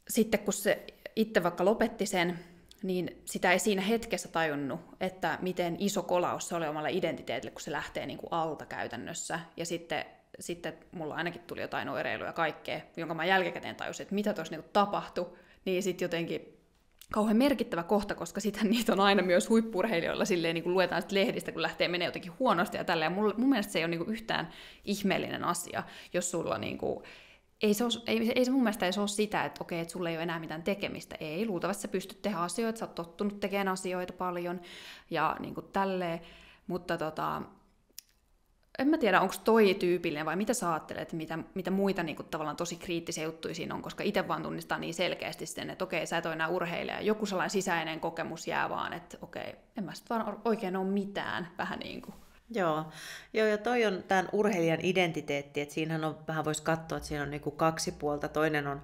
sitten 0.09 0.39
kun 0.39 0.53
se 0.53 0.85
itse 1.15 1.43
vaikka 1.43 1.65
lopetti 1.65 2.05
sen, 2.05 2.39
niin 2.83 3.21
sitä 3.25 3.51
ei 3.51 3.59
siinä 3.59 3.81
hetkessä 3.81 4.29
tajunnut, 4.29 4.79
että 4.99 5.37
miten 5.41 5.75
iso 5.79 6.03
kolaus 6.03 6.47
se 6.47 6.55
oli 6.55 6.67
omalle 6.67 6.91
identiteetille, 6.91 7.51
kun 7.51 7.61
se 7.61 7.71
lähtee 7.71 8.05
niin 8.05 8.19
kuin 8.19 8.33
alta 8.33 8.65
käytännössä. 8.65 9.39
Ja 9.57 9.65
sitten, 9.65 10.05
sitten 10.39 10.73
mulla 10.91 11.15
ainakin 11.15 11.41
tuli 11.41 11.61
jotain 11.61 11.89
oireiluja 11.89 12.29
ja 12.29 12.33
kaikkea, 12.33 12.81
jonka 12.97 13.13
mä 13.13 13.25
jälkikäteen 13.25 13.75
tajusin, 13.75 14.03
että 14.03 14.15
mitä 14.15 14.33
tuossa 14.33 14.55
niin 14.55 14.69
tapahtui. 14.73 15.33
Niin 15.65 15.83
sitten 15.83 16.05
jotenkin 16.05 16.59
kauhean 17.13 17.37
merkittävä 17.37 17.83
kohta, 17.83 18.15
koska 18.15 18.41
sitten 18.41 18.69
niitä 18.71 18.93
on 18.93 18.99
aina 18.99 19.23
myös 19.23 19.49
huippurheilijoilla 19.49 20.25
silleen, 20.25 20.53
niin 20.53 20.63
kuin 20.63 20.73
luetaan 20.73 21.01
sit 21.01 21.11
lehdistä, 21.11 21.51
kun 21.51 21.61
lähtee 21.61 21.87
menee 21.87 22.05
jotenkin 22.05 22.39
huonosti 22.39 22.77
ja 22.77 22.83
tälleen. 22.83 23.11
Mun, 23.11 23.33
mun 23.37 23.49
mielestä 23.49 23.73
se 23.73 23.79
ei 23.79 23.85
ole 23.85 23.89
niin 23.89 24.05
kuin 24.05 24.13
yhtään 24.13 24.49
ihmeellinen 24.85 25.43
asia, 25.43 25.83
jos 26.13 26.31
sulla 26.31 26.57
niin 26.57 26.77
kuin, 26.77 27.03
ei 27.61 27.73
se, 27.73 27.83
ole, 27.83 27.91
ei, 28.07 28.31
ei 28.35 28.45
se 28.45 28.51
mun 28.51 28.63
mielestä 28.63 28.85
ei 28.85 28.93
se 28.93 28.99
ole 28.99 29.07
sitä, 29.07 29.45
että 29.45 29.63
okei, 29.63 29.79
että 29.79 29.91
sulla 29.91 30.09
ei 30.09 30.15
ole 30.15 30.23
enää 30.23 30.39
mitään 30.39 30.63
tekemistä. 30.63 31.15
Ei, 31.19 31.45
luultavasti 31.45 31.81
sä 31.81 31.87
pystyt 31.87 32.21
tehdä 32.21 32.37
asioita, 32.37 32.79
sä 32.79 32.85
oot 32.85 32.95
tottunut 32.95 33.39
tekemään 33.39 33.67
asioita 33.67 34.13
paljon 34.13 34.61
ja 35.09 35.35
niin 35.39 35.53
kuin 35.53 35.65
tälleen. 35.73 36.21
Mutta 36.67 36.97
tota, 36.97 37.41
en 38.79 38.87
mä 38.87 38.97
tiedä, 38.97 39.21
onko 39.21 39.33
toi 39.43 39.73
tyypillinen 39.73 40.25
vai 40.25 40.35
mitä 40.35 40.53
sä 40.53 40.71
ajattelet, 40.71 41.13
mitä, 41.13 41.39
mitä 41.55 41.71
muita 41.71 42.03
niin 42.03 42.15
kuin, 42.15 42.27
tavallaan 42.29 42.55
tosi 42.55 42.75
kriittisiä 42.75 43.23
juttuja 43.23 43.55
siinä 43.55 43.75
on, 43.75 43.81
koska 43.81 44.03
itse 44.03 44.27
vaan 44.27 44.43
tunnistaa 44.43 44.77
niin 44.77 44.93
selkeästi 44.93 45.45
sen, 45.45 45.69
että 45.69 45.83
okei, 45.83 46.07
sä 46.07 46.17
et 46.17 46.25
ole 46.25 46.33
enää 46.33 46.47
urheilija. 46.47 47.01
Joku 47.01 47.25
sellainen 47.25 47.49
sisäinen 47.49 47.99
kokemus 47.99 48.47
jää 48.47 48.69
vaan, 48.69 48.93
että 48.93 49.17
okei, 49.21 49.55
en 49.77 49.83
mä 49.83 49.93
sitten 49.93 50.17
vaan 50.17 50.41
oikein 50.45 50.75
ole 50.75 50.87
mitään, 50.87 51.47
vähän 51.57 51.79
niin 51.79 52.01
kuin. 52.01 52.15
Joo. 52.49 52.85
Joo, 53.33 53.47
ja 53.47 53.57
toi 53.57 53.85
on 53.85 54.03
tämän 54.07 54.29
urheilijan 54.31 54.79
identiteetti, 54.83 55.61
että 55.61 55.73
siinähän 55.73 56.03
on, 56.03 56.17
vähän 56.27 56.45
voisi 56.45 56.63
katsoa, 56.63 56.97
että 56.97 57.07
siinä 57.07 57.23
on 57.23 57.31
niin 57.31 57.41
kuin 57.41 57.55
kaksi 57.55 57.91
puolta. 57.91 58.27
Toinen 58.27 58.67
on, 58.67 58.81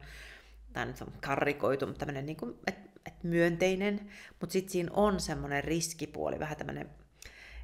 tämä 0.74 0.86
nyt 0.86 1.02
on 1.02 1.14
karrikoitu, 1.22 1.86
mutta 1.86 2.00
tämmöinen 2.00 2.26
niin 2.26 2.38
kuin, 2.38 2.56
et, 2.68 2.78
et 3.06 3.24
myönteinen, 3.24 4.10
mutta 4.40 4.54
sitten 4.54 4.72
siinä 4.72 4.92
on 4.94 5.20
semmoinen 5.20 5.64
riskipuoli, 5.64 6.40
vähän 6.40 6.58
tämmöinen 6.58 6.90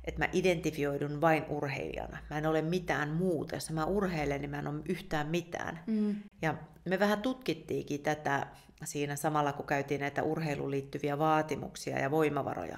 että 0.05 0.19
mä 0.19 0.29
identifioidun 0.33 1.21
vain 1.21 1.45
urheilijana. 1.49 2.17
Mä 2.29 2.37
en 2.37 2.45
ole 2.45 2.61
mitään 2.61 3.09
muuta. 3.09 3.55
Jos 3.55 3.69
mä 3.69 3.85
urheilen, 3.85 4.41
niin 4.41 4.51
mä 4.51 4.59
en 4.59 4.67
ole 4.67 4.81
yhtään 4.89 5.27
mitään. 5.27 5.79
Mm. 5.87 6.15
Ja 6.41 6.55
me 6.85 6.99
vähän 6.99 7.21
tutkittiinkin 7.21 7.99
tätä 7.99 8.47
siinä 8.83 9.15
samalla, 9.15 9.53
kun 9.53 9.65
käytiin 9.65 10.01
näitä 10.01 10.23
urheiluun 10.23 10.71
liittyviä 10.71 11.17
vaatimuksia 11.17 11.99
ja 11.99 12.11
voimavaroja 12.11 12.77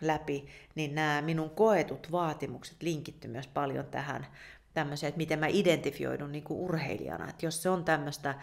läpi, 0.00 0.46
niin 0.74 0.94
nämä 0.94 1.22
minun 1.22 1.50
koetut 1.50 2.12
vaatimukset 2.12 2.82
linkitty 2.82 3.28
myös 3.28 3.46
paljon 3.46 3.86
tähän 3.86 4.26
tämmöiseen, 4.74 5.08
että 5.08 5.18
miten 5.18 5.38
mä 5.38 5.46
identifioidun 5.46 6.32
niin 6.32 6.44
kuin 6.44 6.60
urheilijana. 6.60 7.30
Että 7.30 7.46
jos 7.46 7.62
se 7.62 7.70
on 7.70 7.84
tämmöistä, 7.84 8.34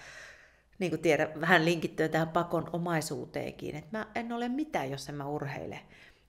niin 0.80 0.92
kuin 0.92 1.02
tiedän, 1.02 1.42
vähän 1.42 1.66
linkittyä 1.66 2.08
tähän 2.08 2.30
pakon 2.30 2.70
omaisuuteenkin, 2.74 3.76
että 3.76 3.98
mä 3.98 4.08
en 4.16 4.32
ole 4.32 4.50
mitään, 4.50 4.92
jos 4.92 5.10
en 5.10 5.16
mä 5.16 5.28
urheile. 5.28 5.80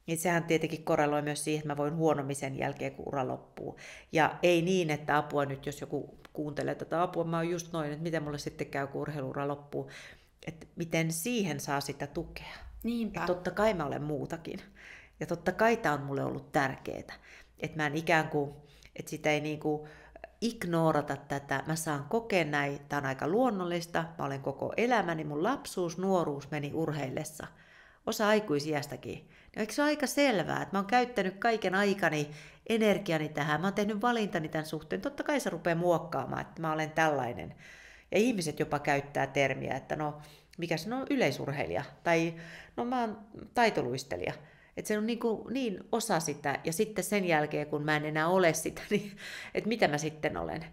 Niin 0.07 0.19
sehän 0.19 0.45
tietenkin 0.45 0.85
korreloi 0.85 1.23
myös 1.23 1.45
siihen, 1.45 1.59
että 1.59 1.69
mä 1.69 1.77
voin 1.77 1.97
huonommin 1.97 2.37
sen 2.37 2.59
jälkeen, 2.59 2.95
kun 2.95 3.09
ura 3.09 3.29
loppuu. 3.29 3.77
Ja 4.13 4.39
ei 4.43 4.63
niin, 4.63 4.91
että 4.91 5.17
apua 5.17 5.45
nyt, 5.45 5.67
jos 5.67 5.81
joku 5.81 6.19
kuuntelee 6.33 6.75
tätä 6.75 7.03
apua, 7.03 7.25
mä 7.25 7.37
oon 7.37 7.51
just 7.51 7.73
noin, 7.73 7.93
että 7.93 8.03
miten 8.03 8.23
mulle 8.23 8.39
sitten 8.39 8.67
käy, 8.67 8.87
kun 8.87 9.01
urheiluura 9.01 9.49
loppuu. 9.49 9.91
Että 10.47 10.67
miten 10.77 11.13
siihen 11.13 11.61
saa 11.61 11.81
sitä 11.81 12.07
tukea. 12.07 12.55
Niinpä. 12.83 13.21
Ja 13.21 13.27
totta 13.27 13.51
kai 13.51 13.75
mä 13.75 13.87
olen 13.87 14.03
muutakin. 14.03 14.61
Ja 15.21 15.27
totta 15.27 15.53
kai 15.53 15.77
tämä 15.77 15.95
on 15.95 16.03
mulle 16.03 16.25
ollut 16.25 16.53
tärkeää. 16.53 17.15
Että 17.59 17.77
mä 17.77 17.87
en 17.87 17.97
ikään 17.97 18.29
kuin, 18.29 18.53
että 18.97 19.11
sitä 19.11 19.31
ei 19.31 19.41
niin 19.41 19.61
kuin 19.61 19.89
ignorata 20.41 21.17
tätä. 21.17 21.63
Mä 21.67 21.77
saan 21.77 22.05
kokea 22.09 22.45
näin, 22.45 22.81
tämä 22.89 23.01
on 23.01 23.07
aika 23.07 23.29
luonnollista. 23.29 24.05
Mä 24.19 24.25
olen 24.25 24.43
koko 24.43 24.73
elämäni, 24.77 25.25
mun 25.25 25.43
lapsuus, 25.43 25.99
nuoruus 25.99 26.51
meni 26.51 26.71
urheillessa. 26.75 27.47
Osa 28.07 28.29
aikuisiästäkin 28.29 29.31
ja 29.57 29.61
eikö 29.61 29.73
se 29.73 29.83
ole 29.83 29.89
aika 29.89 30.07
selvää, 30.07 30.63
että 30.63 30.77
mä 30.77 30.79
oon 30.79 30.87
käyttänyt 30.87 31.39
kaiken 31.39 31.75
aikani, 31.75 32.31
energiani 32.69 33.29
tähän, 33.29 33.61
mä 33.61 33.67
oon 33.67 33.75
tehnyt 33.75 34.03
valintani 34.03 34.49
tämän 34.49 34.67
suhteen. 34.67 35.03
Totta 35.03 35.23
kai 35.23 35.41
se 35.41 35.51
rupeaa 35.51 35.77
muokkaamaan, 35.77 36.43
että 36.43 36.61
mä 36.63 36.73
olen 36.73 36.91
tällainen. 36.91 37.55
Ja 38.13 38.19
ihmiset 38.19 38.61
jopa 38.61 38.79
käyttää 38.79 39.27
termiä, 39.27 39.75
että 39.75 39.97
no, 39.97 40.21
mikä 40.59 40.77
se 40.77 40.95
on 40.95 41.07
yleisurheilija, 41.11 41.85
tai 42.05 42.35
no 42.77 42.85
mä 42.85 43.01
oon 43.01 43.19
taitoluistelija. 43.55 44.33
Että 44.77 44.89
se 44.89 44.99
on 44.99 45.07
niin, 45.07 45.19
kuin, 45.19 45.55
niin 45.55 45.85
osa 45.93 46.21
sitä, 46.21 46.59
ja 46.65 46.73
sitten 46.73 47.05
sen 47.05 47.25
jälkeen, 47.25 47.67
kun 47.67 47.83
mä 47.83 47.97
en 47.97 48.05
enää 48.05 48.29
ole 48.29 48.53
sitä, 48.53 48.83
niin 48.91 49.17
että 49.55 49.69
mitä 49.69 49.89
mä 49.89 49.99
sitten 49.99 50.37
olen. 50.37 50.65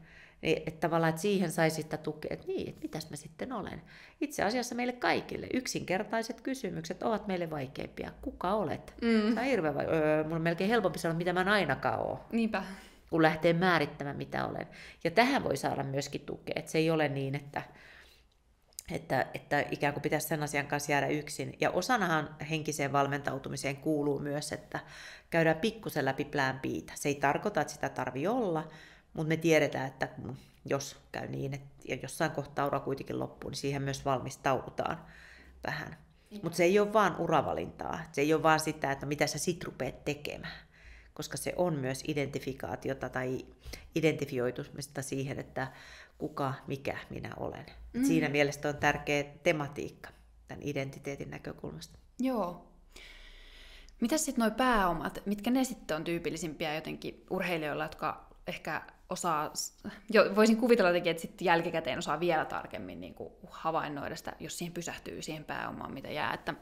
Niin, 0.41 0.57
että 0.65 0.87
tavallaan, 0.87 1.09
että 1.09 1.21
siihen 1.21 1.51
saisi 1.51 1.81
sitä 1.81 1.97
tukea, 1.97 2.29
että 2.33 2.47
niin, 2.47 2.69
että 2.69 2.81
mitäs 2.81 3.09
mä 3.09 3.15
sitten 3.15 3.53
olen. 3.53 3.81
Itse 4.21 4.43
asiassa 4.43 4.75
meille 4.75 4.93
kaikille 4.93 5.47
yksinkertaiset 5.53 6.41
kysymykset 6.41 7.03
ovat 7.03 7.27
meille 7.27 7.49
vaikeimpia. 7.49 8.11
Kuka 8.21 8.53
olet? 8.53 8.93
Mm. 9.01 9.33
Se 9.33 9.39
on 9.39 9.45
hirveän 9.45 9.75
vai- 9.75 9.85
öö, 9.85 10.23
mulla 10.23 10.35
on 10.35 10.41
melkein 10.41 10.69
helpompi 10.69 10.99
sanoa, 10.99 11.17
mitä 11.17 11.33
mä 11.33 11.41
en 11.41 11.47
ainakaan 11.47 11.99
ole. 11.99 12.17
Niinpä. 12.31 12.63
Kun 13.09 13.21
lähtee 13.21 13.53
määrittämään, 13.53 14.17
mitä 14.17 14.45
olen. 14.45 14.67
Ja 15.03 15.11
tähän 15.11 15.43
voi 15.43 15.57
saada 15.57 15.83
myöskin 15.83 16.21
tukea, 16.21 16.53
että 16.55 16.71
se 16.71 16.77
ei 16.77 16.91
ole 16.91 17.09
niin, 17.09 17.35
että, 17.35 17.61
että, 18.91 19.27
että 19.33 19.65
ikään 19.71 19.93
kuin 19.93 20.01
pitäisi 20.01 20.27
sen 20.27 20.43
asian 20.43 20.67
kanssa 20.67 20.91
jäädä 20.91 21.07
yksin. 21.07 21.57
Ja 21.59 21.71
osanahan 21.71 22.35
henkiseen 22.49 22.93
valmentautumiseen 22.93 23.77
kuuluu 23.77 24.19
myös, 24.19 24.51
että 24.51 24.79
käydään 25.29 25.59
pikkusen 25.59 26.05
läpi 26.05 26.25
plään 26.25 26.59
piitä. 26.59 26.93
Se 26.95 27.09
ei 27.09 27.15
tarkoita, 27.15 27.61
että 27.61 27.73
sitä 27.73 27.89
tarvii 27.89 28.27
olla, 28.27 28.67
mutta 29.13 29.27
me 29.27 29.37
tiedetään, 29.37 29.87
että 29.87 30.07
jos 30.65 30.97
käy 31.11 31.27
niin, 31.27 31.53
että 31.53 31.73
ja 31.87 31.97
jossain 32.01 32.31
kohtaa 32.31 32.67
ura 32.67 32.79
kuitenkin 32.79 33.19
loppuu, 33.19 33.49
niin 33.49 33.57
siihen 33.57 33.81
myös 33.81 34.05
valmistaudutaan 34.05 35.05
vähän. 35.67 35.97
Mutta 36.43 36.55
se 36.55 36.63
ei 36.63 36.79
ole 36.79 36.93
vaan 36.93 37.15
uravalintaa. 37.19 37.99
Se 38.11 38.21
ei 38.21 38.33
ole 38.33 38.43
vaan 38.43 38.59
sitä, 38.59 38.91
että 38.91 39.05
mitä 39.05 39.27
sä 39.27 39.37
sit 39.37 39.63
rupeat 39.63 40.05
tekemään. 40.05 40.57
Koska 41.13 41.37
se 41.37 41.53
on 41.55 41.75
myös 41.75 42.03
identifikaatiota 42.07 43.09
tai 43.09 43.45
identifioitumista 43.95 45.01
siihen, 45.01 45.39
että 45.39 45.67
kuka, 46.23 46.53
mikä 46.67 46.97
minä 47.09 47.29
olen. 47.37 47.65
Mm. 47.93 48.05
Siinä 48.05 48.29
mielessä 48.29 48.69
on 48.69 48.77
tärkeä 48.77 49.23
tematiikka 49.23 50.09
tämän 50.47 50.63
identiteetin 50.63 51.29
näkökulmasta. 51.29 51.99
Joo. 52.19 52.67
Mitä 54.01 54.17
sitten 54.17 54.41
nuo 54.41 54.51
pääomat, 54.51 55.21
mitkä 55.25 55.51
ne 55.51 55.63
sitten 55.63 55.97
on 55.97 56.03
tyypillisimpiä 56.03 56.75
jotenkin 56.75 57.25
urheilijoilla, 57.29 57.83
jotka 57.83 58.27
ehkä 58.47 58.81
osaa, 59.09 59.53
jo, 60.09 60.35
voisin 60.35 60.57
kuvitella 60.57 60.89
jotenkin, 60.89 61.11
että 61.11 61.21
sitten 61.21 61.45
jälkikäteen 61.45 61.99
osaa 61.99 62.19
vielä 62.19 62.45
tarkemmin 62.45 63.01
niin 63.01 63.13
kuin 63.13 63.33
havainnoida 63.49 64.15
sitä, 64.15 64.33
jos 64.39 64.57
siihen 64.57 64.73
pysähtyy 64.73 65.21
siihen 65.21 65.43
pääomaan, 65.43 65.93
mitä 65.93 66.11
jää. 66.11 66.33
Että 66.33 66.53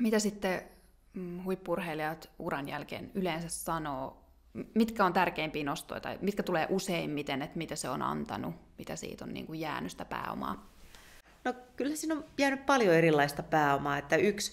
mitä 0.00 0.18
sitten 0.18 0.62
mm, 1.14 1.44
huippurheilijat 1.44 2.30
uran 2.38 2.68
jälkeen 2.68 3.10
yleensä 3.14 3.48
sanoo, 3.48 4.25
mitkä 4.74 5.04
on 5.04 5.12
tärkeimpiä 5.12 5.64
nostoja 5.64 6.00
tai 6.00 6.18
mitkä 6.20 6.42
tulee 6.42 6.66
useimmiten, 6.70 7.42
että 7.42 7.58
mitä 7.58 7.76
se 7.76 7.88
on 7.88 8.02
antanut, 8.02 8.54
mitä 8.78 8.96
siitä 8.96 9.24
on 9.24 9.34
niin 9.34 9.46
kuin 9.46 9.60
jäänyt 9.60 9.90
sitä 9.90 10.04
pääomaa? 10.04 10.70
No 11.44 11.54
kyllä 11.76 11.96
siinä 11.96 12.14
on 12.14 12.24
jäänyt 12.38 12.66
paljon 12.66 12.94
erilaista 12.94 13.42
pääomaa, 13.42 13.98
että 13.98 14.16
yksi, 14.16 14.52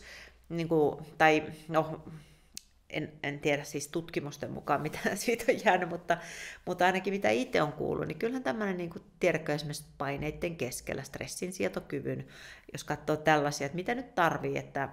niin 0.50 0.68
kuin, 0.68 1.06
tai 1.18 1.44
no, 1.68 2.04
en, 2.90 3.14
en 3.24 3.40
tiedä 3.40 3.64
siis 3.64 3.88
tutkimusten 3.88 4.52
mukaan, 4.52 4.82
mitä 4.82 5.00
siitä 5.16 5.46
on 5.50 5.66
jäänyt, 5.66 5.90
mutta, 5.90 6.18
mutta 6.66 6.86
ainakin 6.86 7.14
mitä 7.14 7.30
itse 7.30 7.62
on 7.62 7.74
kuullut, 7.74 8.08
niin 8.08 8.20
kyllähän 8.20 8.44
tämmöinen, 8.44 8.78
niin 8.78 8.90
kuin, 8.90 9.04
tiedätkö 9.20 9.54
esimerkiksi 9.54 9.86
paineiden 9.98 10.56
keskellä, 10.56 11.04
stressin 11.04 11.54
sietokyvyn, 11.54 12.28
jos 12.74 12.84
katsoo 12.84 13.18
tällaisia, 13.18 13.66
että 13.66 13.76
mitä 13.76 13.96
nyt 13.96 14.16
tarvii, 14.16 14.58
että 14.58 14.90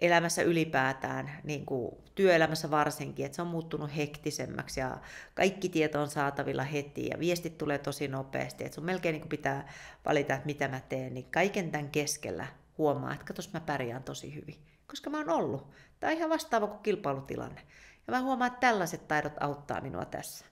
elämässä 0.00 0.42
ylipäätään, 0.42 1.30
niin 1.44 1.66
kuin 1.66 1.96
työelämässä 2.14 2.70
varsinkin, 2.70 3.26
että 3.26 3.36
se 3.36 3.42
on 3.42 3.48
muuttunut 3.48 3.96
hektisemmäksi 3.96 4.80
ja 4.80 4.98
kaikki 5.34 5.68
tieto 5.68 6.00
on 6.00 6.08
saatavilla 6.08 6.64
heti 6.64 7.06
ja 7.06 7.18
viestit 7.18 7.58
tulee 7.58 7.78
tosi 7.78 8.08
nopeasti, 8.08 8.64
että 8.64 8.74
sun 8.74 8.84
melkein 8.84 9.12
niin 9.12 9.20
kuin 9.20 9.28
pitää 9.28 9.72
valita, 10.06 10.34
että 10.34 10.46
mitä 10.46 10.68
mä 10.68 10.80
teen, 10.80 11.14
niin 11.14 11.30
kaiken 11.30 11.70
tämän 11.70 11.90
keskellä 11.90 12.46
huomaa, 12.78 13.12
että 13.12 13.24
katos 13.24 13.52
mä 13.52 13.60
pärjään 13.60 14.02
tosi 14.02 14.34
hyvin, 14.34 14.56
koska 14.86 15.10
mä 15.10 15.18
oon 15.18 15.30
ollut. 15.30 15.70
Tämä 16.00 16.10
on 16.10 16.16
ihan 16.16 16.30
vastaava 16.30 16.66
kuin 16.66 16.82
kilpailutilanne. 16.82 17.60
Ja 18.06 18.12
mä 18.12 18.20
huomaan, 18.20 18.48
että 18.48 18.60
tällaiset 18.60 19.08
taidot 19.08 19.32
auttaa 19.40 19.80
minua 19.80 20.04
tässä. 20.04 20.44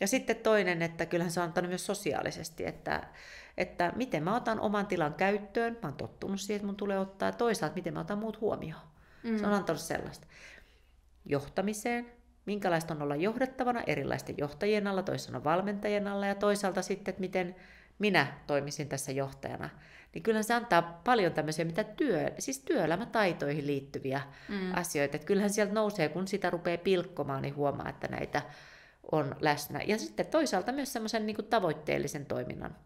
Ja 0.00 0.06
sitten 0.06 0.36
toinen, 0.36 0.82
että 0.82 1.06
kyllähän 1.06 1.32
se 1.32 1.40
on 1.40 1.46
antanut 1.46 1.68
myös 1.68 1.86
sosiaalisesti, 1.86 2.66
että, 2.66 3.08
että 3.56 3.92
miten 3.96 4.22
mä 4.22 4.36
otan 4.36 4.60
oman 4.60 4.86
tilan 4.86 5.14
käyttöön, 5.14 5.72
mä 5.72 5.88
oon 5.88 5.96
tottunut 5.96 6.40
siihen, 6.40 6.56
että 6.56 6.66
mun 6.66 6.76
tulee 6.76 6.98
ottaa, 6.98 7.28
ja 7.28 7.32
toisaalta 7.32 7.74
miten 7.74 7.94
mä 7.94 8.00
otan 8.00 8.18
muut 8.18 8.40
huomioon. 8.40 8.82
Mm. 9.22 9.38
Se 9.38 9.46
on 9.46 9.52
antanut 9.52 9.82
sellaista. 9.82 10.26
Johtamiseen, 11.24 12.12
minkälaista 12.46 12.94
on 12.94 13.02
olla 13.02 13.16
johdettavana 13.16 13.82
erilaisten 13.86 14.34
johtajien 14.38 14.86
alla, 14.86 15.02
toisaalta 15.02 15.44
valmentajien 15.44 16.08
alla, 16.08 16.26
ja 16.26 16.34
toisaalta 16.34 16.82
sitten, 16.82 17.12
että 17.12 17.20
miten 17.20 17.56
minä 17.98 18.26
toimisin 18.46 18.88
tässä 18.88 19.12
johtajana. 19.12 19.70
niin 20.14 20.22
kyllähän 20.22 20.44
se 20.44 20.54
antaa 20.54 21.00
paljon 21.04 21.32
tämmöisiä, 21.32 21.64
mitä 21.64 21.84
työ, 21.84 22.30
siis 22.38 22.58
työelämätaitoihin 22.58 23.66
liittyviä 23.66 24.20
mm. 24.48 24.74
asioita. 24.74 25.16
Että 25.16 25.26
kyllähän 25.26 25.50
sieltä 25.50 25.72
nousee, 25.72 26.08
kun 26.08 26.28
sitä 26.28 26.50
rupeaa 26.50 26.78
pilkkomaan, 26.78 27.42
niin 27.42 27.56
huomaa, 27.56 27.88
että 27.88 28.08
näitä 28.08 28.42
on 29.12 29.36
läsnä. 29.40 29.80
Ja 29.86 29.98
sitten 29.98 30.26
toisaalta 30.26 30.72
myös 30.72 30.92
semmoisen 30.92 31.26
niin 31.26 31.36
tavoitteellisen 31.50 32.26
toiminnan. 32.26 32.76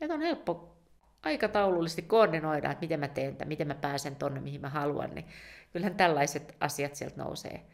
Että 0.00 0.14
on 0.14 0.20
helppo 0.20 0.76
aikataulullisesti 1.22 2.02
koordinoida, 2.02 2.70
että 2.70 2.80
miten 2.80 3.00
mä 3.00 3.08
teen 3.08 3.36
tämän, 3.36 3.48
miten 3.48 3.66
mä 3.66 3.74
pääsen 3.74 4.16
tonne, 4.16 4.40
mihin 4.40 4.60
mä 4.60 4.68
haluan, 4.68 5.14
niin 5.14 5.26
kyllähän 5.72 5.96
tällaiset 5.96 6.56
asiat 6.60 6.94
sieltä 6.94 7.16
nousee. 7.16 7.66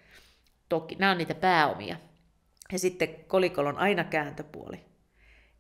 Toki 0.69 0.95
nämä 0.95 1.13
on 1.13 1.19
niitä 1.19 1.35
pääomia. 1.35 1.97
Ja 2.73 2.79
sitten 2.79 3.25
kolikolla 3.29 3.71
on 3.71 3.79
aina 3.79 4.05
kääntöpuoli. 4.05 4.85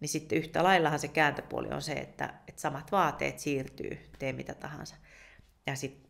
Niin 0.01 0.09
sitten 0.09 0.39
yhtä 0.39 0.65
laillahan 0.65 0.99
se 0.99 1.09
kääntöpuoli 1.09 1.69
on 1.69 1.83
se, 1.83 1.93
että, 1.93 2.35
että 2.49 2.61
samat 2.61 2.93
vaateet 2.93 3.39
siirtyy, 3.39 4.11
tee 4.19 4.33
mitä 4.33 4.55
tahansa. 4.55 4.97
Ja 5.67 5.77
sitten 5.77 6.10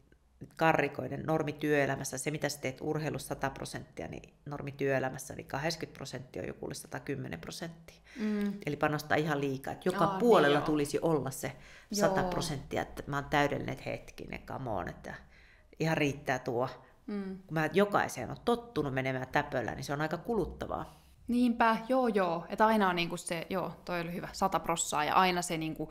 karrikoiden 0.57 1.23
normityöelämässä, 1.27 2.19
se 2.19 2.31
mitä 2.31 2.49
sä 2.49 2.61
teet 2.61 2.81
urheilussa 2.81 3.29
100 3.29 3.51
prosenttia, 3.51 4.09
niin 4.09 4.35
normityöelämässä 4.47 5.35
niin 5.35 5.47
80 5.47 5.97
prosenttia 5.97 6.43
on 6.43 6.49
joku 6.49 6.69
110 6.75 7.41
prosenttia. 7.41 7.97
Mm. 8.21 8.53
Eli 8.67 8.77
panostaa 8.77 9.17
ihan 9.17 9.41
liikaa. 9.41 9.73
Että 9.73 9.89
joka 9.89 10.05
Aa, 10.05 10.11
niin 10.11 10.19
puolella 10.19 10.59
niin 10.59 10.67
tulisi 10.67 10.99
olla 11.03 11.31
se 11.31 11.53
100 11.93 12.21
joo. 12.21 12.31
prosenttia, 12.31 12.83
että 12.83 13.03
mä 13.07 13.17
oon 13.17 13.31
täydellinen 13.31 13.79
hetkinen, 13.87 14.43
come 14.47 14.71
on, 14.71 14.89
että 14.89 15.15
ihan 15.81 15.97
riittää 15.97 16.39
tuo. 16.39 16.69
Mm. 17.07 17.39
Kun 17.47 17.55
mä 17.55 17.69
jokaiseen 17.73 18.31
on 18.31 18.37
tottunut 18.45 18.95
menemään 18.95 19.29
täpöllä, 19.33 19.75
niin 19.75 19.85
se 19.85 19.93
on 19.93 20.01
aika 20.01 20.17
kuluttavaa. 20.17 21.01
Niinpä, 21.29 21.77
joo 21.89 22.09
joo. 22.09 22.47
Että 22.49 22.67
aina 22.67 22.89
on 22.89 22.97
niinku 22.97 23.17
se, 23.17 23.47
joo, 23.51 23.73
toi 23.85 24.01
oli 24.01 24.13
hyvä, 24.13 24.29
sata 24.33 24.61
prossaa 24.61 25.05
ja 25.05 25.15
aina 25.15 25.43
se 25.43 25.59
niinku 25.59 25.91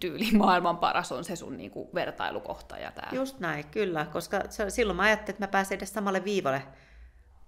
tyyli 0.00 0.30
maailman 0.38 0.78
paras 0.78 1.12
on 1.12 1.24
se 1.24 1.36
sun 1.36 1.56
niinku 1.56 1.90
vertailukohta. 1.94 2.78
Ja 2.78 2.92
tää. 2.92 3.08
Just 3.12 3.40
näin, 3.40 3.64
kyllä, 3.64 4.04
koska 4.04 4.40
se, 4.50 4.70
silloin 4.70 4.96
mä 4.96 5.02
ajattelin, 5.02 5.34
että 5.34 5.46
mä 5.46 5.50
pääsen 5.50 5.76
edes 5.76 5.92
samalle 5.92 6.24
viivalle 6.24 6.62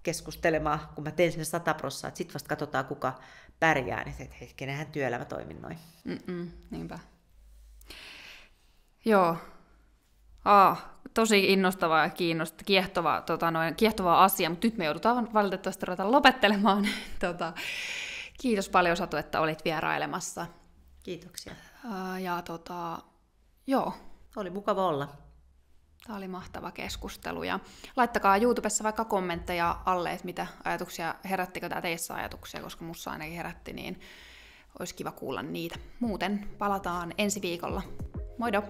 keskustelemaan, 0.03 0.79
kun 0.95 1.03
mä 1.03 1.11
teen 1.11 1.31
sinne 1.31 1.45
sata 1.45 1.73
prossaa, 1.73 2.07
että 2.07 2.17
sitten 2.17 2.33
vasta 2.33 2.49
katsotaan, 2.49 2.85
kuka 2.85 3.13
pärjää, 3.59 4.03
niin 4.03 4.15
että 4.19 4.35
hetkenenhän 4.41 4.87
työelämä 4.87 5.25
toimii 5.25 5.57
noin. 5.59 5.77
Mm-mm, 6.03 6.51
niinpä. 6.71 6.99
Joo. 9.05 9.37
Ah, 10.45 10.85
tosi 11.13 11.53
innostava 11.53 12.03
ja 12.03 12.09
kiinnostava, 12.09 12.65
kiehtova, 12.65 13.21
tota 13.21 13.51
noin, 13.51 13.75
kiehtova 13.75 14.23
asia, 14.23 14.49
mutta 14.49 14.67
nyt 14.67 14.77
me 14.77 14.85
joudutaan 14.85 15.33
valitettavasti 15.33 15.85
ruveta 15.85 16.11
lopettelemaan. 16.11 16.87
tota, 17.19 17.53
kiitos 18.41 18.69
paljon 18.69 18.97
Satu, 18.97 19.17
että 19.17 19.41
olit 19.41 19.65
vierailemassa. 19.65 20.47
Kiitoksia. 21.03 21.55
Ja 22.23 22.41
tota, 22.41 22.97
joo. 23.67 23.93
Oli 24.35 24.49
mukava 24.49 24.87
olla. 24.87 25.07
Tämä 26.07 26.17
oli 26.17 26.27
mahtava 26.27 26.71
keskustelu. 26.71 27.43
Ja 27.43 27.59
laittakaa 27.95 28.37
YouTubessa 28.37 28.83
vaikka 28.83 29.05
kommentteja 29.05 29.81
alle, 29.85 30.11
että 30.11 30.25
mitä 30.25 30.47
ajatuksia, 30.63 31.15
herättikö 31.29 31.69
tämä 31.69 31.81
teissä 31.81 32.13
ajatuksia, 32.13 32.61
koska 32.61 32.85
mussa 32.85 33.11
ainakin 33.11 33.35
herätti, 33.35 33.73
niin 33.73 33.99
olisi 34.79 34.95
kiva 34.95 35.11
kuulla 35.11 35.41
niitä. 35.43 35.79
Muuten 35.99 36.49
palataan 36.57 37.13
ensi 37.17 37.41
viikolla. 37.41 37.81
Moido! 38.37 38.63